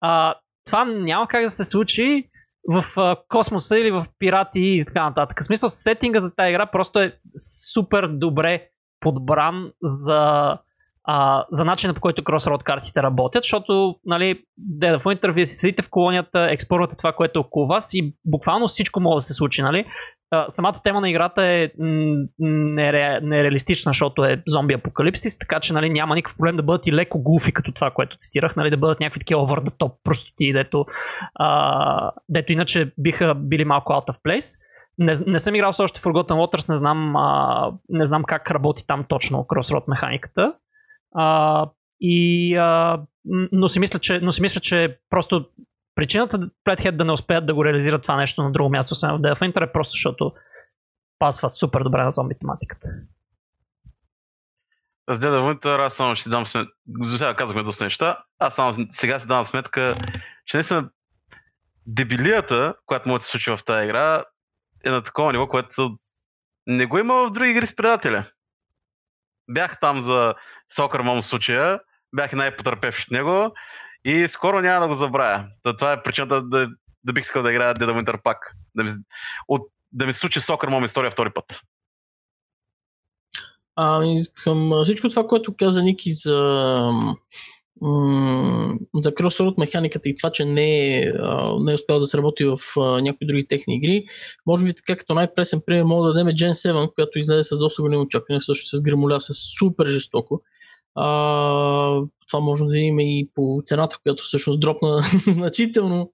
[0.00, 0.34] А,
[0.66, 2.28] това няма как да се случи
[2.68, 5.40] в а, космоса или в пирати и така нататък.
[5.40, 7.18] В смисъл, сетинга за тази игра просто е
[7.72, 8.68] супер добре
[9.00, 10.56] подбран за
[11.04, 14.42] а, за начина по който Crossroad картите работят, защото нали,
[14.80, 18.14] Dead of Winter, вие си седите в колонията, експорвате това, което е около вас и
[18.24, 19.62] буквално всичко може да се случи.
[19.62, 19.86] Нали?
[20.30, 21.70] А, самата тема на играта е
[22.38, 26.92] нере, нереалистична, защото е зомби апокалипсис, така че нали, няма никакъв проблем да бъдат и
[26.92, 30.52] леко гуфи, като това, което цитирах, нали, да бъдат някакви такива over the top простоти,
[30.52, 30.86] дето,
[31.34, 34.60] а, дето иначе биха били малко out of place.
[34.98, 38.86] Не, не съм играл с още Forgotten Waters, не знам, а, не знам как работи
[38.86, 40.52] там точно Crossroad механиката.
[41.14, 41.66] А,
[42.00, 43.00] и, а,
[43.52, 45.46] но, си мисля, че, но си мисля, че просто
[45.94, 46.38] причината
[46.68, 49.64] Hat да не успеят да го реализират това нещо на друго място, освен в Death
[49.68, 50.32] е просто защото
[51.18, 52.88] пасва супер добре на зомби тематиката.
[55.10, 56.72] С Dead Winter аз само ще дам сметка,
[57.08, 59.94] сега казахме доста неща, аз само сега си давам сметка,
[60.46, 60.62] че не
[61.86, 64.24] дебилията, която може да се случи в тази игра,
[64.84, 65.96] е на такова ниво, което
[66.66, 68.24] не го има в други игри с предателя
[69.50, 70.34] бях там за
[70.76, 71.80] Сокър Мом случая,
[72.12, 73.54] бях най-потърпевш от него
[74.04, 75.46] и скоро няма да го забравя.
[75.78, 76.68] Това е причината да,
[77.04, 78.56] да бих искал да играя Dead Winter пак.
[78.74, 78.90] Да ми,
[79.48, 79.62] от,
[79.92, 81.60] да ми случи Сокър Мом история втори път.
[83.76, 84.02] А,
[84.44, 86.90] към всичко това, което каза Ники за
[88.94, 91.12] за Crossroad механиката и това, че не е,
[91.60, 92.58] не е успял да се работи в
[93.02, 94.04] някои други техни игри.
[94.46, 97.82] Може би така като най-пресен пример мога да дадем Gen 7, която излезе с доста
[97.82, 100.42] големи очаквания, също с гремоля, с супер жестоко.
[100.94, 101.04] А,
[102.28, 106.12] това може да видим и по цената, която всъщност дропна значително.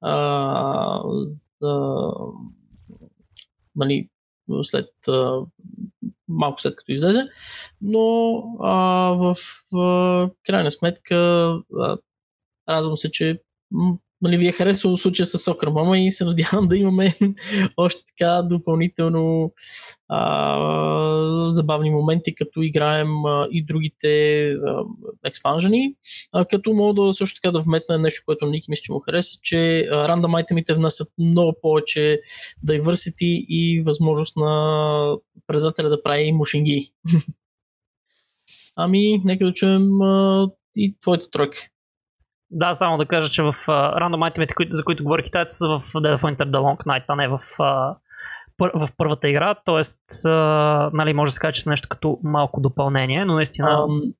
[0.00, 1.90] А, за,
[3.76, 4.08] нали,
[4.62, 5.40] след а,
[6.30, 7.28] малко след като излезе,
[7.82, 8.74] но а,
[9.10, 9.36] в,
[9.72, 11.96] в крайна сметка а,
[12.68, 13.42] радвам се, че
[14.22, 17.14] нали, ви е харесало случая с Сокър Мама и се надявам да имаме
[17.76, 19.52] още така допълнително
[20.08, 24.52] а, забавни моменти, като играем а, и другите
[25.24, 25.94] експанжени.
[26.50, 29.88] Като мога да също така да вметна нещо, което Ники мисля, че му хареса, че
[29.90, 32.20] рандом айтемите внасят много повече
[32.66, 35.16] diversity и възможност на
[35.46, 36.92] предателя да прави мушинги.
[38.76, 41.58] ами, нека да чуем а, и твоите тройки.
[42.50, 45.80] Да, само да кажа, че в uh, рандом айтемите, за които говорих китайци, са в
[45.80, 47.96] Dead of Winter The Long Night, а не в, uh,
[48.56, 49.54] пър, в първата игра.
[49.64, 53.68] Тоест, uh, нали, може да се каже, че са нещо като малко допълнение, но наистина...
[53.68, 54.14] Um,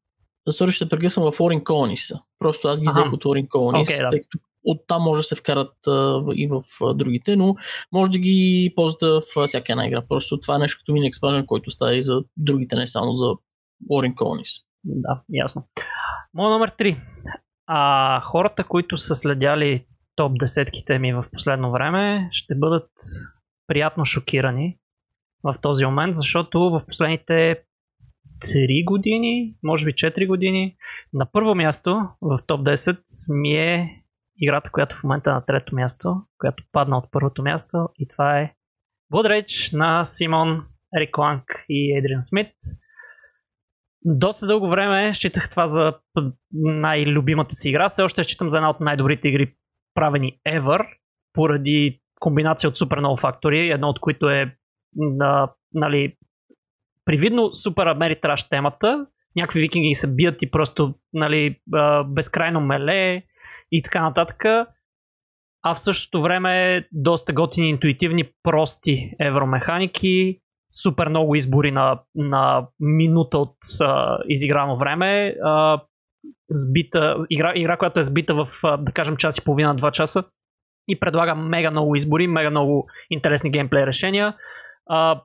[0.51, 2.20] Сори, ще прекъсвам в Orin Colonies.
[2.39, 4.09] Просто аз ги взех от Orin Colonies, okay, да.
[4.09, 7.57] тъй като оттам може да се вкарат uh, и в uh, другите, но
[7.93, 10.02] може да ги ползвате в uh, всяка една игра.
[10.09, 13.24] Просто това е нещо като мини експанжен, който става и за другите, не само за
[13.90, 14.62] Orin Colonies.
[14.85, 15.65] Да, ясно.
[16.35, 17.01] Моя номер 3.
[17.72, 19.86] А хората, които са следяли
[20.16, 22.90] топ десетките ми в последно време, ще бъдат
[23.66, 24.78] приятно шокирани
[25.44, 27.62] в този момент, защото в последните
[28.44, 30.76] 3 години, може би 4 години,
[31.12, 32.98] на първо място в топ 10
[33.40, 34.02] ми е
[34.36, 38.40] играта, която в момента е на трето място, която падна от първото място и това
[38.40, 38.52] е
[39.12, 40.66] Blood на Симон
[40.97, 42.52] Ерик Ланг и Едриан Смит.
[44.05, 45.94] Доста дълго време считах това за
[46.52, 47.89] най-любимата си игра.
[47.89, 49.55] Все още считам за една от най-добрите игри
[49.94, 50.86] правени ever,
[51.32, 54.56] поради комбинация от супер много фактори, едно от които е
[54.97, 56.16] на, нали,
[57.05, 59.06] привидно супер америтраш темата.
[59.36, 61.60] Някакви викинги се бият и просто нали,
[62.06, 63.22] безкрайно меле
[63.72, 64.44] и така нататък.
[65.62, 70.40] А в същото време доста готини, интуитивни, прости евромеханики,
[70.70, 75.34] супер много избори на, на минута от а, изиграно време.
[75.44, 75.80] А,
[76.51, 78.47] сбита, игра, игра, която е сбита в,
[78.78, 80.24] да кажем, час и половина, два часа
[80.88, 84.34] и предлага мега много избори, мега много интересни геймплей решения.
[84.86, 85.22] А,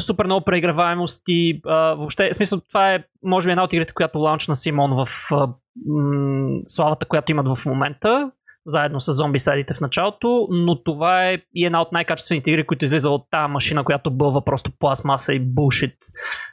[0.00, 3.94] супер много преиграваемост и а, въобще, в смисъл, това е, може би, една от игрите,
[3.94, 5.48] която лаунчна Симон в а,
[5.86, 8.30] м- славата, която имат в момента
[8.66, 12.84] заедно с зомби сайдите в началото, но това е и една от най-качествените игри, които
[12.84, 15.96] излиза от тази машина, която бълва просто пластмаса и булшит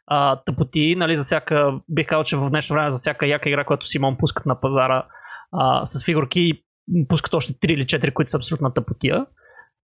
[0.08, 0.96] а, тъпоти.
[0.98, 4.18] Нали, за всяка, бих казал, че в днешно време за всяка яка игра, която Симон
[4.18, 5.06] пускат на пазара
[5.52, 6.64] а, с фигурки,
[7.08, 9.26] пускат още 3 или 4, които са абсолютна тъпотия.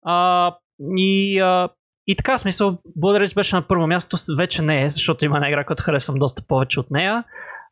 [0.06, 0.56] А,
[0.98, 1.70] и, а,
[2.08, 5.64] и така, смисъл, Blood беше на първо място, вече не е, защото има една игра,
[5.66, 7.24] която харесвам доста повече от нея.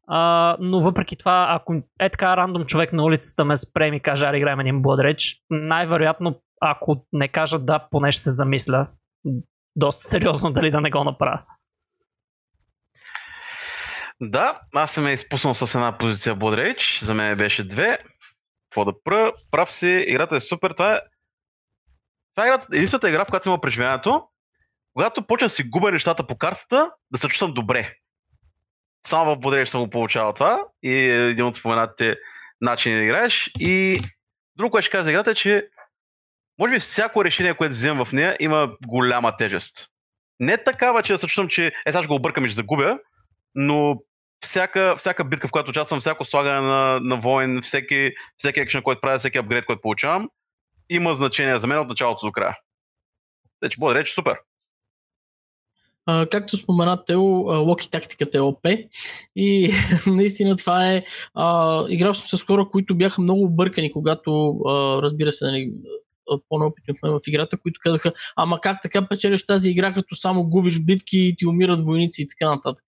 [0.08, 4.00] А, но въпреки това, ако е така рандом човек на улицата ме спре и ми
[4.00, 8.88] каже, аре играем един Blood най-вероятно, ако не кажа да, поне ще се замисля
[9.76, 11.42] доста сериозно дали да не го направя.
[14.22, 17.98] Да, аз съм е изпуснал с една позиция Blood за мен беше две.
[18.70, 19.32] Какво да пръв?
[19.52, 20.72] Прав си, играта е супер.
[20.72, 21.02] Това е,
[22.36, 24.28] това е играта, единствената игра, в която съм имал преживяването,
[24.94, 27.96] когато почна си губя нещата по картата, да се чувствам добре
[29.08, 32.16] само в Бодреш съм го получавал това и един от споменатите
[32.62, 33.52] начини да играеш.
[33.60, 34.02] И
[34.58, 35.68] друго, което ще кажа за играта е, че
[36.60, 39.88] може би всяко решение, което вземам в нея, има голяма тежест.
[40.40, 43.00] Не такава, че да се чувствам, че е, сега ще го объркам и ще загубя,
[43.56, 43.98] но
[44.42, 49.02] всяка, всяка битка, в която участвам, всяко слагане на, на воин, всеки, всеки екшен, който
[49.02, 50.30] правя, всеки апгрейд, който получавам,
[50.90, 52.58] има значение за мен от началото до края.
[53.64, 54.38] Значи, бъде реч, супер.
[56.06, 57.22] Както спомена Тео,
[57.66, 58.68] локи тактиката е ОП
[59.36, 59.72] и
[60.08, 61.04] наистина това е...
[61.34, 65.72] А, играл съм с хора, които бяха много объркани, когато, а, разбира се, нали,
[66.50, 70.44] по-неопитни от мен в играта, които казаха, ама как така печелиш тази игра, като само
[70.44, 72.86] губиш битки и ти умират войници и така нататък.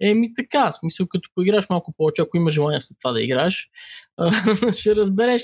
[0.00, 3.70] Еми така, смисъл като поиграш малко повече, ако има желание след това да играеш,
[4.72, 5.42] ще разбереш.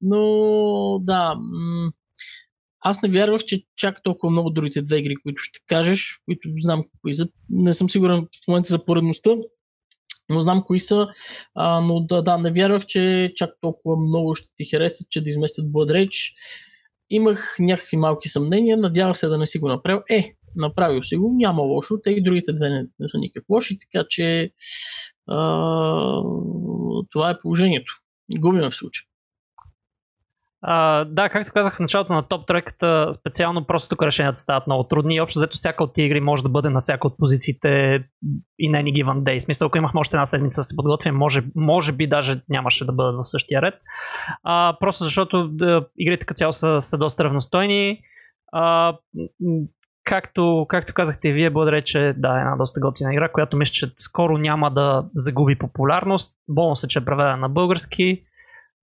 [0.00, 1.92] Но да, м-
[2.82, 6.84] аз не вярвах, че чак толкова много другите две игри, които ще кажеш, които знам
[7.02, 7.28] кои са.
[7.50, 9.30] Не съм сигурен в момента за поредността,
[10.28, 11.08] но знам кои са.
[11.54, 15.30] А, но да, да, не вярвах, че чак толкова много ще ти харесат, че да
[15.30, 16.34] изместят Blood Rage.
[17.10, 20.02] Имах някакви малки съмнения, надявах се да не си го направил.
[20.10, 21.98] Е, направил си го, няма лошо.
[22.02, 24.52] Те и другите две не, не са никак лоши, така че
[25.26, 26.22] а,
[27.10, 27.94] това е положението.
[28.38, 29.06] Губим в случая.
[31.06, 35.14] Да, както казах в началото на топ тройката, специално просто тук решенията стават много трудни.
[35.14, 38.00] И общо взето всяка от тези игри може да бъде на всяка от позициите
[38.58, 39.38] и не ни given day.
[39.38, 42.92] Смисъл, ако имахме още една седмица да се подготвим, може, може би даже нямаше да
[42.92, 43.74] бъдат в същия ред.
[44.46, 47.98] Uh, просто защото uh, игрите като цяло са, са доста равностойни.
[48.54, 48.96] Uh,
[50.04, 53.72] както, както казахте и вие, благодаря, че да, е една доста готина игра, която мисля,
[53.72, 56.34] че скоро няма да загуби популярност.
[56.48, 58.22] Бонус е, че е преведена на български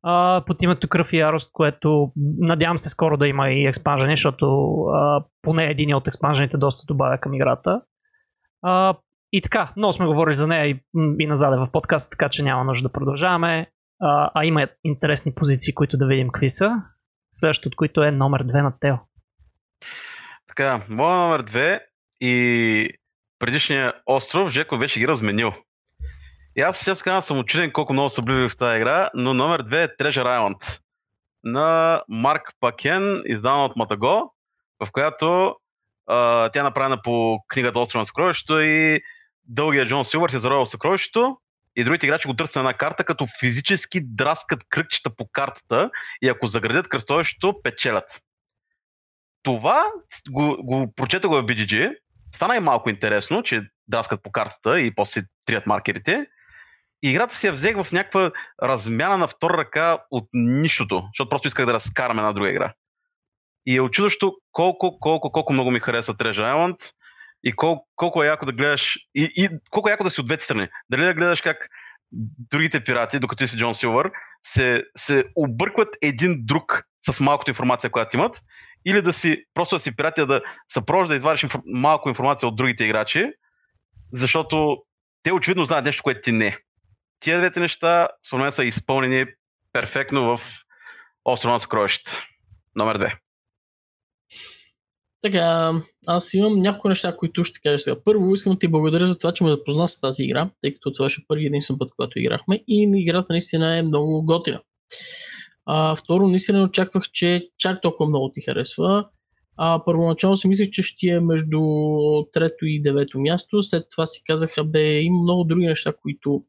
[0.04, 4.76] а, под името Кръв и Ярост, което надявам се скоро да има и експанжени, защото
[4.84, 7.82] а, поне един от експанжените доста добавя към играта.
[8.62, 8.96] А,
[9.32, 10.84] и така, много сме говорили за нея и,
[11.20, 13.68] и назаде в подкаст, така че няма нужда да продължаваме.
[14.02, 16.72] А, а има интересни позиции, които да видим какви са.
[17.34, 18.96] Следващото от които е номер 2 на Тео.
[20.48, 21.80] Така, моя номер 2
[22.22, 22.90] и
[23.40, 25.54] предишния остров, Жеко беше ги разменил.
[26.60, 29.64] И аз сейчас казвам, съм очуден колко много са бливи в тази игра, но номер
[29.64, 30.80] 2 е Treasure Island
[31.44, 34.34] на Марк Пакен, издана от Матаго,
[34.80, 35.56] в която
[36.08, 39.02] а, тя е направена по книгата Остров на съкровището и
[39.44, 41.38] дългия Джон Силвър се заровил съкровището
[41.76, 45.90] и другите играчи го търсят на карта, като физически драскат кръгчета по картата
[46.22, 48.22] и ако заградят кръстовището, печелят.
[49.44, 49.84] Това
[50.30, 51.96] го, го прочета го в BGG,
[52.36, 56.28] стана и малко интересно, че драскат по картата и после трият маркерите.
[57.04, 58.32] Играта си я взех в някаква
[58.64, 62.74] размяна на втора ръка от нищото, защото просто исках да разкарам една друга игра.
[63.66, 66.92] И е очудващо колко, колко, колко много ми хареса Treasure Island
[67.44, 70.28] и колко, колко е яко да гледаш и, и колко е яко да си от
[70.28, 70.68] двете страни.
[70.90, 71.70] Дали да гледаш как
[72.52, 74.12] другите пирати, докато си Джон Силвър,
[74.44, 78.42] се, се объркват един друг с малкото информация, която имат,
[78.86, 82.84] или да си просто да си пирати, да съпровож да извадиш малко информация от другите
[82.84, 83.32] играчи,
[84.14, 84.78] защото
[85.24, 86.58] те очевидно знаят нещо, което ти не.
[87.20, 89.26] Тия двете неща, според мен, са изпълнени
[89.74, 90.42] перфектно в
[91.26, 92.24] Острова на съкровищата.
[92.76, 93.16] Номер две.
[95.22, 95.74] Така,
[96.08, 97.98] аз имам няколко неща, които ще кажа сега.
[98.06, 100.92] Първо, искам да ти благодаря за това, че ме запозна с тази игра, тъй като
[100.92, 104.62] това беше първи един път, когато играхме и играта наистина е много готина.
[105.66, 109.10] А, второ, наистина очаквах, че чак толкова много ти харесва.
[109.58, 111.60] А, първоначално си мислех, че ще е между
[112.32, 113.62] трето и девето място.
[113.62, 116.44] След това си казаха, бе, има много други неща, които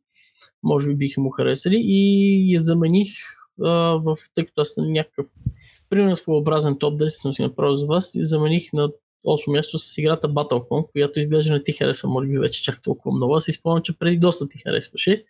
[0.63, 3.09] може би биха му харесали и я замених
[3.59, 5.27] в, тъй като аз съм някакъв
[5.91, 8.91] примерно своеобразен топ 10 съм си направил за вас и замених на
[9.27, 13.17] 8 място с играта Battlecom, която изглежда не ти харесва, може би вече чак толкова
[13.17, 13.35] много.
[13.35, 15.25] Аз си спомням, че преди доста ти харесваше.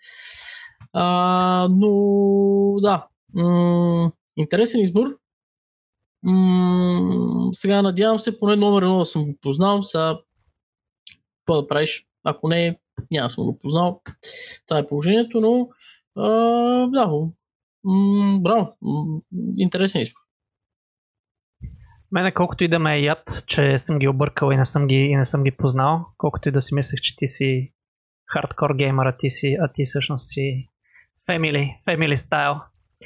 [0.92, 5.18] А, но да, м- интересен избор.
[6.22, 9.82] М- сега надявам се, поне номер 1 да съм го познал.
[9.82, 10.18] Сега
[11.38, 12.06] какво да правиш?
[12.24, 12.78] Ако не,
[13.10, 14.02] няма съм го познал.
[14.68, 15.68] Това е положението, но
[16.16, 16.30] а,
[16.86, 17.10] да,
[18.40, 18.76] браво,
[19.56, 20.20] интересен избор.
[22.12, 24.94] Мене колкото и да ме е яд, че съм ги объркал и не съм ги,
[24.94, 27.72] и не съм ги познал, колкото и да си мислех, че ти си
[28.32, 30.68] хардкор геймър, а ти, си, а ти всъщност си
[31.28, 32.60] family, family style,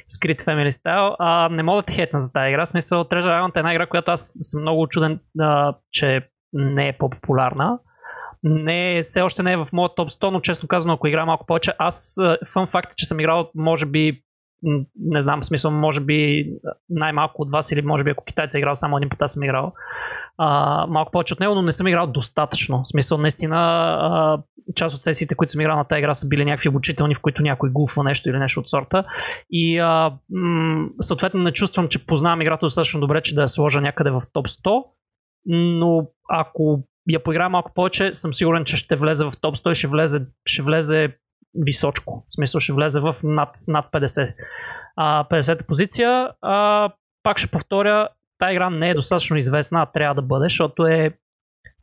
[0.07, 1.15] скрит family style.
[1.19, 2.65] А, не мога да те хетна за тази игра.
[2.65, 6.97] Смисъл, Treasure Island е една игра, която аз съм много чуден, а, че не е
[6.97, 7.79] по-популярна.
[8.47, 11.45] Не, все още не е в моят топ 100, но честно казано, ако играя малко
[11.45, 12.15] повече, аз
[12.53, 14.21] фън факт е, че съм играл, може би,
[14.99, 16.49] не знам, смисъл, може би
[16.89, 19.43] най-малко от вас или може би ако китайца е играл само един път, аз съм
[19.43, 19.73] играл
[20.37, 22.83] а, малко повече от него, но не съм играл достатъчно.
[22.83, 24.43] В смисъл, наистина, а,
[24.75, 27.41] част от сесиите, които съм играл на тази игра са били някакви обучителни, в които
[27.41, 29.03] някой гуфва нещо или нещо от сорта.
[29.49, 33.81] И а, м- съответно не чувствам, че познавам играта достатъчно добре, че да я сложа
[33.81, 34.83] някъде в топ 100,
[35.45, 39.75] но ако я поиграя малко повече, съм сигурен, че ще влезе в топ 100 и
[39.75, 41.15] ще влезе, ще влезе
[41.65, 42.25] височко.
[42.29, 44.33] В смисъл ще влезе в над, над 50.
[44.95, 46.29] А, 50-та позиция.
[46.41, 46.89] А,
[47.23, 48.07] пак ще повторя,
[48.39, 51.11] тази игра не е достатъчно известна, а трябва да бъде, защото е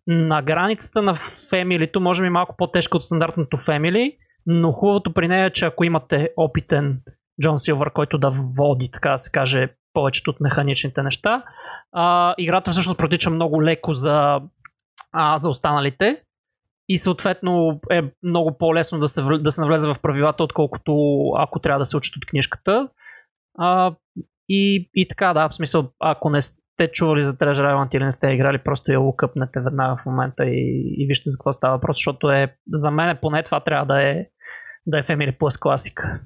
[0.07, 1.15] на границата на
[1.51, 4.17] фемилито, може би малко по-тежка от стандартното фемили,
[4.47, 7.01] но хубавото при нея е, че ако имате опитен
[7.43, 11.43] Джон Силвър, който да води, така да се каже, повечето от механичните неща,
[11.93, 14.41] а, играта всъщност протича много леко за,
[15.13, 16.23] а, за останалите
[16.89, 21.79] и съответно е много по-лесно да се, да се навлезе в правилата, отколкото ако трябва
[21.79, 22.89] да се учат от книжката.
[23.59, 23.95] А,
[24.49, 28.13] и, и така, да, в смисъл, ако не сте чували за Treasure Island или не
[28.13, 31.97] сте играли, просто я лукъпнете веднага в момента и, и вижте за какво става въпрос,
[31.97, 34.27] защото е, за мен поне това трябва да е,
[34.87, 36.21] да е Family Plus класика.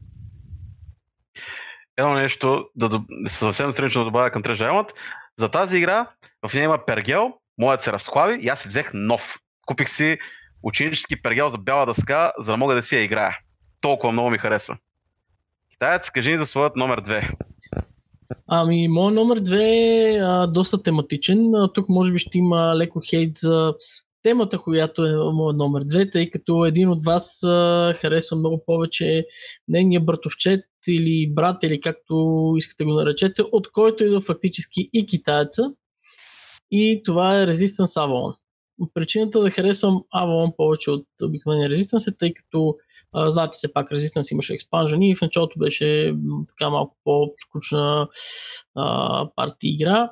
[1.96, 4.90] Едно нещо, да, съвсем странично да добавя към Treasure Island.
[5.38, 6.10] За тази игра
[6.48, 9.38] в нея има пергел, моят се разхлави и аз си взех нов.
[9.66, 10.18] Купих си
[10.62, 13.38] ученически пергел за бяла дъска, за да мога да си я играя.
[13.80, 14.76] Толкова много ми харесва.
[15.70, 17.30] Китаец, кажи ни за своят номер 2.
[18.46, 21.54] Ами, моят номер 2 е доста тематичен.
[21.54, 23.74] А, тук може би ще има леко хейт за
[24.22, 29.26] темата, която е моят номер 2, тъй като един от вас а, харесва много повече
[29.68, 35.72] нейния братовчет или брат, или както искате го наречете, от който идва фактически и китаеца.
[36.70, 38.36] И това е Resistance Avalon.
[38.94, 42.76] причината да харесвам Avalon повече от обикновения Resistance е, тъй като
[43.12, 46.14] а, знаете се пак, Resistance имаше експанжени и в началото беше
[46.46, 48.08] така малко по-скучна
[49.36, 50.10] партия игра.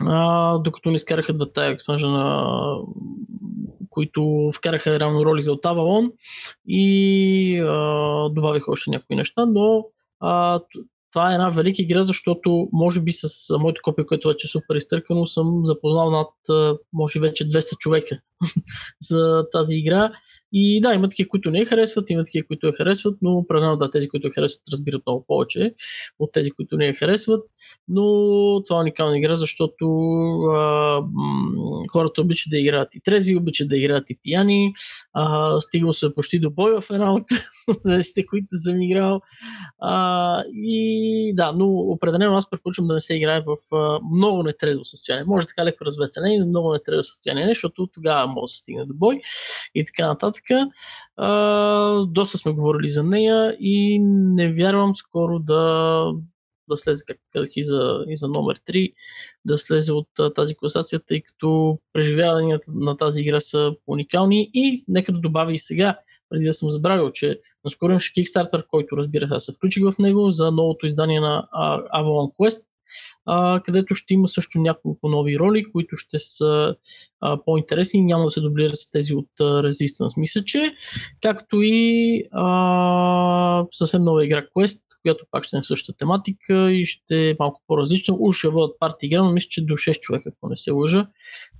[0.00, 2.46] А, докато не изкараха тая експанжена,
[3.90, 6.12] които вкараха равно ролите от Avalon
[6.66, 9.84] и а, добавиха още някои неща, но
[10.20, 10.60] а,
[11.12, 14.74] това е една велика игра, защото може би с моето копие, което вече е супер
[14.74, 16.28] изтъркано, съм запознал над,
[16.92, 18.18] може вече 200 човека
[19.00, 20.12] за тази игра
[20.52, 23.76] и да, има такива, които не я харесват, има такива, които я харесват, но определено
[23.76, 25.74] да, тези, които я харесват, разбират много повече
[26.18, 27.44] от тези, които не я харесват.
[27.88, 28.02] Но
[28.62, 29.86] това е уникална игра, защото
[30.42, 31.02] а,
[31.92, 34.72] хората обичат да играят и трезви, обичат да играят и пияни.
[35.12, 37.24] А, стигал се почти до бой в една от
[37.84, 39.20] зависите, които съм играл.
[39.80, 44.84] А, и да, но определено аз препоръчвам да не се играе в а, много нетрезво
[44.84, 45.24] състояние.
[45.24, 48.94] Може така леко развеселение, но много нетрезво състояние, защото тогава може да се стигне до
[48.94, 49.20] бой
[49.74, 50.41] и така нататък.
[51.16, 56.04] А, доста сме говорили за нея и не вярвам скоро да,
[56.68, 58.92] да слезе, как казах и за, и за номер 3,
[59.44, 64.50] да слезе от а, тази класация, тъй като преживяванията на тази игра са уникални.
[64.54, 65.98] И нека да добавя и сега,
[66.28, 70.30] преди да съм забравил, че наскоро имаше Kickstarter, който разбира се, се включих в него
[70.30, 71.48] за новото издание на
[71.94, 72.66] Avalon Quest,
[73.26, 76.74] а, където ще има също няколко нови роли, които ще са
[77.20, 80.20] а, по-интересни и няма да се дублират с тези от а, Resistance.
[80.20, 80.74] Мисля, че
[81.20, 87.30] както и а, съвсем нова игра Quest, която пак ще е същата тематика и ще
[87.30, 88.16] е малко по-различна.
[88.18, 91.06] Уж ще бъдат парти игра, но мисля, че до 6 човека, ако не се лъжа,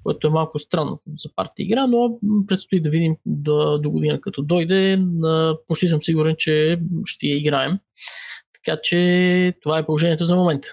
[0.03, 4.43] което е малко странно за парти игра, но предстои да видим до, до година като
[4.43, 5.03] дойде.
[5.69, 7.79] Почти съм сигурен, че ще я играем.
[8.65, 10.69] Така че това е положението за момента.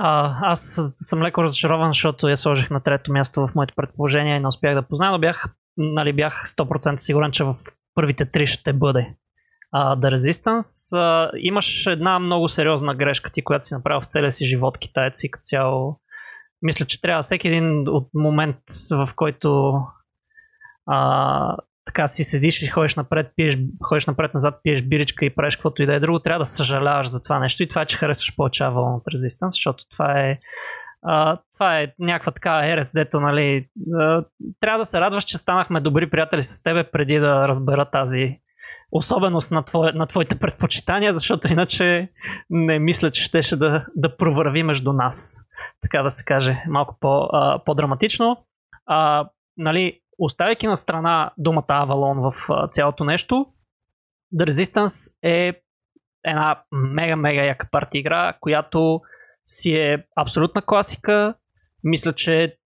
[0.00, 4.48] Аз съм леко разочарован, защото я сложих на трето място в моето предположение и не
[4.48, 5.44] успях да позная, но бях,
[5.76, 7.54] нали, бях 100% сигурен, че в
[7.94, 9.14] първите три ще бъде
[9.72, 10.98] а, The Resistance.
[10.98, 15.20] А, имаш една много сериозна грешка ти, която си направил в целия си живот, китаец
[15.30, 16.00] като цяло.
[16.62, 18.58] Мисля, че трябва всеки един от момент,
[18.90, 19.80] в който
[20.86, 21.56] а,
[21.88, 25.86] така си седиш и ходиш напред, пиеш, ходиш напред-назад, пиеш биричка и правиш каквото и
[25.86, 28.96] да е друго, трябва да съжаляваш за това нещо и това че харесваш повече Avalon
[28.96, 30.38] от Resistance, защото това е
[31.06, 34.24] Uh, това е някаква така ерес, дето, нали, uh,
[34.60, 38.36] трябва да се радваш, че станахме добри приятели с тебе преди да разбера тази
[38.92, 42.08] особеност на, твое, на твоите предпочитания, защото иначе
[42.50, 45.44] не мисля, че щеше да, да провърви между нас,
[45.82, 48.36] така да се каже, малко по, uh, по-драматично.
[48.90, 53.46] Uh, нали, оставяйки на страна думата Avalon в цялото нещо,
[54.34, 55.62] The Resistance е
[56.24, 59.00] една мега-мега яка парти игра, която
[59.44, 61.34] си е абсолютна класика.
[61.84, 62.56] Мисля, че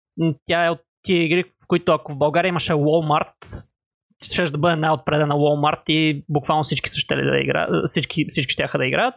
[0.47, 3.67] тя е от тия игри, в които ако в България имаше Walmart,
[4.25, 8.87] ще да бъде най-отпредена Walmart и буквално всички ще да играят, всички, всички ще да
[8.87, 9.15] играят.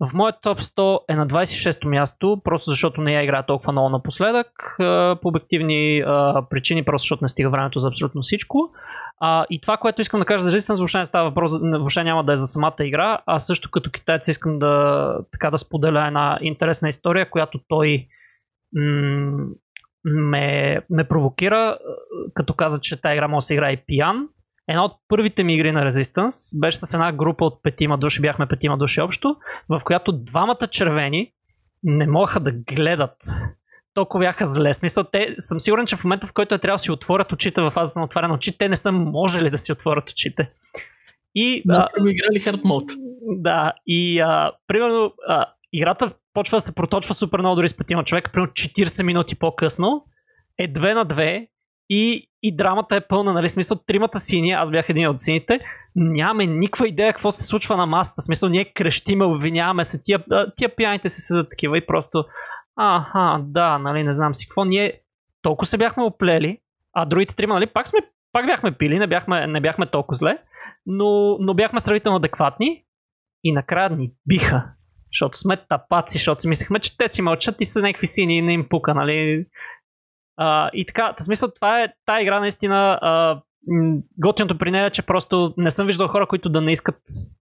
[0.00, 3.88] В моят топ 100 е на 26-то място, просто защото не я играя толкова много
[3.88, 4.48] напоследък,
[5.22, 6.02] по обективни
[6.50, 8.70] причини, просто защото не стига времето за абсолютно всичко.
[9.20, 12.24] А, и това, което искам да кажа за Resistance, въобще не става въпрос, въобще няма
[12.24, 16.38] да е за самата игра, а също като китаец искам да, така да споделя една
[16.42, 18.06] интересна история, която той
[18.76, 19.46] м-
[20.04, 21.78] ме, ме провокира,
[22.34, 24.28] като каза, че тази игра може да се играе пиян
[24.68, 28.46] една от първите ми игри на Resistance беше с една група от петима души, бяхме
[28.46, 29.36] петима души общо,
[29.68, 31.32] в която двамата червени
[31.82, 33.16] не могаха да гледат.
[33.94, 34.74] Толкова бяха зле.
[34.74, 37.60] Смисъл, те, съм сигурен, че в момента, в който е трябва да си отворят очите
[37.60, 40.50] в фазата на отваряне очи, те не са можели да си отворят очите.
[41.34, 42.82] И, да, а, са играли хард мод.
[43.22, 48.04] Да, и а, примерно а, играта почва да се проточва супер много дори с петима
[48.04, 50.04] човека, примерно 40 минути по-късно
[50.58, 51.48] е 2 на 2
[51.88, 53.48] и, и драмата е пълна, нали?
[53.48, 55.60] Смисъл, тримата сини, аз бях един от сините,
[55.96, 58.22] нямаме никаква идея какво се случва на масата.
[58.22, 60.24] Смисъл, ние крещиме, обвиняваме се, тия,
[60.56, 62.24] тия пияните си седат такива и просто,
[62.76, 64.64] аха, да, нали, не знам си какво.
[64.64, 65.00] Ние
[65.42, 66.58] толкова се бяхме оплели,
[66.94, 67.98] а другите трима, нали, пак, сме,
[68.32, 70.38] пак бяхме пили, не бяхме, не бяхме толкова зле,
[70.86, 72.84] но, но бяхме сравнително адекватни
[73.44, 74.64] и накрая ни биха.
[75.12, 78.42] Защото сме тапаци, защото си мислехме, че те си мълчат и са някакви сини и
[78.42, 79.46] не им пука, нали?
[80.72, 82.98] И така, в смисъл, това е тая игра наистина.
[83.02, 83.40] А,
[84.18, 86.96] готиното при нея е, че просто не съм виждал хора, които да не искат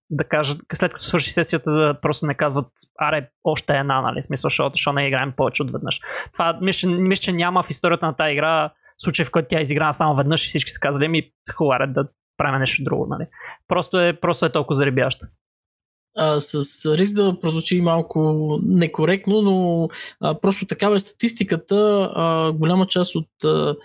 [0.10, 2.68] да кажат, след като свърши сесията, да просто не казват,
[3.00, 6.00] аре, още една, нали, смисъл, защото, не играем повече от веднъж.
[6.34, 9.62] Това мисля, мисля, че няма в историята на тази игра случай, в който тя е
[9.62, 12.08] изиграна само веднъж и всички са казали, ми, хубаво, да
[12.38, 13.28] правим нещо друго, нали.
[13.68, 15.28] Просто е, просто е толкова заребяща.
[16.18, 18.20] А, с риск да прозвучи малко
[18.64, 19.88] некоректно, но
[20.22, 22.12] а, просто такава е статистиката.
[22.16, 23.76] А, голяма част от а,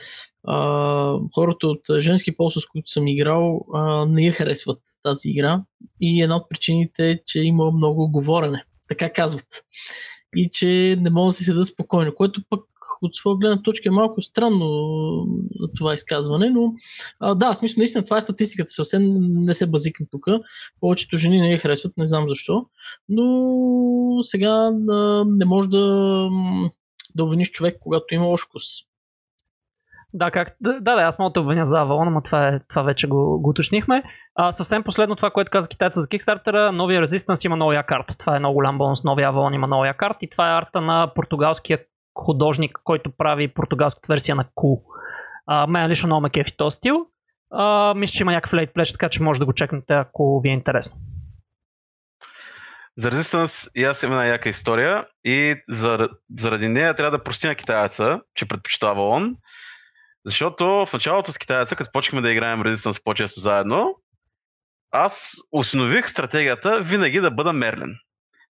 [1.34, 5.62] хората от женски пол, с които съм играл, а, не я харесват тази игра.
[6.00, 8.64] И една от причините е, че има много говорене.
[8.88, 9.46] Така казват.
[10.36, 12.60] И че не могат да си седат спокойно, което пък
[13.02, 14.66] от своя гледна точка е малко странно
[15.76, 16.72] това изказване, но
[17.20, 20.26] а, да, смисъл, наистина това е статистиката, съвсем не се базикам тук.
[20.80, 22.66] Повечето жени не я харесват, не знам защо,
[23.08, 26.28] но сега а, не може да,
[27.14, 28.62] да обвиниш човек, когато има лош вкус.
[30.14, 33.06] Да, как, да, да, аз мога да обвиня за Авалон, но това, е, това вече
[33.06, 34.02] го, го уточнихме.
[34.34, 38.16] А, съвсем последно това, което каза китайца за Kickstarter, новия Resistance има новия карт.
[38.18, 41.12] Това е много голям бонус, новия Авалон има новия карт и това е арта на
[41.14, 41.78] португалския
[42.14, 44.80] художник, който прави португалската версия на Cool.
[45.46, 47.06] А, мен лично много ме кефи този стил.
[47.50, 50.50] А, мисля, че има някакъв лейт плеч, така че може да го чекнете, ако ви
[50.50, 50.96] е интересно.
[52.96, 55.56] За Resistance и аз имам една яка история и
[56.38, 59.36] заради нея трябва да прости на китайца, че предпочитава он.
[60.24, 63.94] Защото в началото с китайца, като почнахме да играем Resistance по-често заедно,
[64.90, 67.94] аз установих стратегията винаги да бъда Мерлин.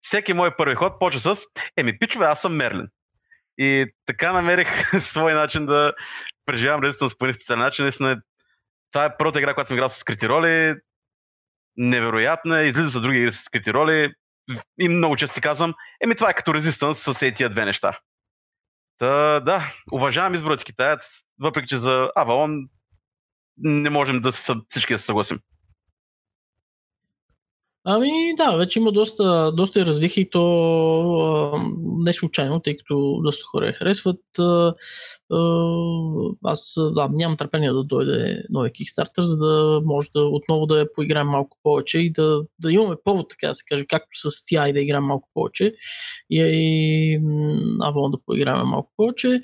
[0.00, 1.42] Всеки мой първи ход почва с
[1.76, 2.88] Еми, пичове, аз съм Мерлин.
[3.58, 5.92] И така намерих свой начин да
[6.46, 7.82] преживявам Resistance по един специален начин.
[7.84, 8.22] Наистина,
[8.92, 10.74] това е първата игра, която съм играл с скрити роли.
[11.76, 12.62] Невероятна.
[12.62, 14.14] Излиза за други игри с скрити роли.
[14.80, 15.74] И много често си казвам,
[16.04, 17.98] еми това е като Resistance с тия две неща.
[18.98, 22.68] Та, да, уважавам изборът китаец, въпреки че за Авалон
[23.56, 24.32] не можем да
[24.68, 25.38] всички да се съгласим.
[27.84, 30.42] Ами да, вече има доста, доста и развихи и то
[31.54, 31.64] а,
[31.98, 34.20] не случайно, тъй като доста хора я харесват.
[34.38, 34.74] А,
[35.32, 35.38] а,
[36.44, 40.92] аз да, нямам търпение да дойде нови Kickstarter, за да може да отново да я
[40.92, 44.72] поиграем малко повече и да, да имаме повод, така да се каже, както с TI
[44.72, 45.74] да играем малко повече
[46.30, 47.20] и, и
[47.82, 49.40] Авон да поиграем малко повече.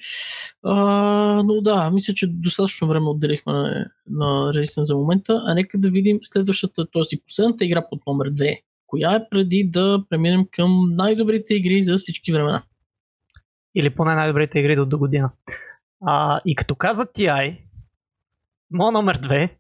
[0.63, 5.91] А, но да, мисля, че достатъчно време отделихме на Resistance за момента, а нека да
[5.91, 7.19] видим следващата, т.е.
[7.27, 8.63] последната игра под номер 2.
[8.87, 12.63] Коя е преди да преминем към най-добрите игри за всички времена?
[13.75, 15.31] Или поне най-добрите игри до, до година.
[16.07, 17.59] А, и като каза TI,
[18.71, 19.51] моят номер 2,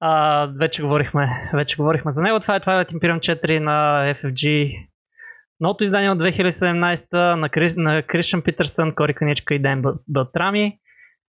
[0.00, 2.40] а, вече, говорихме, вече говорихме за него.
[2.40, 4.74] Това е е Imperium 4 на FFG.
[5.60, 10.78] Новото издание от 2017 на, Кри, на Кришан Питърсън, Кори Каничка и Ден Бълтрами.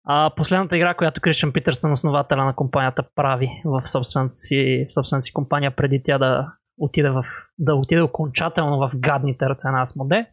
[0.04, 5.34] А, последната игра, която Кришан Питърсън, основателя на компанията, прави в собствената си, собствената си
[5.34, 6.48] компания, преди тя да
[6.78, 7.24] отиде, в,
[7.60, 10.26] да отиде окончателно в гадните ръце на Асмоде.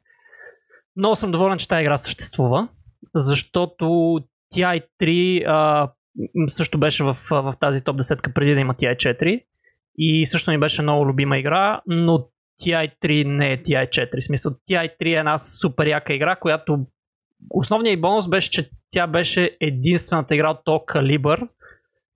[0.97, 2.69] Много съм доволен, че тази игра съществува,
[3.15, 3.85] защото
[4.55, 5.91] TI3 а,
[6.47, 9.45] също беше в, в тази топ 10 преди да има TI4
[9.99, 12.29] и също ми беше много любима игра, но
[12.63, 14.21] TI3 не е TI4.
[14.21, 16.87] В смисъл TI3 е една супер яка игра, която
[17.51, 21.49] основният и бонус беше, че тя беше единствената игра от този калибър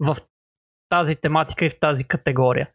[0.01, 0.17] в
[0.89, 2.69] тази тематика и в тази категория.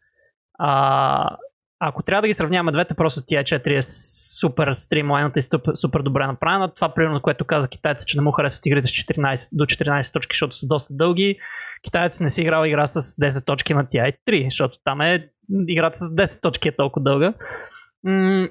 [0.58, 1.36] А,
[1.80, 3.82] ако трябва да ги сравняваме двете, просто тя 4 е
[4.40, 5.42] супер стримлайната и
[5.74, 6.74] супер добре направена.
[6.74, 10.34] Това, примерно, което каза китайца, че не му харесват игрите с 14, до 14 точки,
[10.34, 11.38] защото са доста дълги.
[11.84, 15.28] Китаец не си играл игра с 10 точки на TI3, защото там е
[15.68, 17.34] играта с 10 точки е толкова дълга.
[18.04, 18.48] М-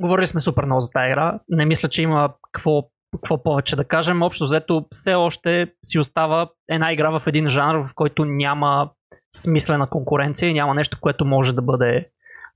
[0.00, 1.40] говорили сме супер много за тази игра.
[1.48, 4.22] Не мисля, че има какво какво повече да кажем.
[4.22, 8.90] Общо взето все още си остава една игра в един жанр, в който няма
[9.36, 12.08] смислена конкуренция и няма нещо, което може да бъде,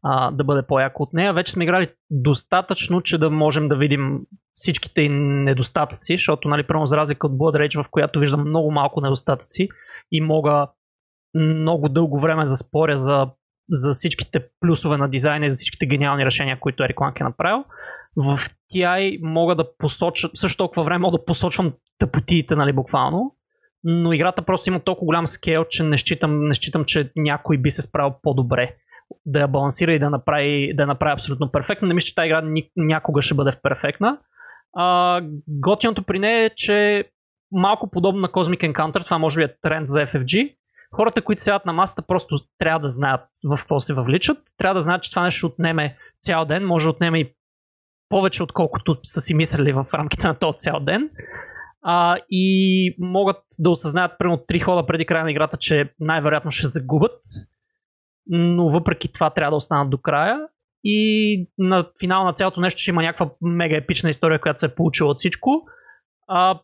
[0.02, 1.32] а, да бъде по-яко от нея.
[1.32, 4.20] Вече сме играли достатъчно, че да можем да видим
[4.52, 9.00] всичките недостатъци, защото, нали, прямо за разлика от Blood Rage, в която виждам много малко
[9.00, 9.68] недостатъци
[10.12, 10.66] и мога
[11.34, 13.26] много дълго време да споря за,
[13.70, 17.64] за всичките плюсове на дизайна и за всичките гениални решения, които Ерик Ланк е направил
[18.16, 18.38] в
[18.74, 23.36] TI мога да посоча, също толкова време мога да посочвам тъпотиите, нали, буквално,
[23.84, 27.70] но играта просто има толкова голям скейл, че не считам, не считам че някой би
[27.70, 28.74] се справил по-добре
[29.26, 31.88] да я балансира и да направи, да направи абсолютно перфектно.
[31.88, 32.42] Не мисля, че тази игра
[32.76, 34.18] някога ще бъде в перфектна.
[35.48, 37.04] Готиното при нея е, че
[37.52, 40.56] малко подобно на Cosmic Encounter, това може би е тренд за FFG,
[40.94, 44.38] хората, които седят на масата, просто трябва да знаят в какво се въвличат.
[44.58, 47.32] Трябва да знаят, че това нещо отнеме цял ден, може да отнеме и
[48.08, 51.10] повече отколкото са си мислили в рамките на този цял ден.
[51.82, 56.66] А, и могат да осъзнаят примерно три хода преди края на играта, че най-вероятно ще
[56.66, 57.20] загубят,
[58.26, 60.38] но въпреки това трябва да останат до края.
[60.84, 64.74] И на финал на цялото нещо ще има някаква мега епична история, която се е
[64.74, 65.62] получила от всичко.
[66.28, 66.60] А,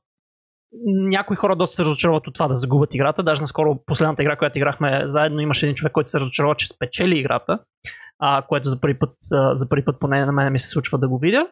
[0.87, 3.23] някои хора доста се разочароват от това да загубят играта.
[3.23, 7.19] Даже наскоро последната игра, която играхме заедно, имаше един човек, който се разочарова, че спечели
[7.19, 7.59] играта
[8.25, 10.99] а, което за първи, път, а, за първи път поне на мен ми се случва
[10.99, 11.47] да го видя.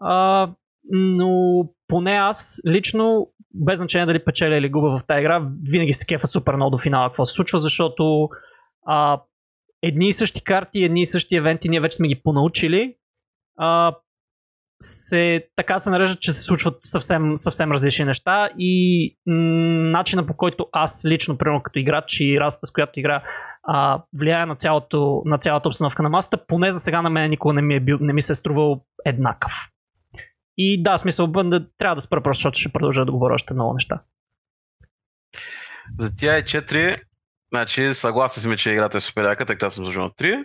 [0.00, 0.50] А,
[0.92, 6.06] но поне аз лично, без значение дали печеля или губа в тази игра, винаги се
[6.06, 8.28] кефа супер много до финала какво се случва, защото
[8.86, 9.20] а,
[9.82, 12.94] едни и същи карти, едни и същи евенти, ние вече сме ги понаучили.
[13.56, 13.96] А,
[14.80, 19.34] се, така се нарежда, че се случват съвсем, съвсем различни неща и м-
[19.90, 23.22] начина по който аз лично, примерно като играч и расата с която игра,
[23.70, 27.54] а, влияе на, цялото, на цялата обстановка на масата, поне за сега на мен никога
[27.54, 29.52] не ми, е бил, не ми се е струвал еднакъв.
[30.56, 33.74] И да, смисъл, да, трябва да спра просто, защото ще продължа да говоря още много
[33.74, 34.02] неща.
[35.98, 37.00] За тя е 4,
[37.52, 40.44] значи съгласен сме, че играта е супер яка, така съм служил на 3.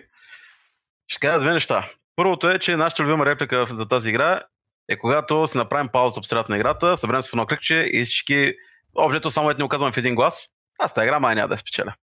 [1.08, 1.90] Ще кажа две неща.
[2.16, 4.40] Първото е, че нашата любима реплика за тази игра
[4.88, 8.04] е когато си направим пауза по средата на играта, съберем се в едно кликче и
[8.04, 8.54] всички,
[8.94, 10.48] обжето само ето ни оказваме в един глас,
[10.78, 11.94] аз тази игра май няма да я спечеля.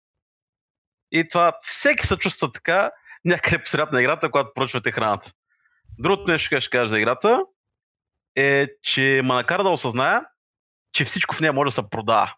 [1.13, 2.91] И това всеки се чувства така
[3.25, 5.33] някъде по на играта, когато поръчвате храната.
[5.99, 7.45] Другото нещо, което ще кажа за играта,
[8.37, 10.23] е, че ма накара да осъзная,
[10.93, 12.35] че всичко в нея може да се продава.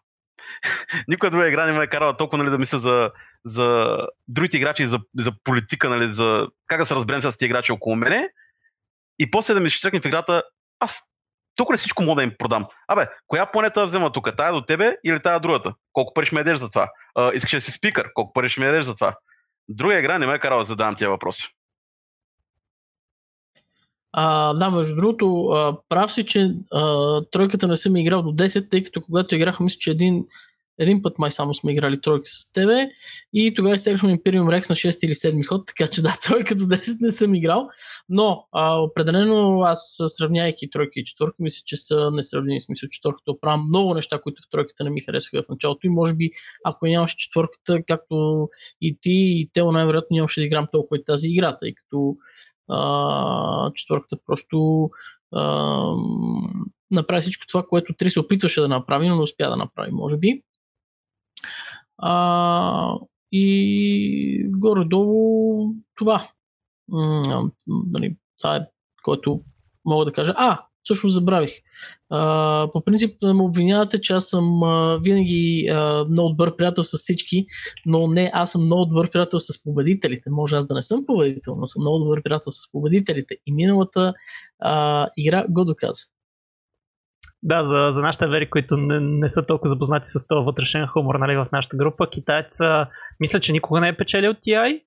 [1.07, 3.11] Никоя друга игра не ме е карала толкова нали, да мисля за,
[3.45, 3.97] за
[4.27, 7.95] другите играчи, за, за политика, нали, за как да се разберем с тези играчи около
[7.95, 8.29] мене.
[9.19, 10.43] И после да ми ще в играта,
[10.79, 11.01] аз
[11.55, 12.65] тук ли всичко мога да им продам?
[12.87, 14.37] Абе, коя планета взема тук?
[14.37, 15.73] Тая до тебе или тая другата?
[15.93, 16.91] Колко пари ще ме ядеш за това?
[17.15, 18.09] А, искаш да си спикър?
[18.13, 19.15] Колко пари ще ме ядеш за това?
[19.69, 21.47] Друга игра не ме е карала да задавам тези въпроси.
[24.13, 25.49] А, да, между другото,
[25.89, 29.77] прав си, че а, тройката не съм играл до 10, тъй като когато играх, мисля,
[29.79, 30.25] че един,
[30.79, 32.89] един път май само сме играли тройки с тебе
[33.33, 36.63] и тогава изтегляхме Imperium Rex на 6 или 7 ход, така че да, тройка до
[36.63, 37.67] 10 не съм играл,
[38.09, 42.61] но а, определено аз сравнявайки тройки и четвърки, мисля, че са несравнени.
[42.61, 46.13] Смисъл, четвърката оправя много неща, които в тройката не ми харесаха в началото и може
[46.13, 46.29] би,
[46.65, 48.47] ако нямаше четвърката, както
[48.81, 52.15] и ти и те, най-вероятно нямаше да играм толкова и тази игра, тъй като
[52.69, 54.89] а, четвърката просто
[55.31, 55.95] а,
[56.91, 60.17] направи всичко това, което Три се опитваше да направи, но не успя да направи, може
[60.17, 60.41] би.
[62.05, 62.95] А,
[63.31, 66.27] и горе-долу това.
[67.67, 68.59] Нали, това е
[69.03, 69.41] което
[69.85, 70.33] мога да кажа.
[70.37, 71.51] А, всъщност забравих.
[72.09, 74.61] А, по принцип ме обвинявате, че аз съм
[75.03, 75.69] винаги
[76.09, 77.45] много добър приятел с всички,
[77.85, 80.29] но не, аз съм много добър приятел с победителите.
[80.29, 83.35] Може аз да не съм победител, но съм много добър приятел с победителите.
[83.45, 84.13] И миналата
[84.59, 86.03] а, игра го доказа.
[87.45, 91.15] Да, за, за нашите вери, които не, не са толкова запознати с този вътрешен хумор
[91.15, 92.59] нали, в нашата група, китаец
[93.19, 94.83] мисля, че никога не е печелил TI,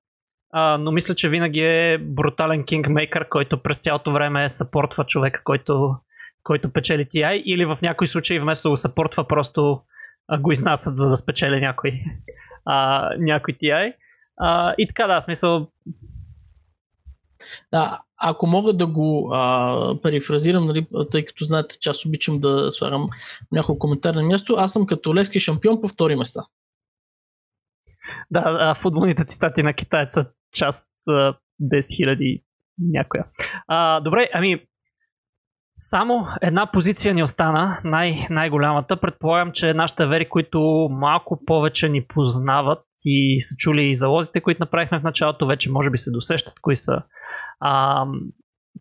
[0.52, 5.96] а, но мисля, че винаги е брутален кингмейкър, който през цялото време съпортва човека, който,
[6.42, 9.80] който печели TI или в някои случаи вместо го съпортва просто
[10.40, 12.00] го изнасят за да спечели някой,
[12.64, 13.94] а, някой TI.
[14.40, 15.68] А, и така да, смисъл
[17.72, 22.72] да, ако мога да го а, перифразирам, нали, тъй като знаете, че аз обичам да
[22.72, 23.08] слагам
[23.52, 26.42] няколко коментар на място, аз съм като лески шампион по втори места.
[28.30, 32.42] Да, а, футболните цитати на китайца част а, 10 000
[32.78, 33.24] някоя.
[33.68, 34.66] А, добре, ами
[35.76, 39.00] само една позиция ни остана, най- най-голямата.
[39.00, 44.62] Предполагам, че нашите вери, които малко повече ни познават и са чули и залозите, които
[44.62, 47.02] направихме в началото, вече може би се досещат кои са,
[47.60, 48.04] а,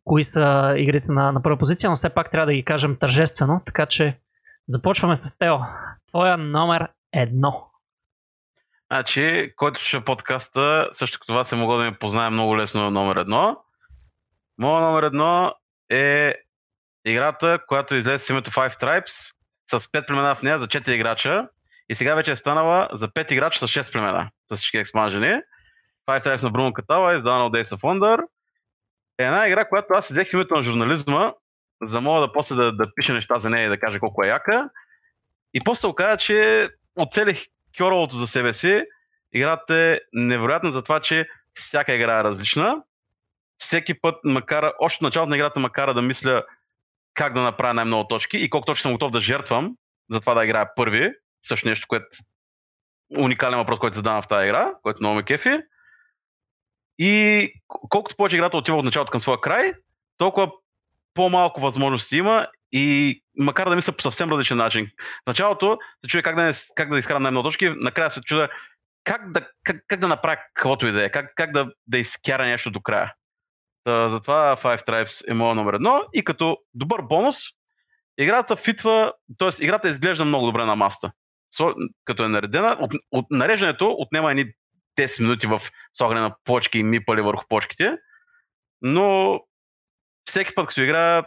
[0.03, 3.61] кои са игрите на, на първа позиция, но все пак трябва да ги кажем тържествено,
[3.65, 4.19] така че
[4.67, 5.57] започваме с Тео.
[6.07, 7.71] Твоя номер едно.
[8.91, 13.15] Значи, който ще подкаста, също като вас е могло да ми познае много лесно номер
[13.15, 13.57] едно.
[14.57, 15.53] Моя номер едно
[15.91, 16.35] е
[17.05, 19.33] играта, която излезе с името Five Tribes,
[19.67, 21.47] с 5 племена в нея за 4 играча.
[21.89, 25.41] И сега вече е станала за 5 играча с 6 племена, с всички експанжени.
[26.07, 28.23] Five Tribes на Бруно Катала, издавана от Days of Wonder.
[29.17, 31.33] Е една игра, която аз взех в името на журнализма,
[31.81, 34.23] за да мога да после да, да пиша неща за нея и да кажа колко
[34.23, 34.69] е яка.
[35.53, 37.45] И после оказа, че оцелих
[37.77, 38.83] кьоровото за себе си.
[39.33, 42.83] Играта е невероятна за това, че всяка игра е различна.
[43.57, 46.43] Всеки път, макар, още началото на играта макара да мисля
[47.13, 49.75] как да направя най-много точки и колко точно съм готов да жертвам
[50.09, 51.11] за това да играя първи.
[51.41, 52.05] Също нещо, което
[53.17, 55.59] уникален въпрос, който задавам в тази игра, който много ме кефи.
[56.99, 57.51] И
[57.89, 59.73] колкото повече играта отива от началото към своя край,
[60.17, 60.51] толкова
[61.13, 64.87] по-малко възможности има и макар да мисля по съвсем различен начин.
[65.23, 68.49] В началото се чуя как да, не, как да изкарам най-много точки, накрая се чуя
[69.03, 72.45] как да, как, как да направя каквото и да е, как, как да, да изкара
[72.45, 73.13] нещо до края.
[73.83, 77.37] Та, затова Five Tribes е моят номер едно и като добър бонус,
[78.17, 79.63] играта фитва, т.е.
[79.63, 81.11] играта изглежда много добре на маста.
[82.05, 84.45] Като е наредена, от, от нареждането отнема едни
[84.97, 85.61] 10 минути в
[85.93, 87.97] слагане на почки и мипали върху почките.
[88.81, 89.39] Но
[90.25, 91.25] всеки път, като играя,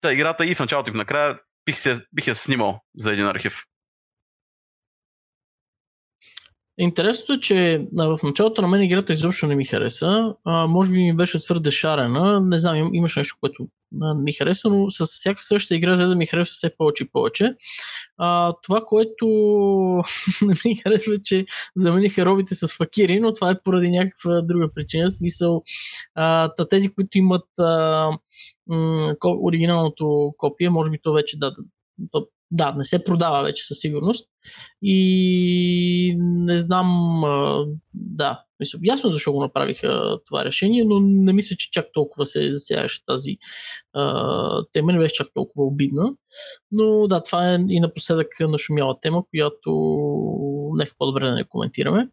[0.00, 3.26] та играта и в началото и в накрая бих, се, бих я снимал за един
[3.26, 3.62] архив.
[6.78, 10.34] Интересното е, че в началото на мен играта изобщо не ми хареса.
[10.44, 12.40] А, може би ми беше твърде шарена.
[12.40, 16.08] Не знам, им, имаш нещо, което не ми хареса, но с всяка същата игра, за
[16.08, 17.54] да ми харесва все повече и повече.
[18.18, 19.26] А, това, което
[20.42, 21.44] не ми харесва, е, че
[21.76, 25.08] замениха робите с факири, но това е поради някаква друга причина.
[25.08, 25.62] В смисъл,
[26.14, 28.10] а, тези, които имат а,
[28.66, 31.52] м- оригиналното копие, може би то вече да,
[32.10, 34.28] то да, не се продава вече със сигурност.
[34.82, 37.22] И не знам,
[37.94, 42.50] да, мисля, ясно защо го направиха това решение, но не мисля, че чак толкова се
[42.50, 43.36] засягаше тази
[43.92, 46.12] а, тема, не беше чак толкова обидна.
[46.70, 49.70] Но да, това е и напоследък нашумяла тема, която
[50.76, 52.08] нека по-добре да не коментираме.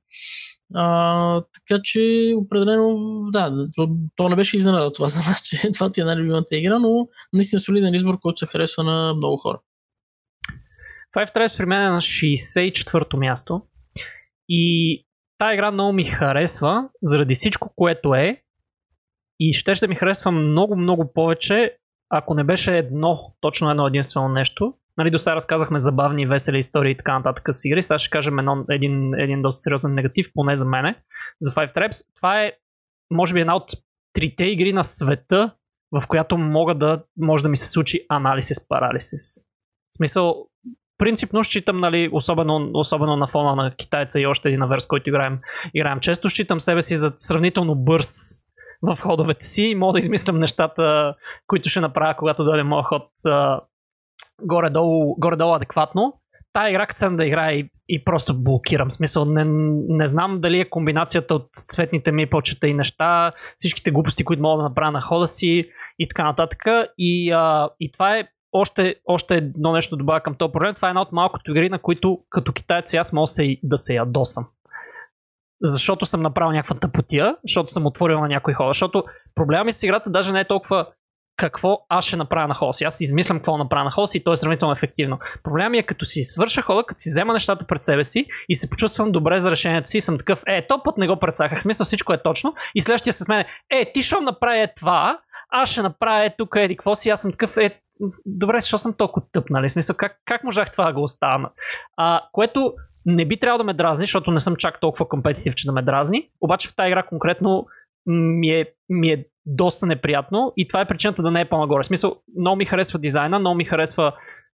[0.74, 2.98] А, така че, определено,
[3.32, 6.80] да, то, то не беше изненада това за нас, че това ти е най-любимата игра,
[6.80, 9.60] но наистина солиден избор, който се харесва на много хора.
[11.18, 13.62] Five Tribes при мен е на 64-то място.
[14.50, 15.06] И
[15.38, 18.42] тази игра много ми харесва, заради всичко, което е.
[19.40, 21.78] И ще ще ми харесва много, много повече,
[22.10, 24.74] ако не беше едно, точно едно единствено нещо.
[24.98, 27.84] Нали, до сега разказахме забавни, весели истории и така нататък с игри.
[27.84, 30.96] Сега ще кажем едно, един, един доста сериозен негатив, поне за мене,
[31.42, 32.16] за Five Traps.
[32.16, 32.52] Това е,
[33.12, 33.72] може би, една от
[34.14, 35.56] трите игри на света,
[35.92, 39.46] в която мога да, може да ми се случи анализис парализис.
[39.92, 40.48] В смисъл,
[41.00, 45.40] принципно считам, нали, особено, особено на фона на китайца и още един аверс, който играем,
[45.74, 48.12] играем често, считам себе си за сравнително бърз
[48.82, 51.16] в ходовете си и мога да измислям нещата,
[51.48, 53.62] които ще направя, когато дойде моят ход а,
[54.42, 56.14] горе-долу, горе-долу адекватно.
[56.54, 58.92] Тая игра, като да играя и, и просто блокирам.
[58.92, 59.44] Смисъл, не,
[59.90, 64.58] не знам дали е комбинацията от цветните ми почета и неща, всичките глупости, които мога
[64.58, 65.70] да направя на хода си
[66.00, 66.64] и така нататък.
[66.98, 70.76] И, а, и това е още, още едно нещо добавя към този проблем.
[70.76, 73.94] Това е една от малкото игри, на които като китайци аз мога се, да се
[73.94, 74.48] ядосам.
[75.62, 78.70] Защото съм направил някаква тъпотия, защото съм отворил на някой хора.
[78.70, 79.04] Защото
[79.36, 80.88] проблема ми с играта даже не е толкова
[81.40, 82.84] какво аз ще направя на хода си.
[82.84, 85.20] Аз измислям какво направя на хода си и то е сравнително ефективно.
[85.44, 88.56] Проблема ми е като си свърша хода, като си взема нещата пред себе си и
[88.56, 91.64] се почувствам добре за решението си съм такъв, е, то път не го представях.
[91.64, 95.20] Смисъл всичко е точно и следващия с мен е, ти ще направи е това,
[95.50, 97.82] аз ще направя е тук еди какво си, аз съм такъв, е,
[98.26, 99.70] добре, защо съм толкова тъп, нали?
[99.70, 101.50] Смисъл, как, как можах това да го оставя?
[101.98, 102.74] А, което
[103.06, 105.82] не би трябвало да ме дразни, защото не съм чак толкова компетитив, че да ме
[105.82, 106.30] дразни.
[106.42, 107.66] Обаче в тази игра конкретно
[108.06, 111.84] ми е, ми е доста неприятно и това е причината да не е по-нагоре.
[111.84, 114.14] В смисъл, много ми харесва дизайна, много ми харесва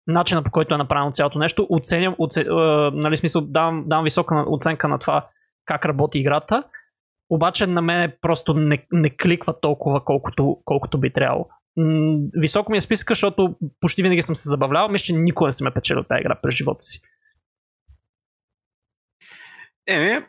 [0.08, 1.68] начина по който е направено цялото нещо.
[1.70, 2.46] Оценям, оце, е,
[2.94, 5.28] нали, смисъл, давам, давам висока оценка на това
[5.66, 6.64] как работи играта,
[7.30, 11.48] обаче на мен просто не, не кликва толкова, колкото, колкото би трябвало
[12.34, 14.90] високо ми е списъка, защото почти винаги съм се забавлявал.
[14.90, 17.02] Мисля, че никога не съм е печелил тази игра през живота си.
[19.88, 20.26] Еми,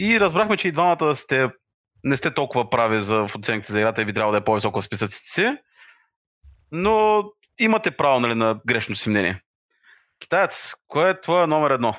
[0.00, 1.48] и разбрахме, че и двамата сте,
[2.04, 4.84] не сте толкова прави за оценките за играта и би трябвало да е по-високо в
[4.84, 5.56] списъците си,
[6.72, 7.24] но
[7.60, 9.42] имате право нали, на грешно си мнение.
[10.20, 11.94] Китаец, кое е твоя номер едно?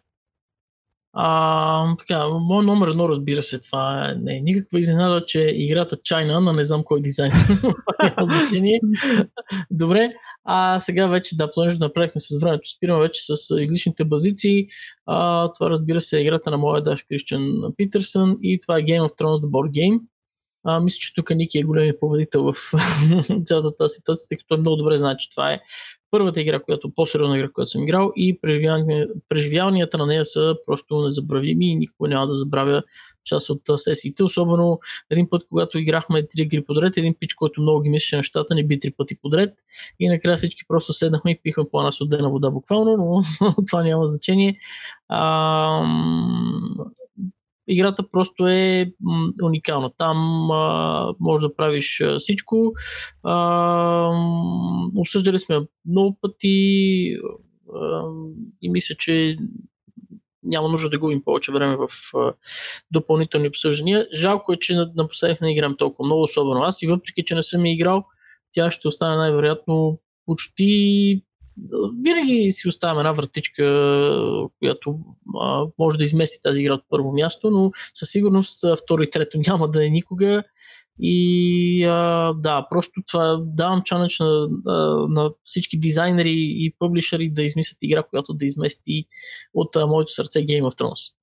[1.14, 6.40] А, така, мой номер едно, разбира се, това не е никаква изненада, че играта China
[6.40, 7.32] на не знам кой дизайн
[8.24, 8.80] значение.
[9.72, 10.14] Добре,
[10.46, 14.66] а сега вече, да, понеже направихме с времето, спираме вече с излишните базици.
[15.06, 19.08] А, това разбира се е играта на моя даш Кристиан Питърсън и това е Game
[19.08, 20.00] of Thrones The Board Game.
[20.64, 22.56] А, мисля, че тук Ники е големият победител в
[23.46, 25.60] цялата тази ситуация, тъй като много добре знае, че това е
[26.12, 28.40] първата игра, която по-сериозна игра, която съм играл и
[29.30, 32.84] преживяванията на нея са просто незабравими и никога няма да забравя
[33.24, 34.24] част от сесиите.
[34.24, 34.80] Особено
[35.10, 38.64] един път, когато играхме три игри подред, един пич, който много ги мислеше нещата, не
[38.64, 39.54] би три пъти подред.
[40.00, 43.22] И накрая всички просто седнахме и пихме по една студена вода буквално, но
[43.68, 44.58] това няма значение.
[45.10, 45.86] А,
[47.72, 48.91] играта просто е
[49.43, 49.89] уникална.
[49.98, 52.73] Там а, може да правиш всичко.
[53.23, 54.11] А,
[54.98, 57.18] обсъждали сме много пъти
[57.76, 58.03] а,
[58.61, 59.38] и мисля, че
[60.43, 61.88] няма нужда да губим повече време в
[62.18, 62.34] а,
[62.91, 64.07] допълнителни обсъждания.
[64.14, 67.65] Жалко е, че напоследък не играм толкова много, особено аз и въпреки, че не съм
[67.65, 68.06] играл,
[68.52, 71.23] тя ще остане най-вероятно почти
[72.03, 73.64] винаги си оставям една вратичка,
[74.60, 74.99] която
[75.41, 79.38] а, може да измести тази игра от първо място, но със сигурност второ и трето
[79.48, 80.44] няма да е никога.
[80.99, 84.48] И а, да, просто това давам чанъч на,
[85.10, 89.06] на всички дизайнери и публишери да измислят игра, която да измести
[89.53, 91.14] от а, моето сърце Game of Thrones.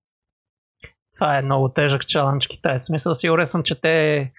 [1.14, 2.78] това е много тежък чалендж Китай.
[2.78, 4.30] Смисъл, сигурен съм, че те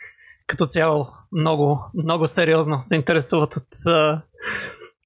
[0.47, 3.67] като цяло много, много сериозно се интересуват от,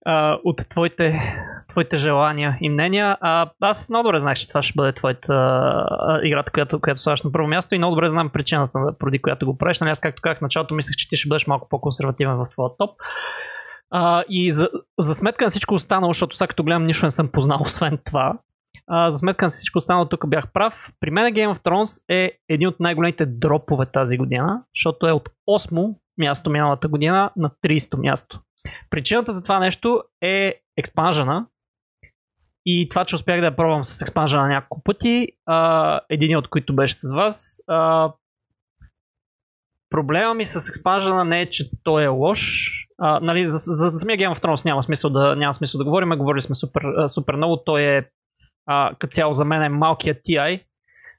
[0.05, 1.35] а, от твоите,
[1.69, 3.17] твоите желания и мнения.
[3.21, 7.23] А, аз много добре знаех, че това ще бъде твоята а, играта, която, която слагаш
[7.23, 9.80] на първо място и много добре знам причината, поради която го правиш.
[9.80, 12.69] Нали, аз, както казах в началото, мислех, че ти ще бъдеш малко по-консервативен в твоя
[12.77, 12.89] топ.
[13.91, 14.69] А, и за,
[14.99, 18.34] за сметка на всичко останало, защото сега като гледам нищо не съм познал, освен това,
[18.88, 20.91] а, за сметка на всичко останало тук бях прав.
[20.99, 25.30] При мен Game of Thrones е един от най-големите дропове тази година, защото е от
[25.49, 28.39] 8 място миналата година на 30 място.
[28.90, 31.45] Причината за това нещо е експанжена
[32.65, 35.27] и това, че успях да я пробвам с експанжена няколко пъти,
[36.10, 37.64] един от които беше с вас.
[37.68, 38.11] А,
[39.90, 42.72] проблема ми с експанжена не е, че той е лош.
[42.98, 45.85] А, нали, за, за, за самия Game of Thrones няма смисъл да, няма смисъл да
[45.85, 47.57] говорим, говорили сме супер, супер много.
[47.65, 48.10] Той е
[48.99, 50.64] като цяло за мен е малкият TI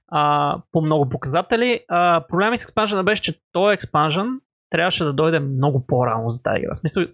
[0.09, 1.81] а, по много показатели.
[1.89, 4.41] А, проблемът с експанжена беше, че този експанжен
[4.71, 6.71] трябваше да дойде много по-рано за тази игра.
[6.75, 7.05] В смисъл,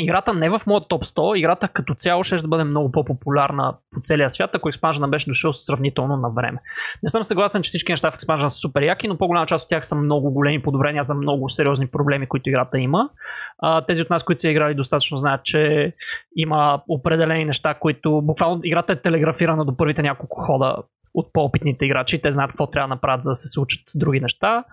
[0.00, 4.00] играта не в моят топ 100, играта като цяло ще, ще бъде много по-популярна по
[4.04, 6.58] целия свят, ако експанжена беше дошъл сравнително на време.
[7.02, 9.68] Не съм съгласен, че всички неща в експанжена са супер яки, но по-голяма част от
[9.68, 13.10] тях са много големи подобрения за много сериозни проблеми, които играта има.
[13.58, 15.92] А, тези от нас, които са играли достатъчно, знаят, че
[16.36, 20.76] има определени неща, които буквално играта е телеграфирана до първите няколко хода
[21.14, 22.22] от по-опитните играчи.
[22.22, 24.64] Те знаят какво трябва да направят, за да се случат други неща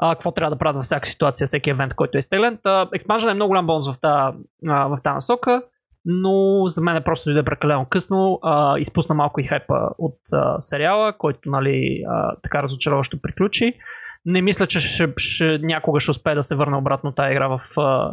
[0.00, 2.58] какво трябва да правят във всяка ситуация, всеки евент, който е изтеглен.
[2.94, 5.62] Експанжен е много голям бонус в тази, насока,
[6.04, 8.38] но за мен е просто дойде прекалено късно.
[8.42, 13.74] А, изпусна малко и хайпа от а, сериала, който нали, а, така разочароващо приключи.
[14.24, 17.60] Не мисля, че ще, ще, някога ще успее да се върне обратно тази игра в
[17.80, 18.12] а,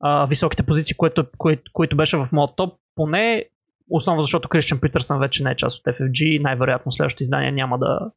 [0.00, 2.74] а, високите позиции, което, което, което беше в моят топ.
[2.94, 3.44] Поне
[3.90, 8.10] основно защото Кристиан Питърсън вече не е част от FFG най-вероятно следващото издание няма да,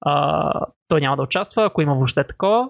[0.00, 0.52] а,
[0.88, 2.68] той няма да участва, ако има въобще такова.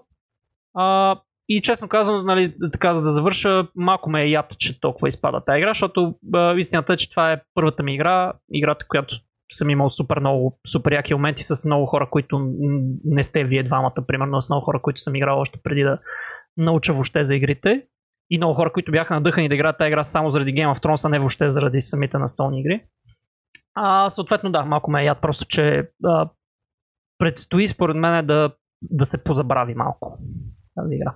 [0.74, 1.16] А,
[1.48, 5.44] и честно казвам, нали, така за да завърша, малко ме е яд, че толкова изпада
[5.44, 9.16] тази игра, защото а, истината е, че това е първата ми игра, играта, която
[9.52, 12.52] съм имал супер много, супер яки моменти с много хора, които
[13.05, 15.98] не сте вие двамата, примерно, с много хора, които съм играл още преди да
[16.57, 17.82] науча въобще за игрите.
[18.31, 21.07] И много хора, които бяха надъхани да играят тази игра само заради Game of Thrones,
[21.07, 22.85] а не въобще заради самите настолни игри.
[23.74, 26.28] А, съответно, да, малко ме е яд просто, че а,
[27.21, 28.53] предстои според мен да,
[28.83, 30.19] да се позабрави малко
[30.77, 31.15] тази игра.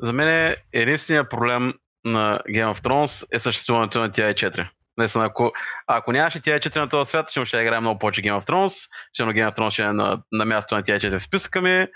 [0.00, 1.74] За мен е единственият проблем
[2.04, 4.68] на Game of Thrones е съществуването на TI4.
[4.96, 5.52] Наистина, ако,
[5.86, 8.88] ако нямаше TI4 на този свят, ще ще играе много повече Game of Thrones.
[9.12, 11.86] Ще Game of Thrones ще е на, на място на TI4 в списъка ми,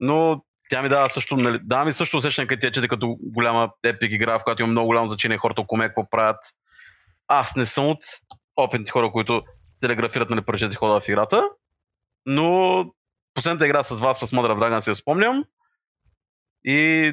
[0.00, 4.12] но тя ми дава също, нали, дава ми също усещане като TI4 като голяма епик
[4.12, 6.40] игра, в която има много голямо значение хората около мен какво правят.
[7.28, 7.98] Аз не съм от
[8.56, 9.42] опитните хора, които
[9.80, 11.48] телеграфират нали, първите хода в играта.
[12.26, 12.84] Но
[13.34, 15.44] последната игра с вас, с of Dragon, си я спомням.
[16.64, 17.12] И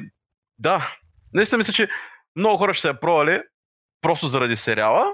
[0.58, 0.96] да,
[1.34, 1.88] наистина мисля, че
[2.36, 3.42] много хора ще се я пробвали
[4.00, 5.04] просто заради сериала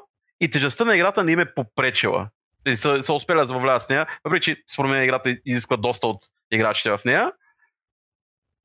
[0.41, 2.29] и тежестта на играта не им е попречила.
[2.67, 6.07] И са, са успели да забавляват с нея, въпреки че според мен играта изисква доста
[6.07, 6.21] от
[6.51, 7.33] играчите в нея.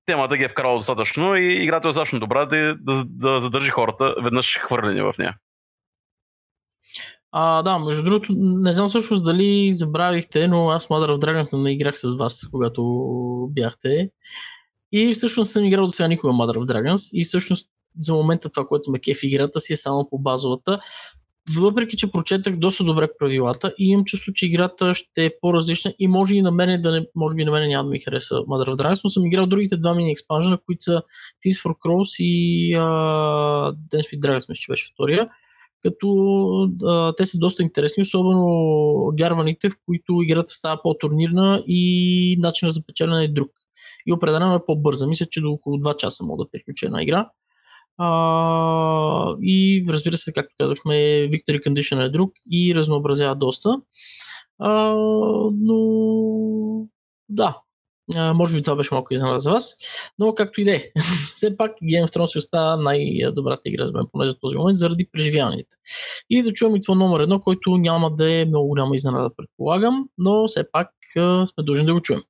[0.05, 4.15] Темата ги е вкарала достатъчно и играта е достатъчно добра да, да, да задържи хората
[4.21, 5.37] веднъж хвърлени в нея.
[7.37, 11.71] А, да, между другото, не знам всъщност дали забравихте, но аз Mother of Dragons не
[11.71, 12.81] играх с вас, когато
[13.51, 14.09] бяхте.
[14.91, 17.09] И всъщност съм играл до сега никога Mother of Dragons.
[17.13, 20.79] И всъщност за момента това, което ме кеф играта си е само по базовата.
[21.59, 26.07] Въпреки, че прочетах доста добре правилата и имам чувство, че играта ще е по-различна и
[26.07, 28.69] може и на мене да не, може би на мене няма да ми хареса Mother
[28.69, 31.01] of Dragons, но съм играл другите два мини експанжена, които са
[31.45, 35.29] Feast for Crows и uh, Dance with Dragons, мисля, че беше втория
[35.85, 36.07] като
[36.85, 38.45] а, те са доста интересни, особено
[39.17, 43.51] гярваните, в които играта става по-турнирна и начинът за печелене е друг.
[44.07, 45.07] И определено е по-бърза.
[45.07, 47.29] Мисля, че до около 2 часа мога да приключа една игра.
[47.97, 50.95] А, и разбира се, както казахме,
[51.29, 53.81] Victory Condition е друг и разнообразява доста.
[54.59, 54.93] А,
[55.53, 56.87] но
[57.29, 57.57] да,
[58.13, 59.75] може би това беше малко изненада за вас,
[60.19, 60.83] но както и да е.
[61.27, 64.77] Все пак Game of Thrones си остава най-добрата игра за мен, поне за този момент,
[64.77, 65.75] заради преживяванията.
[66.29, 70.05] И да чуем и това номер едно, който няма да е много голяма изненада, предполагам,
[70.17, 72.21] но все пак а, сме дължни да го чуем.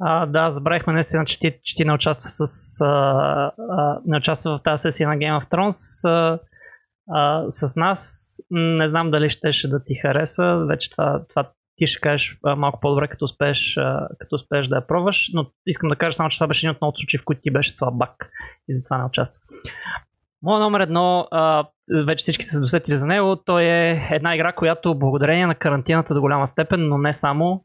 [0.00, 4.58] А, да, забравихме наистина, че ти, че ти не участва с а, а, не участва
[4.58, 6.08] в тази сесия на Game of Thrones.
[6.08, 6.38] А,
[7.10, 10.64] а, с нас не знам дали щеше да ти хареса.
[10.68, 14.76] Вече това, това ти ще кажеш а, малко по-добре, като успееш, а, като успееш да
[14.76, 17.24] я пробваш, но искам да кажа само, че това беше един от много случаи, в
[17.24, 18.30] които ти беше слабак
[18.68, 19.40] и затова не участва.
[20.42, 21.64] Моя номер едно, а,
[22.06, 26.14] вече всички са се досетили за него, той е една игра, която благодарение на карантината
[26.14, 27.64] до голяма степен, но не само,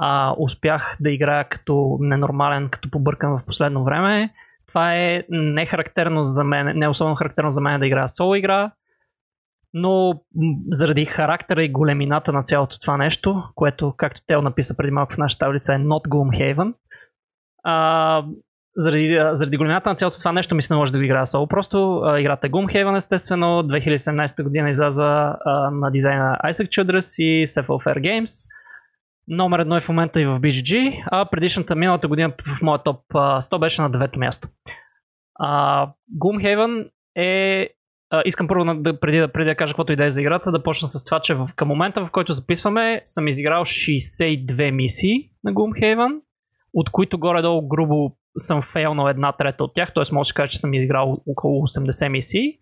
[0.00, 4.30] а, успях да играя като ненормален, като побъркан в последно време.
[4.68, 8.70] Това е не характерно за мен, не особено характерно за мен да играя соло игра,
[9.74, 10.22] но
[10.70, 15.18] заради характера и големината на цялото това нещо, което, както Тел написа преди малко в
[15.18, 16.74] нашата таблица, е Not Gloomhaven,
[17.64, 18.24] а,
[18.76, 21.46] заради, заради големината на цялото това нещо ми се наложи да го играя соло.
[21.46, 23.46] Просто а, играта е Gloomhaven, естествено.
[23.46, 28.48] 2017 година изляза а, на дизайна Isaac Childress и Cephalofair Games.
[29.28, 33.00] Номер едно е в момента и в BGG, а предишната миналата година в моя топ
[33.12, 34.48] 100 беше на девето място.
[35.34, 35.88] А,
[36.18, 37.68] Gloomhaven е
[38.24, 41.04] Искам първо да, преди, да, преди да кажа каквото идея за играта, да почна с
[41.04, 46.20] това, че в, към момента, в който записваме, съм изиграл 62 мисии на Gloomhaven,
[46.74, 50.14] от които горе-долу грубо съм фейлнал една трета от тях, т.е.
[50.14, 52.58] може да се каже, че съм изиграл около 80 мисии.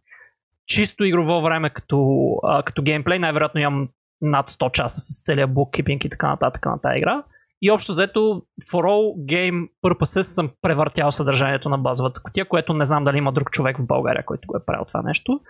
[0.66, 3.89] Чисто игрово време като, а, като геймплей, най-вероятно имам
[4.20, 7.22] над 100 часа с целия bookkeeping и така нататък на тази игра.
[7.62, 8.43] И общо взето,
[8.73, 13.32] for all game purposes съм превъртял съдържанието на базовата котия, което не знам дали има
[13.32, 15.41] друг човек в България, който го е правил това нещо.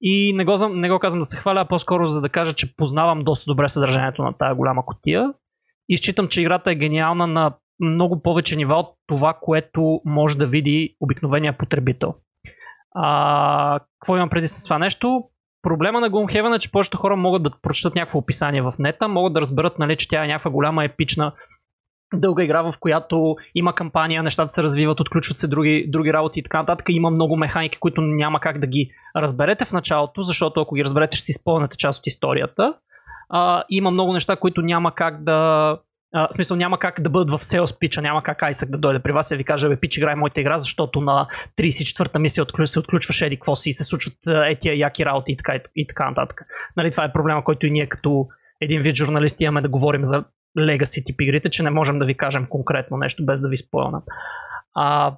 [0.00, 2.76] И не го, не го казвам да се хваля, а по-скоро за да кажа, че
[2.76, 5.32] познавам доста добре съдържанието на тази голяма котия.
[5.88, 10.46] И считам, че играта е гениална на много повече нива от това, което може да
[10.46, 12.14] види обикновения потребител.
[12.94, 15.24] А, какво имам преди с това нещо?
[15.62, 19.32] Проблема на Gloomhaven е, че повечето хора могат да прочитат някакво описание в нета, могат
[19.32, 21.32] да разберат, нали, че тя е някаква голяма епична
[22.14, 26.42] дълга игра, в която има кампания, нещата се развиват, отключват се други, други работи и
[26.42, 26.86] така нататък.
[26.88, 31.16] Има много механики, които няма как да ги разберете в началото, защото ако ги разберете,
[31.16, 32.74] ще си спомняте част от историята.
[33.28, 35.78] А, има много неща, които няма как да,
[36.14, 38.98] Uh, в смисъл няма как да бъдат в sales pitch, няма как Айсък да дойде
[38.98, 41.26] при вас и ви каже, бе, пич, играй моята игра, защото на
[41.58, 44.14] 34-та мисия се отключваш еди какво си и се случват
[44.46, 46.42] етия яки работи и така, и така нататък.
[46.76, 48.26] Нали, това е проблема, който и ние като
[48.60, 50.24] един вид журналисти имаме да говорим за
[50.58, 54.04] Legacy тип игрите, че не можем да ви кажем конкретно нещо без да ви спойлнат.
[54.74, 55.16] А,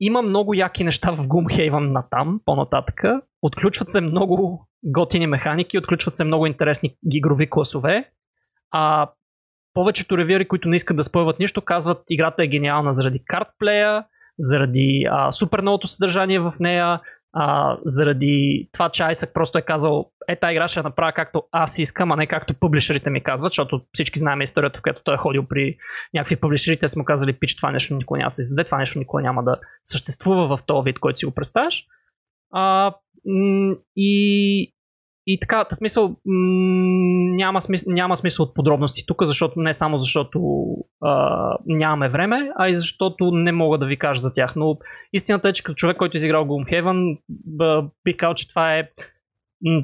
[0.00, 3.22] има много яки неща в Gloomhaven на там, по-нататъка.
[3.42, 8.10] Отключват се много готини механики, отключват се много интересни игрови класове.
[8.70, 9.10] А
[9.74, 14.04] повечето ревиери, които не искат да спойват нищо, казват играта е гениална заради картплея,
[14.38, 17.00] заради а, супер новото съдържание в нея,
[17.32, 21.42] а, заради това, че Айсък просто е казал, е, тази игра ще я направя както
[21.52, 25.14] аз искам, а не както публишерите ми казват, защото всички знаем историята, в която той
[25.14, 25.76] е ходил при
[26.14, 28.78] някакви публишери, те са му казали, пич, това нещо никога няма да се издаде, това
[28.78, 31.84] нещо никога няма да съществува в този вид, който си го представяш.
[32.52, 32.94] А,
[33.96, 34.74] и,
[35.26, 36.16] и така, в смисъл,
[37.36, 40.66] няма, смисъл, няма смисъл от подробности тук, защото не само защото
[41.02, 44.56] а, нямаме време, а и защото не мога да ви кажа за тях.
[44.56, 44.78] Но
[45.12, 47.18] истината е, че като човек, който е изиграл Gloomhaven,
[48.04, 48.88] бих казал, че това е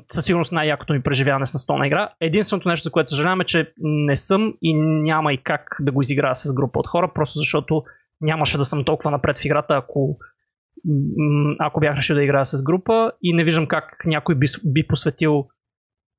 [0.09, 2.09] със сигурност най-якото ми преживяване с настолна игра.
[2.21, 6.03] Единственото нещо, за което съжалявам е, че не съм и няма и как да го
[6.03, 7.83] изиграя с група от хора, просто защото
[8.21, 10.19] нямаше да съм толкова напред в играта, ако
[11.59, 15.49] ако бях решил да играя с група и не виждам как някой би, би посветил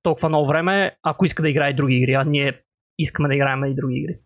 [0.03, 2.61] толкова много време, ако иска да играе други игри, а ние
[2.99, 4.19] искаме да играем и други игри.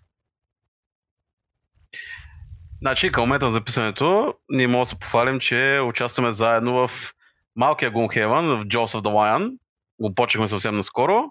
[2.82, 7.14] Значи, към момента на записването, ние можем да се похвалим, че участваме заедно в
[7.56, 9.58] малкия Gloomhaven, в Jaws of the Lion.
[10.00, 11.24] Го почнахме съвсем наскоро.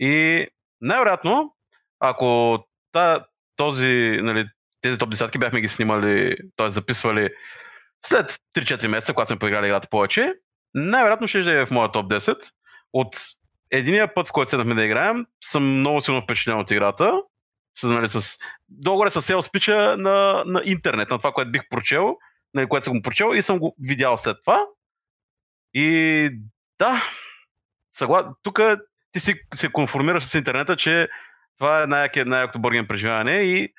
[0.00, 0.46] И
[0.80, 1.54] най-вероятно,
[2.00, 2.58] ако
[2.92, 3.24] та,
[3.56, 4.48] този, нали,
[4.80, 6.70] тези топ десятки бяхме ги снимали, т.е.
[6.70, 7.30] записвали
[8.06, 10.32] след 3-4 месеца, когато сме поиграли играта повече,
[10.74, 12.52] най-вероятно ще е в моя топ 10.
[12.92, 13.16] От
[13.70, 17.12] единия път, в който седнахме да играем, съм много силно впечатлен от играта.
[17.76, 22.16] С, нали, с, долу с сел спича на, на интернет, на това, което бих прочел,
[22.54, 24.66] нали, което съм го прочел и съм го видял след това.
[25.74, 26.30] И
[26.78, 27.02] да,
[27.92, 28.34] съгла...
[28.42, 28.60] тук
[29.12, 31.08] ти си се конформираш с интернета, че
[31.58, 33.72] това е най-якото най бърген преживяване и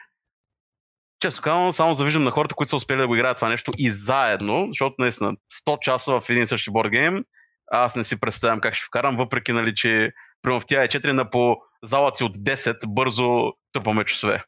[1.26, 3.92] често казвам, само завиждам на хората, които са успели да го играят това нещо и
[3.92, 5.34] заедно, защото наистина
[5.68, 7.24] 100 часа в един същи боргейм,
[7.72, 10.12] аз не си представям как ще вкарам, въпреки, нали, че
[10.42, 14.44] примерно в тя е 4 на по залаци от 10 бързо трупаме часове.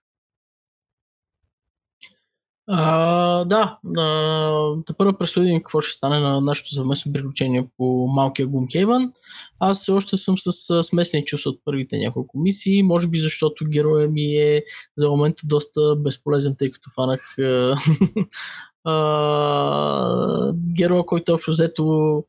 [2.69, 9.11] А, да, да първо предстои какво ще стане на нашето съвместно приключение по малкия Gloomhaven.
[9.59, 14.35] Аз още съм с смесени чувства от първите няколко мисии, може би защото героя ми
[14.35, 14.63] е
[14.97, 17.35] за момента доста безполезен, тъй като фанах
[20.77, 22.23] героя, който общо взето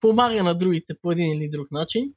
[0.00, 2.12] помага на другите по един или друг начин.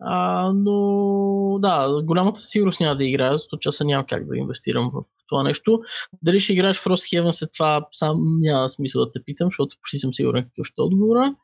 [0.00, 5.02] А, но да, голямата сигурност няма да играя, защото часа няма как да инвестирам в
[5.28, 5.80] това нещо.
[6.22, 9.76] Дали ще играеш в Frost Heaven след това, сам няма смисъл да те питам, защото
[9.80, 11.34] почти съм сигурен какъв ще е отговора.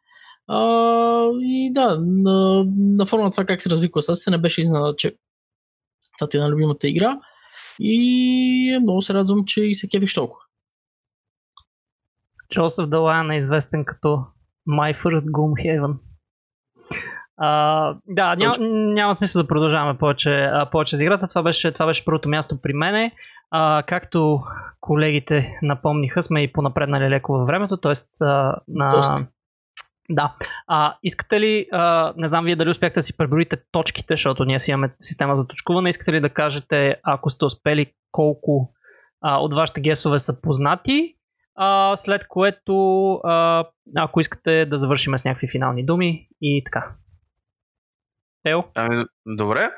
[0.47, 4.95] А, и да, на, на фона на това как се разви класацията не беше изненада,
[4.97, 5.17] че
[6.19, 7.19] това ти е на любимата игра.
[7.81, 10.43] И много се радвам, че и се кефиш толкова.
[12.53, 14.25] Джосеф Далайн е известен като
[14.69, 15.97] My First Gloomhaven.
[18.07, 21.29] Да, няма, няма смисъл да продължаваме повече, повече за играта.
[21.29, 23.13] Това беше, това беше първото място при мене.
[23.55, 24.43] Uh, както
[24.81, 28.25] колегите напомниха, сме и понапреднали леко във времето, т.е.
[28.69, 29.03] На...
[30.11, 30.35] Да.
[30.67, 34.59] А, искате ли, а, не знам вие дали успяхте да си преброите точките, защото ние
[34.59, 38.73] си имаме система за точкуване, искате ли да кажете, ако сте успели, колко
[39.21, 41.15] а, от вашите гесове са познати,
[41.57, 43.65] а, след което, а,
[43.97, 46.93] ако искате да завършим с някакви финални думи и така.
[48.43, 48.63] Тео?
[48.75, 49.71] Ами, добре.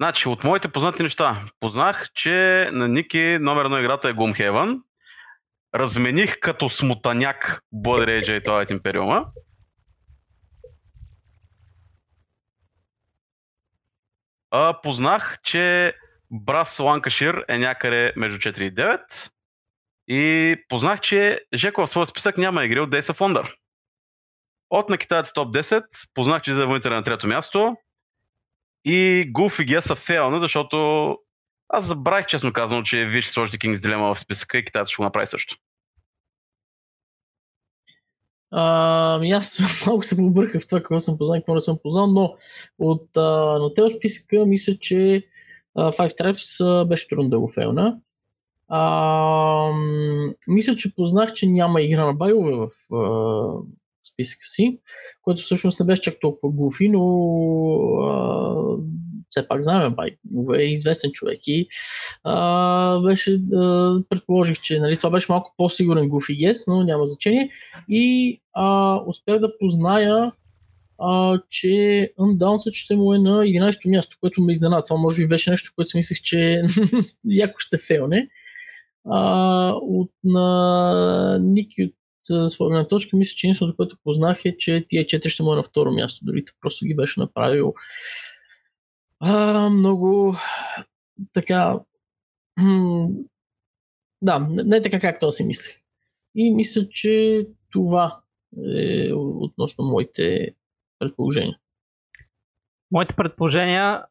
[0.00, 1.46] Значи, от моите познати неща.
[1.60, 4.80] Познах, че на Ники номер на играта е Gloomhaven.
[5.74, 9.26] Размених като смутаняк Blood Rage и Twilight Imperium.
[14.50, 15.94] А, познах, че
[16.30, 19.30] Брас Ланкашир е някъде между 4 и 9.
[20.08, 23.54] И познах, че Жеко в своя списък няма игри от Days of Wonder.
[24.70, 25.84] От на китаец топ 10
[26.14, 27.76] познах, че е на трето място.
[28.84, 31.16] И Гулф и Геса фейлна, защото
[31.68, 35.02] аз забравих, честно казано, че виж сложите King's Dilemma в списъка и китаец ще го
[35.02, 35.56] направи също.
[38.50, 42.06] А, аз малко се побърках в това, какво съм познал и какво не съм познал,
[42.06, 42.34] но
[42.78, 43.22] от а,
[43.58, 45.26] на тези списъка мисля, че
[45.74, 47.98] а, Five Traps а, беше трудно да го фейлна.
[48.68, 49.72] А,
[50.48, 53.52] мисля, че познах, че няма игра на байове в а,
[54.12, 54.78] списъка си,
[55.22, 57.02] което всъщност не беше чак толкова гуфи, но
[58.02, 58.76] а,
[59.30, 60.10] все пак знаем, бай,
[60.60, 61.66] е известен човек и
[62.24, 67.50] а, беше, а, предположих, че нали, това беше малко по-сигурен гуфи гес, но няма значение.
[67.88, 70.32] И а, успях да позная
[71.00, 71.68] а, че
[72.18, 74.82] Undaunted ще му е на 11-то място, което ме изненада.
[74.82, 76.62] Това може би беше нещо, което си мислех, че
[77.24, 78.28] яко ще фейлне.
[79.10, 81.94] А, от на Ники от
[82.48, 85.62] своя точка, мисля, че единственото, което познах е, че тия 4 ще му е на
[85.62, 86.24] второ място.
[86.24, 87.74] Дори просто ги беше направил
[89.20, 90.34] а, много
[91.32, 91.80] така.
[94.22, 95.80] Да, не, не така както аз си мислех.
[96.34, 98.20] И мисля, че това
[98.74, 100.54] е относно моите
[100.98, 101.58] предположения.
[102.92, 104.02] Моите предположения,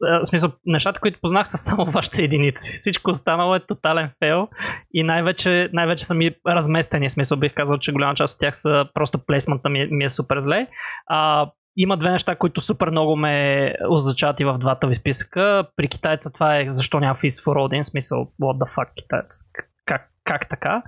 [0.00, 2.72] в смисъл, нещата, които познах са само вашите единици.
[2.72, 4.48] Всичко останало е тотален фейл
[4.94, 7.08] и най-вече, най-вече са ми разместени.
[7.08, 10.08] В смисъл бих казал, че голяма част от тях са просто плейсмента ми, ми е
[10.08, 10.66] супер зле.
[11.06, 15.66] А, има две неща, които супер много ме означават и в двата ви списъка.
[15.76, 19.42] При китайца това е защо няма Feast for Odin, смисъл what the fuck китаец,
[19.86, 20.82] как, как така.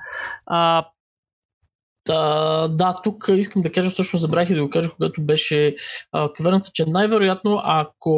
[0.47, 0.87] А,
[2.09, 5.75] да, да, тук искам да кажа, всъщност забравих да го кажа, когато беше
[6.13, 8.15] а, каверната, че най-вероятно, ако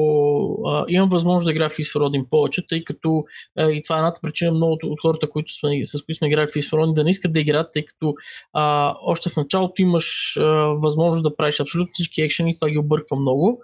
[0.67, 3.25] а, имам възможност да играя в Isfarodin повече, тъй като
[3.59, 6.47] а, и това е едната причина много от хората, които сме, с които сме играли
[6.47, 8.15] в Isfarodin, да не искат да играят, тъй като
[8.53, 10.43] а, още в началото имаш а,
[10.83, 13.63] възможност да правиш абсолютно всички екшени, това ги обърква много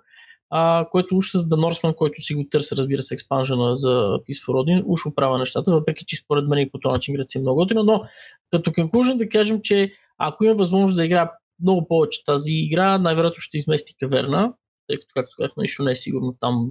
[0.51, 4.47] а, което уж с The Norseman, който си го търси, разбира се, експанжена за Feast
[4.47, 7.39] for Odin, уж оправя нещата, въпреки че според мен и по този начин играта си
[7.39, 8.03] е много готина, но
[8.51, 11.33] като conclusion да кажем, че ако има възможност да игра
[11.63, 14.53] много повече тази игра, най-вероятно ще измести каверна,
[14.89, 16.69] тъй като, както казахме, нищо не е сигурно там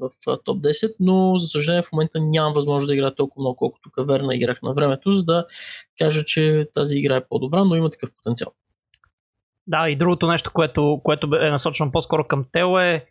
[0.00, 0.10] в,
[0.44, 4.34] топ 10, но за съжаление в момента нямам възможност да игра толкова много, колкото каверна
[4.34, 5.46] играх на времето, за да
[5.98, 8.52] кажа, че тази игра е по-добра, но има такъв потенциал.
[9.66, 13.06] Да, и другото нещо, което, което е насочено по-скоро към Тео е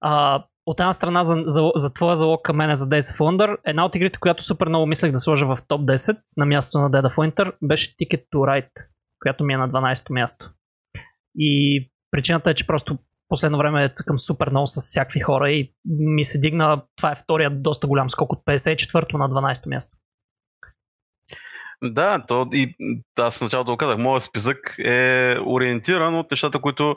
[0.00, 3.56] а, от една страна за, за, за твоя залог към мен за Days of Wonder,
[3.66, 6.90] една от игрите, която супер много мислех да сложа в топ 10 на място на
[6.90, 8.86] Dead of Winter, беше Ticket to Ride,
[9.20, 10.50] която ми е на 12-то място.
[11.38, 16.24] И причината е, че просто последно време цъкам супер много с всякакви хора и ми
[16.24, 19.96] се дигна, това е втория доста голям скок от 54-то на 12-то място.
[21.82, 22.74] Да, то и
[23.18, 26.96] аз началото казах, моят списък е ориентиран от нещата, които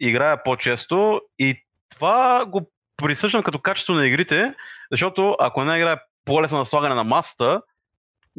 [0.00, 1.56] играя по-често и
[1.94, 2.70] това го
[3.02, 4.54] присъждам като качество на игрите,
[4.90, 7.62] защото ако една игра е по-лесна на слагане на масата,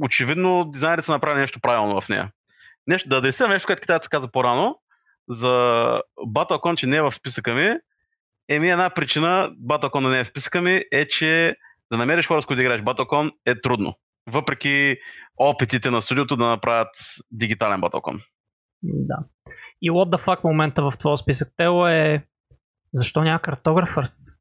[0.02, 2.32] очевидно дизайнерите са направили нещо правилно в нея.
[2.88, 4.80] Нещо, да да нещо, което китайца каза по-рано,
[5.30, 5.48] за
[6.20, 7.76] Battlecon, че не е в списъка ми,
[8.50, 11.56] еми една причина Battlecon да не е в списъка ми е, че
[11.92, 13.96] да намериш хора, с които да играеш Battlecon е трудно.
[14.28, 14.98] Въпреки
[15.38, 16.96] опитите на студиото да направят
[17.32, 18.24] дигитален Battlecon.
[18.84, 19.18] Да.
[19.82, 22.24] И what the fuck момента в твоя списък, Тело е
[22.94, 24.39] Защо няма картографърс?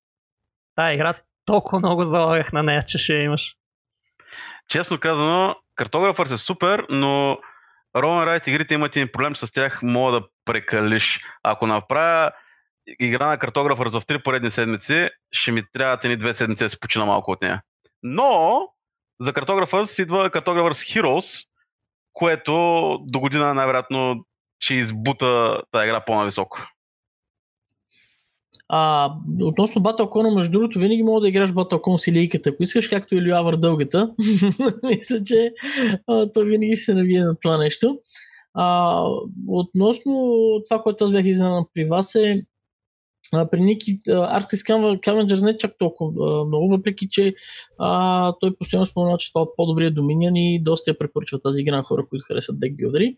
[0.79, 1.15] Тая игра
[1.45, 3.57] толкова много залагах на нея, че ще я имаш.
[4.69, 7.39] Честно казано, картографърс е супер, но
[7.97, 11.21] Roman Райт игрите имат един проблем с тях, мога да прекалиш.
[11.43, 12.33] Ако направя
[13.01, 16.81] игра на картографър в три поредни седмици, ще ми трябват едни две седмици да се
[16.81, 17.63] почина малко от нея.
[18.03, 18.61] Но
[19.21, 21.47] за картографър си идва Cartographers Heroes,
[22.13, 22.53] което
[23.01, 24.25] до година най-вероятно
[24.61, 26.69] ще избута тази игра по-нависоко.
[28.69, 33.15] А, относно Battlecon, между другото, винаги мога да играш Battlecon с илийката, ако искаш, както
[33.15, 34.15] и Люавър дългата.
[34.83, 35.53] Мисля, че
[36.07, 37.99] а, то винаги ще се навие на това нещо.
[38.55, 39.03] А,
[39.49, 40.13] относно
[40.69, 42.43] това, което аз бях изненадан при вас е
[43.33, 47.35] а, при Ники Arctis Scavengers не е чак толкова а, много, въпреки че
[47.79, 51.77] а, той постоянно спомена, че това е по-добрия Dominion и доста я препоръчва тази игра
[51.77, 53.17] на хора, които харесват декбилдери.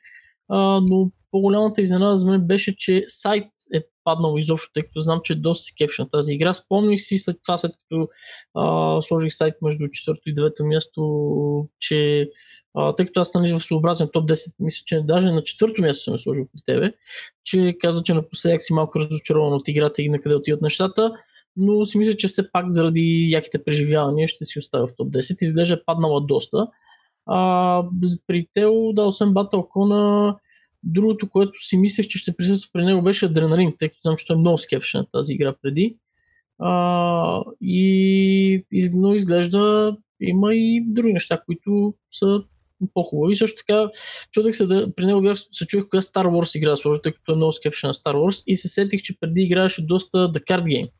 [0.82, 3.44] Но по-голямата изненада за мен беше, че сайт
[3.74, 6.54] е паднал изобщо, тъй като знам, че е доста се кефш на тази игра.
[6.54, 8.08] Спомних си след това, след като
[8.54, 12.28] а, сложих сайт между четвърто и девето място, че
[12.74, 16.04] а, тъй като аз съм в съобразен топ 10, мисля, че даже на четвърто място
[16.04, 16.92] съм е сложил при тебе,
[17.44, 21.12] че каза, че напоследък си малко разочарован от играта и на къде отиват нещата,
[21.56, 25.42] но си мисля, че все пак заради яките преживявания ще си оставя в топ 10.
[25.42, 26.66] Изглежда е паднала доста.
[27.32, 27.84] А,
[28.26, 30.36] при Тео, да, освен Battlecon,
[30.82, 34.32] другото, което си мислех, че ще присъства при него беше адреналин, тъй като знам, че
[34.32, 35.96] е много скепшен на тази игра преди.
[36.58, 42.42] А, и, но изглежда има и други неща, които са
[42.94, 43.36] по-хубави.
[43.36, 43.88] Също така,
[44.32, 47.32] чудех се да, при него бях, се чух коя Star Wars игра сложи, тъй като
[47.32, 50.62] е много скепшен на Star Wars и се сетих, че преди играеше доста The Card
[50.62, 50.90] Game.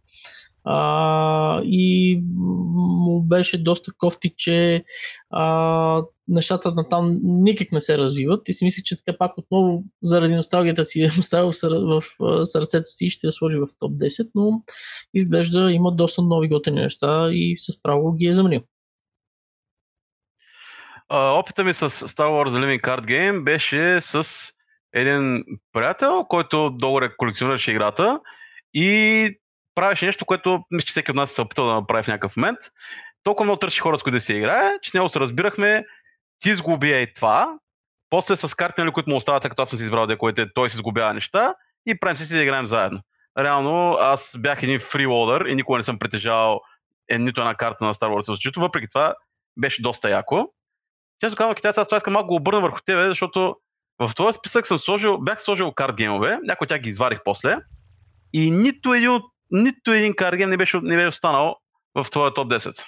[0.65, 4.85] А, и му беше доста кофти, че
[5.31, 9.85] а, нещата на там никак не се развиват и си мислих, че така пак отново
[10.03, 11.03] заради носталгията си
[11.35, 12.03] е оставил в,
[12.45, 14.63] сърцето си и ще я сложи в топ 10, но
[15.15, 18.61] изглежда има доста нови готини неща и с право ги е заменил.
[21.13, 24.25] Опита ми с Star Wars The Living Card Game беше с
[24.93, 28.21] един приятел, който долу колекционираше играта
[28.75, 29.40] и
[29.75, 32.37] правеше нещо, което мисля, че всеки от нас се е опитал да направи в някакъв
[32.37, 32.59] момент.
[33.23, 35.85] Толкова много търси хора, с които да се играе, че с него се разбирахме,
[36.41, 37.59] ти сгуби е това,
[38.11, 40.77] после с карти, нали, които му остават, като аз съм си избрал декоите, той си
[40.77, 41.55] сгубява неща
[41.87, 43.01] и правим си да играем заедно.
[43.39, 46.61] Реално аз бях един фрилодър и никога не съм притежавал
[47.11, 49.15] е, нито една карта на Star Wars в въпреки това
[49.57, 50.47] беше доста яко.
[51.21, 53.57] Често казвам, китайца, аз това искам малко го обърна върху тебе, защото
[53.99, 57.57] в този списък съм сложил, бях сложил карт геймове, някои от тях ги изварих после
[58.33, 61.57] и нито един от нито един картгейм не беше, не беше останал
[61.95, 62.85] в твоя топ 10.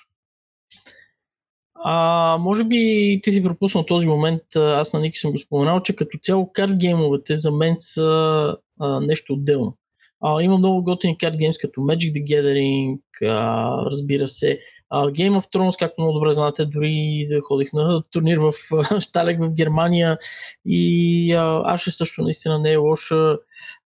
[1.85, 5.97] А, може би ти си пропуснал този момент, аз на Ники съм го споменал, че
[5.97, 9.77] като цяло карт геймовете за мен са а, нещо отделно.
[10.25, 14.59] А, има много готини карт геймс като Magic the Gathering, а, разбира се.
[14.91, 18.53] А, Game of Thrones, както много добре знаете, дори да ходих на турнир в
[19.01, 20.19] Шталек в Германия
[20.67, 23.39] и а, Аше също наистина не е лоша.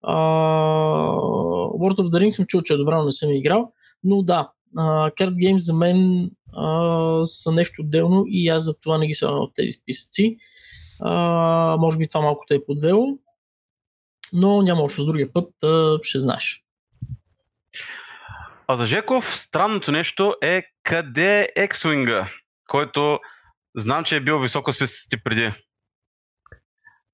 [0.04, 3.72] Uh, World of the Rings съм чул, че е добра, но не съм играл.
[4.04, 9.06] Но да, Card Games за мен uh, са нещо отделно и аз за това не
[9.06, 10.36] ги слагам в тези списъци.
[11.02, 13.06] Uh, може би това малко те е подвело,
[14.32, 16.64] но няма още с другия път, uh, ще знаеш.
[18.66, 22.30] А за Жеков странното нещо е къде е X-Wing,
[22.68, 23.18] който
[23.76, 25.52] знам, че е бил високо списъците преди.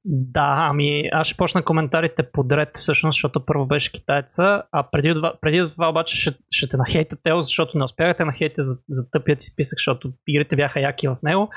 [0.08, 5.70] Да, ами аз ще почна коментарите подред, всъщност, защото първо беше китайца, а преди, преди
[5.70, 9.44] това обаче ще, ще те нахейте Тео, защото не успяхте нахейте за, за тъпият ти
[9.46, 11.50] списък, защото игрите бяха яки в него.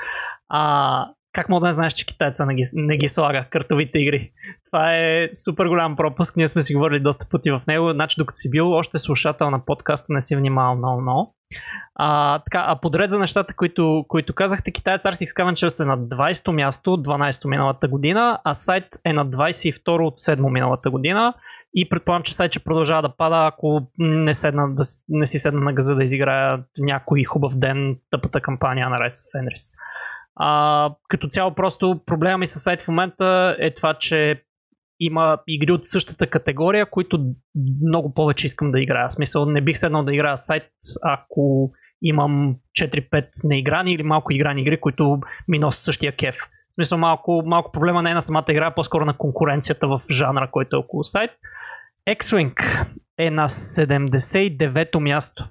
[0.48, 4.32] А, как мога да не знаеш, че китайца не ги, не ги слага картовите игри?
[4.66, 6.36] Това е супер голям пропуск.
[6.36, 7.92] Ние сме си говорили доста пъти в него.
[7.92, 11.34] Значи, докато си бил още слушател на подкаста, не си внимавал много-много.
[11.94, 16.52] А, така, а подред за нещата, които, които казахте, китаец Arctic Scavengers е на 20-то
[16.52, 21.34] място, 12-то миналата година, а сайт е на 22-то от 7-то миналата година.
[21.74, 25.60] И предполагам, че сайт ще продължава да пада, ако не, седна, да, не си седна
[25.60, 29.74] на газа да изиграя някой хубав ден тъпата кампания на Rise of Fenris.
[30.36, 34.42] А, като цяло просто проблема ми с сайт в момента е това, че
[35.00, 37.34] има игри от същата категория, които
[37.88, 39.08] много повече искам да играя.
[39.08, 40.64] В смисъл, не бих седнал да играя сайт,
[41.02, 46.34] ако имам 4-5 неиграни или малко играни игри, които ми носят същия кеф.
[46.34, 50.00] В смисъл, малко, малко проблема не е на самата игра, а по-скоро на конкуренцията в
[50.10, 51.30] жанра, който е около сайт.
[52.08, 52.86] X-Wing
[53.18, 55.48] е на 79-то място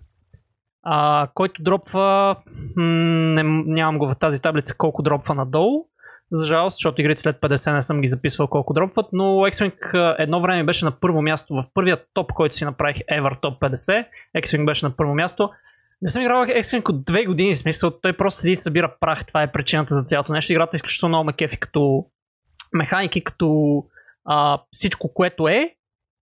[0.84, 2.36] а, който дропва,
[2.76, 5.86] не, нямам го в тази таблица колко дропва надолу,
[6.32, 10.42] за жалост, защото игрите след 50 не съм ги записвал колко дропват, но X-Wing едно
[10.42, 14.06] време беше на първо място в първия топ, който си направих Ever Top 50.
[14.38, 15.50] X-Wing беше на първо място.
[16.02, 19.26] Не съм играл X-Wing от две години, в смисъл той просто седи и събира прах,
[19.26, 20.52] това е причината за цялото нещо.
[20.52, 22.06] Играта е изключително много ме кефи като
[22.74, 23.84] механики, като
[24.26, 25.76] а, всичко, което е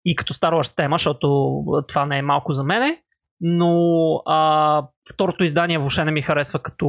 [0.06, 3.02] и като Star Wars тема, защото това не е малко за мене
[3.42, 6.88] но а, второто издание въобще не ми харесва като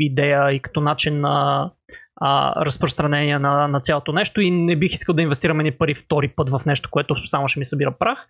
[0.00, 1.70] идея и като начин на
[2.16, 6.28] а, разпространение на, на цялото нещо и не бих искал да инвестирам ни пари втори
[6.28, 8.26] път в нещо, което само ще ми събира прах.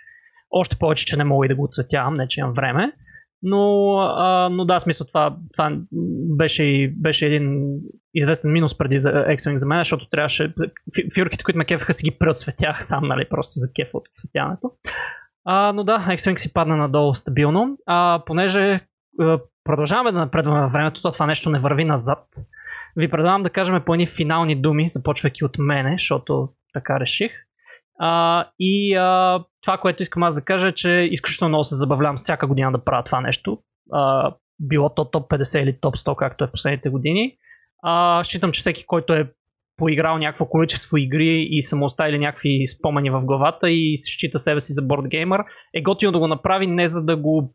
[0.50, 2.92] Още повече, че не мога и да го отцветявам, не че имам време.
[3.42, 5.76] Но, а, но да, смисъл това, това
[6.36, 7.78] беше, беше един
[8.14, 10.54] известен минус преди за X-Wing за мен, защото трябваше
[11.14, 14.70] фигурките, които ме кефаха, си ги преотцветях сам, нали, просто за кефа от цветяването.
[15.44, 17.78] А, но да, X-Wing си падна надолу стабилно.
[17.86, 18.80] А, понеже
[19.20, 22.26] а, продължаваме да напредваме във времето, то това нещо не върви назад.
[22.96, 27.32] Ви предлагам да кажем по едни финални думи, започвайки от мене, защото така реших.
[27.98, 32.16] А, и а, това, което искам аз да кажа е, че изключително много се забавлявам
[32.16, 33.58] всяка година да правя това нещо.
[33.92, 37.36] А, било то топ 50 или топ 100, както е в последните години.
[37.82, 39.32] А, считам, че всеки, който е
[39.80, 44.60] поиграл някакво количество игри и са му оставили някакви спомени в главата и счита себе
[44.60, 45.40] си за бордгеймър,
[45.74, 47.54] е готино да го направи не за да го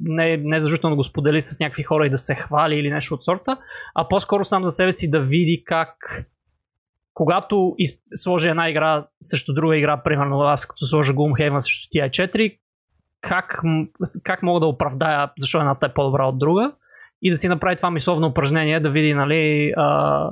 [0.00, 3.14] не, не задължително да го сподели с някакви хора и да се хвали или нещо
[3.14, 3.56] от сорта,
[3.94, 5.96] а по-скоро сам за себе си да види как
[7.14, 7.90] когато из...
[8.14, 12.58] сложи една игра срещу друга игра, примерно аз като сложа Gloomhaven срещу TI4,
[13.20, 13.62] как,
[14.24, 16.72] как мога да оправдая защо едната е по-добра от друга
[17.22, 20.30] и да си направи това мисловно упражнение, да види нали, а,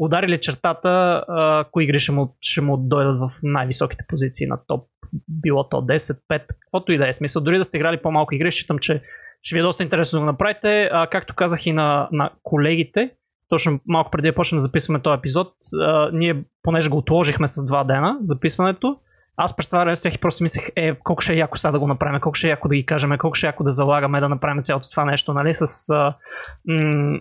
[0.00, 4.88] ударили чертата, а, кои игри ще му, ще му дойдат в най-високите позиции на топ.
[5.28, 7.12] Било то 10, 5, каквото и да е.
[7.12, 9.02] Смисъл, дори да сте играли по-малко игри, считам, че
[9.42, 10.88] ще ви е доста интересно да го направите.
[10.92, 13.10] А, както казах и на, на колегите,
[13.48, 17.66] точно малко преди да почнем да записваме този епизод, а, ние, понеже го отложихме с
[17.66, 18.96] два дена, записването,
[19.36, 21.78] аз през това време стоях и просто мислех, е, колко ще е яко сега да
[21.78, 24.20] го направим, колко ще е яко да ги кажем, колко ще е яко да залагаме
[24.20, 26.14] да направим цялото това нещо, нали, с, а,
[26.68, 27.18] м-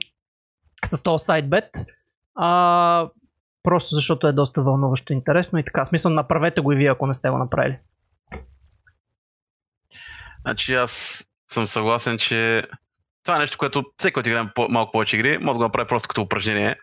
[0.86, 1.70] с този сайтбет
[2.36, 3.10] а,
[3.64, 5.86] просто защото е доста вълнуващо интересно и така.
[5.86, 7.78] Смисъл, направете го и вие, ако не сте го направили.
[10.42, 12.68] Значи аз съм съгласен, че
[13.24, 16.08] това е нещо, което всеки, който играе малко повече игри, може да го направи просто
[16.08, 16.76] като упражнение.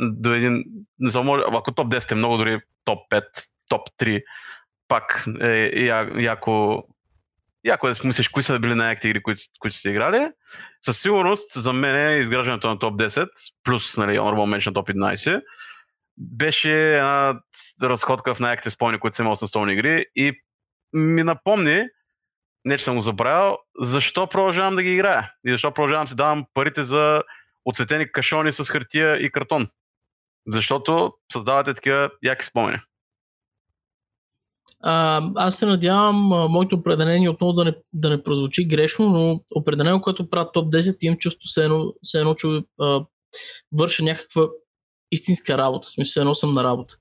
[0.00, 0.64] До един,
[0.98, 3.24] не знам, ако топ 10 е много, дори топ 5,
[3.68, 4.22] топ 3,
[4.88, 5.84] пак е,
[6.18, 6.82] яко,
[7.64, 10.30] яко да смислиш кои са били най-яките игри, които, които сте играли.
[10.82, 13.28] Със сигурност за мен изграждането на топ 10,
[13.64, 15.42] плюс нали, Honorable Mention топ 11,
[16.18, 17.40] беше една
[17.82, 20.32] разходка в най-яките спомени, които съм имал с настолни игри и
[20.92, 21.84] ми напомни,
[22.64, 26.44] не че съм го забравял, защо продължавам да ги играя и защо продължавам си давам
[26.54, 27.22] парите за
[27.64, 29.68] оцветени кашони с хартия и картон.
[30.46, 32.78] Защото създавате такива яки спомени.
[34.86, 39.40] А, аз се надявам а, моето определение отново да не, да не прозвучи грешно, но
[39.54, 42.46] определено, което правя топ 10, имам чувство се едно, се едно че
[42.80, 43.04] а,
[43.72, 44.48] върша някаква
[45.12, 46.96] истинска работа, смисъл едно съм на работа.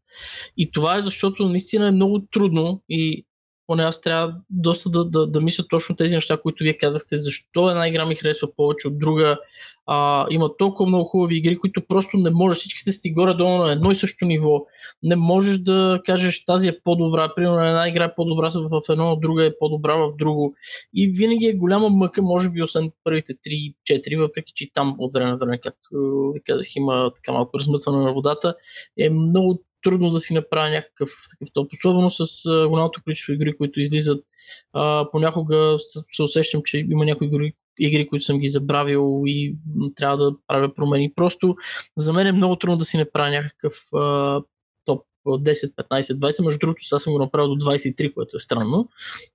[0.58, 3.26] И това е защото наистина е много трудно и
[3.68, 7.70] поне аз трябва доста да, да, да мисля точно тези неща, които вие казахте, защо
[7.70, 9.38] една игра ми харесва повече от друга.
[9.86, 13.92] А, има толкова много хубави игри, които просто не можеш, всичките си горе-долу на едно
[13.92, 14.66] и също ниво.
[15.04, 19.46] Не можеш да кажеш тази е по-добра, примерно една игра е по-добра в едно, друга
[19.46, 20.56] е по-добра в друго.
[20.94, 25.32] И винаги е голяма мъка, може би, освен първите 3-4, въпреки че там от време
[25.32, 25.90] на време, както
[26.34, 28.56] ви казах, има така малко размъсване на водата,
[29.00, 33.58] е много трудно да си направя някакъв такъв топ, особено с а, голямото количество игри,
[33.58, 34.26] които излизат.
[34.74, 35.76] А, понякога
[36.12, 39.56] се усещам, че има някои игри, игри, които съм ги забравил и
[39.96, 41.14] трябва да правя промени.
[41.16, 41.56] Просто
[41.98, 44.42] за мен е много трудно да си направя някакъв а,
[44.86, 46.46] топ 10, 15, 20.
[46.46, 48.90] Между другото, сега съм го направил до 23, което е странно,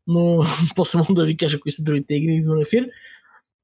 [0.06, 0.44] но
[0.76, 2.88] после мога да ви кажа кои са другите игри извън ефир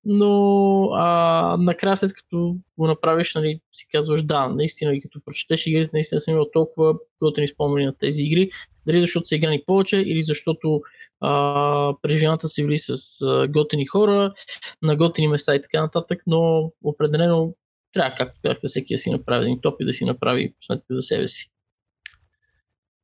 [0.05, 5.66] но а, накрая след като го направиш, нали, си казваш да, наистина и като прочетеш
[5.66, 8.51] игрите, наистина съм имал толкова готини спомени на тези игри,
[8.86, 10.81] дали защото са играни повече или защото
[11.20, 14.35] а, преживяната си били с а, готини хора,
[14.82, 17.55] на готини места и така нататък, но определено
[17.93, 21.01] трябва, както казахте, всеки да си направи един топ и да си направи сметка за
[21.01, 21.51] себе си.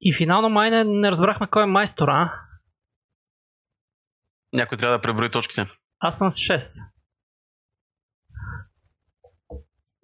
[0.01, 2.40] И финално май не, не разбрахме кой е майстора.
[4.52, 5.66] Някой трябва да преброи точките.
[6.01, 6.90] Аз съм с 6.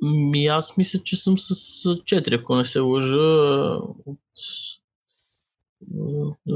[0.03, 1.55] Ми аз мисля, че съм с
[1.85, 3.17] 4, ако не се лъжа.
[4.07, 4.21] От...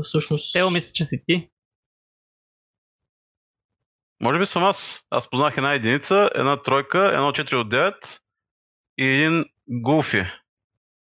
[0.03, 0.53] Всъщност...
[0.53, 1.51] Тео мисля, че си ти.
[4.21, 5.07] Може би съм аз.
[5.11, 8.21] Аз познах една единица, една тройка, едно 4 от 9
[8.99, 10.25] и един Гулфи.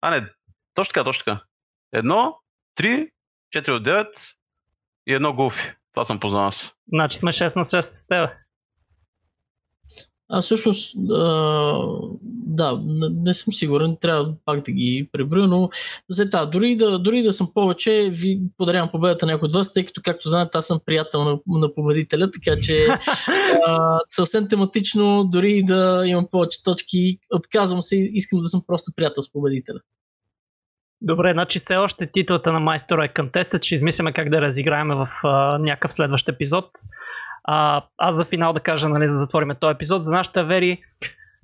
[0.02, 0.30] А, не,
[0.74, 1.44] точно така, точно така.
[1.94, 2.40] Едно,
[2.76, 3.12] три,
[3.56, 4.36] 4 от 9
[5.08, 5.74] и едно Гулфи.
[5.94, 6.74] Това съм познал аз.
[6.94, 8.30] Значи сме 6 на 6 с теб.
[10.32, 11.84] Аз всъщност, а,
[12.48, 12.82] да,
[13.26, 15.70] не, съм сигурен, трябва пак да ги преброя, но
[16.10, 19.74] за това, дори да, дори да съм повече, ви подарявам победата на някой от вас,
[19.74, 22.88] тъй като, както знаете, аз съм приятел на, на победителя, така че
[23.68, 29.24] а, съвсем тематично, дори да имам повече точки, отказвам се искам да съм просто приятел
[29.24, 29.80] с победителя.
[31.02, 34.88] Добре, значи все още титлата на майстора е към теста, че измисляме как да разиграем
[34.88, 36.66] в а, някакъв следващ епизод.
[37.44, 40.04] А, аз за финал да кажа, нали, за да затвориме този епизод.
[40.04, 40.84] За нашата вери,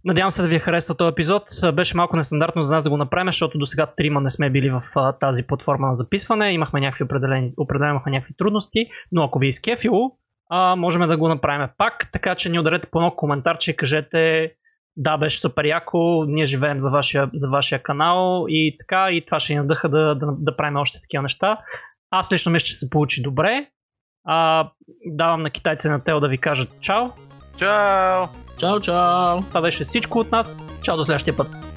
[0.05, 1.43] надявам се да ви е харесал този епизод.
[1.73, 4.69] Беше малко нестандартно за нас да го направим, защото до сега трима не сме били
[4.69, 6.53] в а, тази платформа на записване.
[6.53, 10.11] Имахме някакви определени, определено някакви трудности, но ако ви е изкефило,
[10.49, 14.51] а, можем да го направим пак, така че ни ударете по едно коментарче и кажете
[14.97, 19.39] да, беше супер яко, ние живеем за вашия, за вашия канал и така, и това
[19.39, 21.57] ще ни надъха да, да, да правим още такива неща.
[22.11, 23.67] Аз лично мисля, че се получи добре.
[24.27, 24.69] А,
[25.05, 27.09] давам на китайците на Тео да ви кажат чао.
[27.57, 28.25] Чао!
[28.59, 29.41] Чао, чао!
[29.41, 30.57] Това беше всичко от нас.
[30.83, 31.74] Чао до следващия път.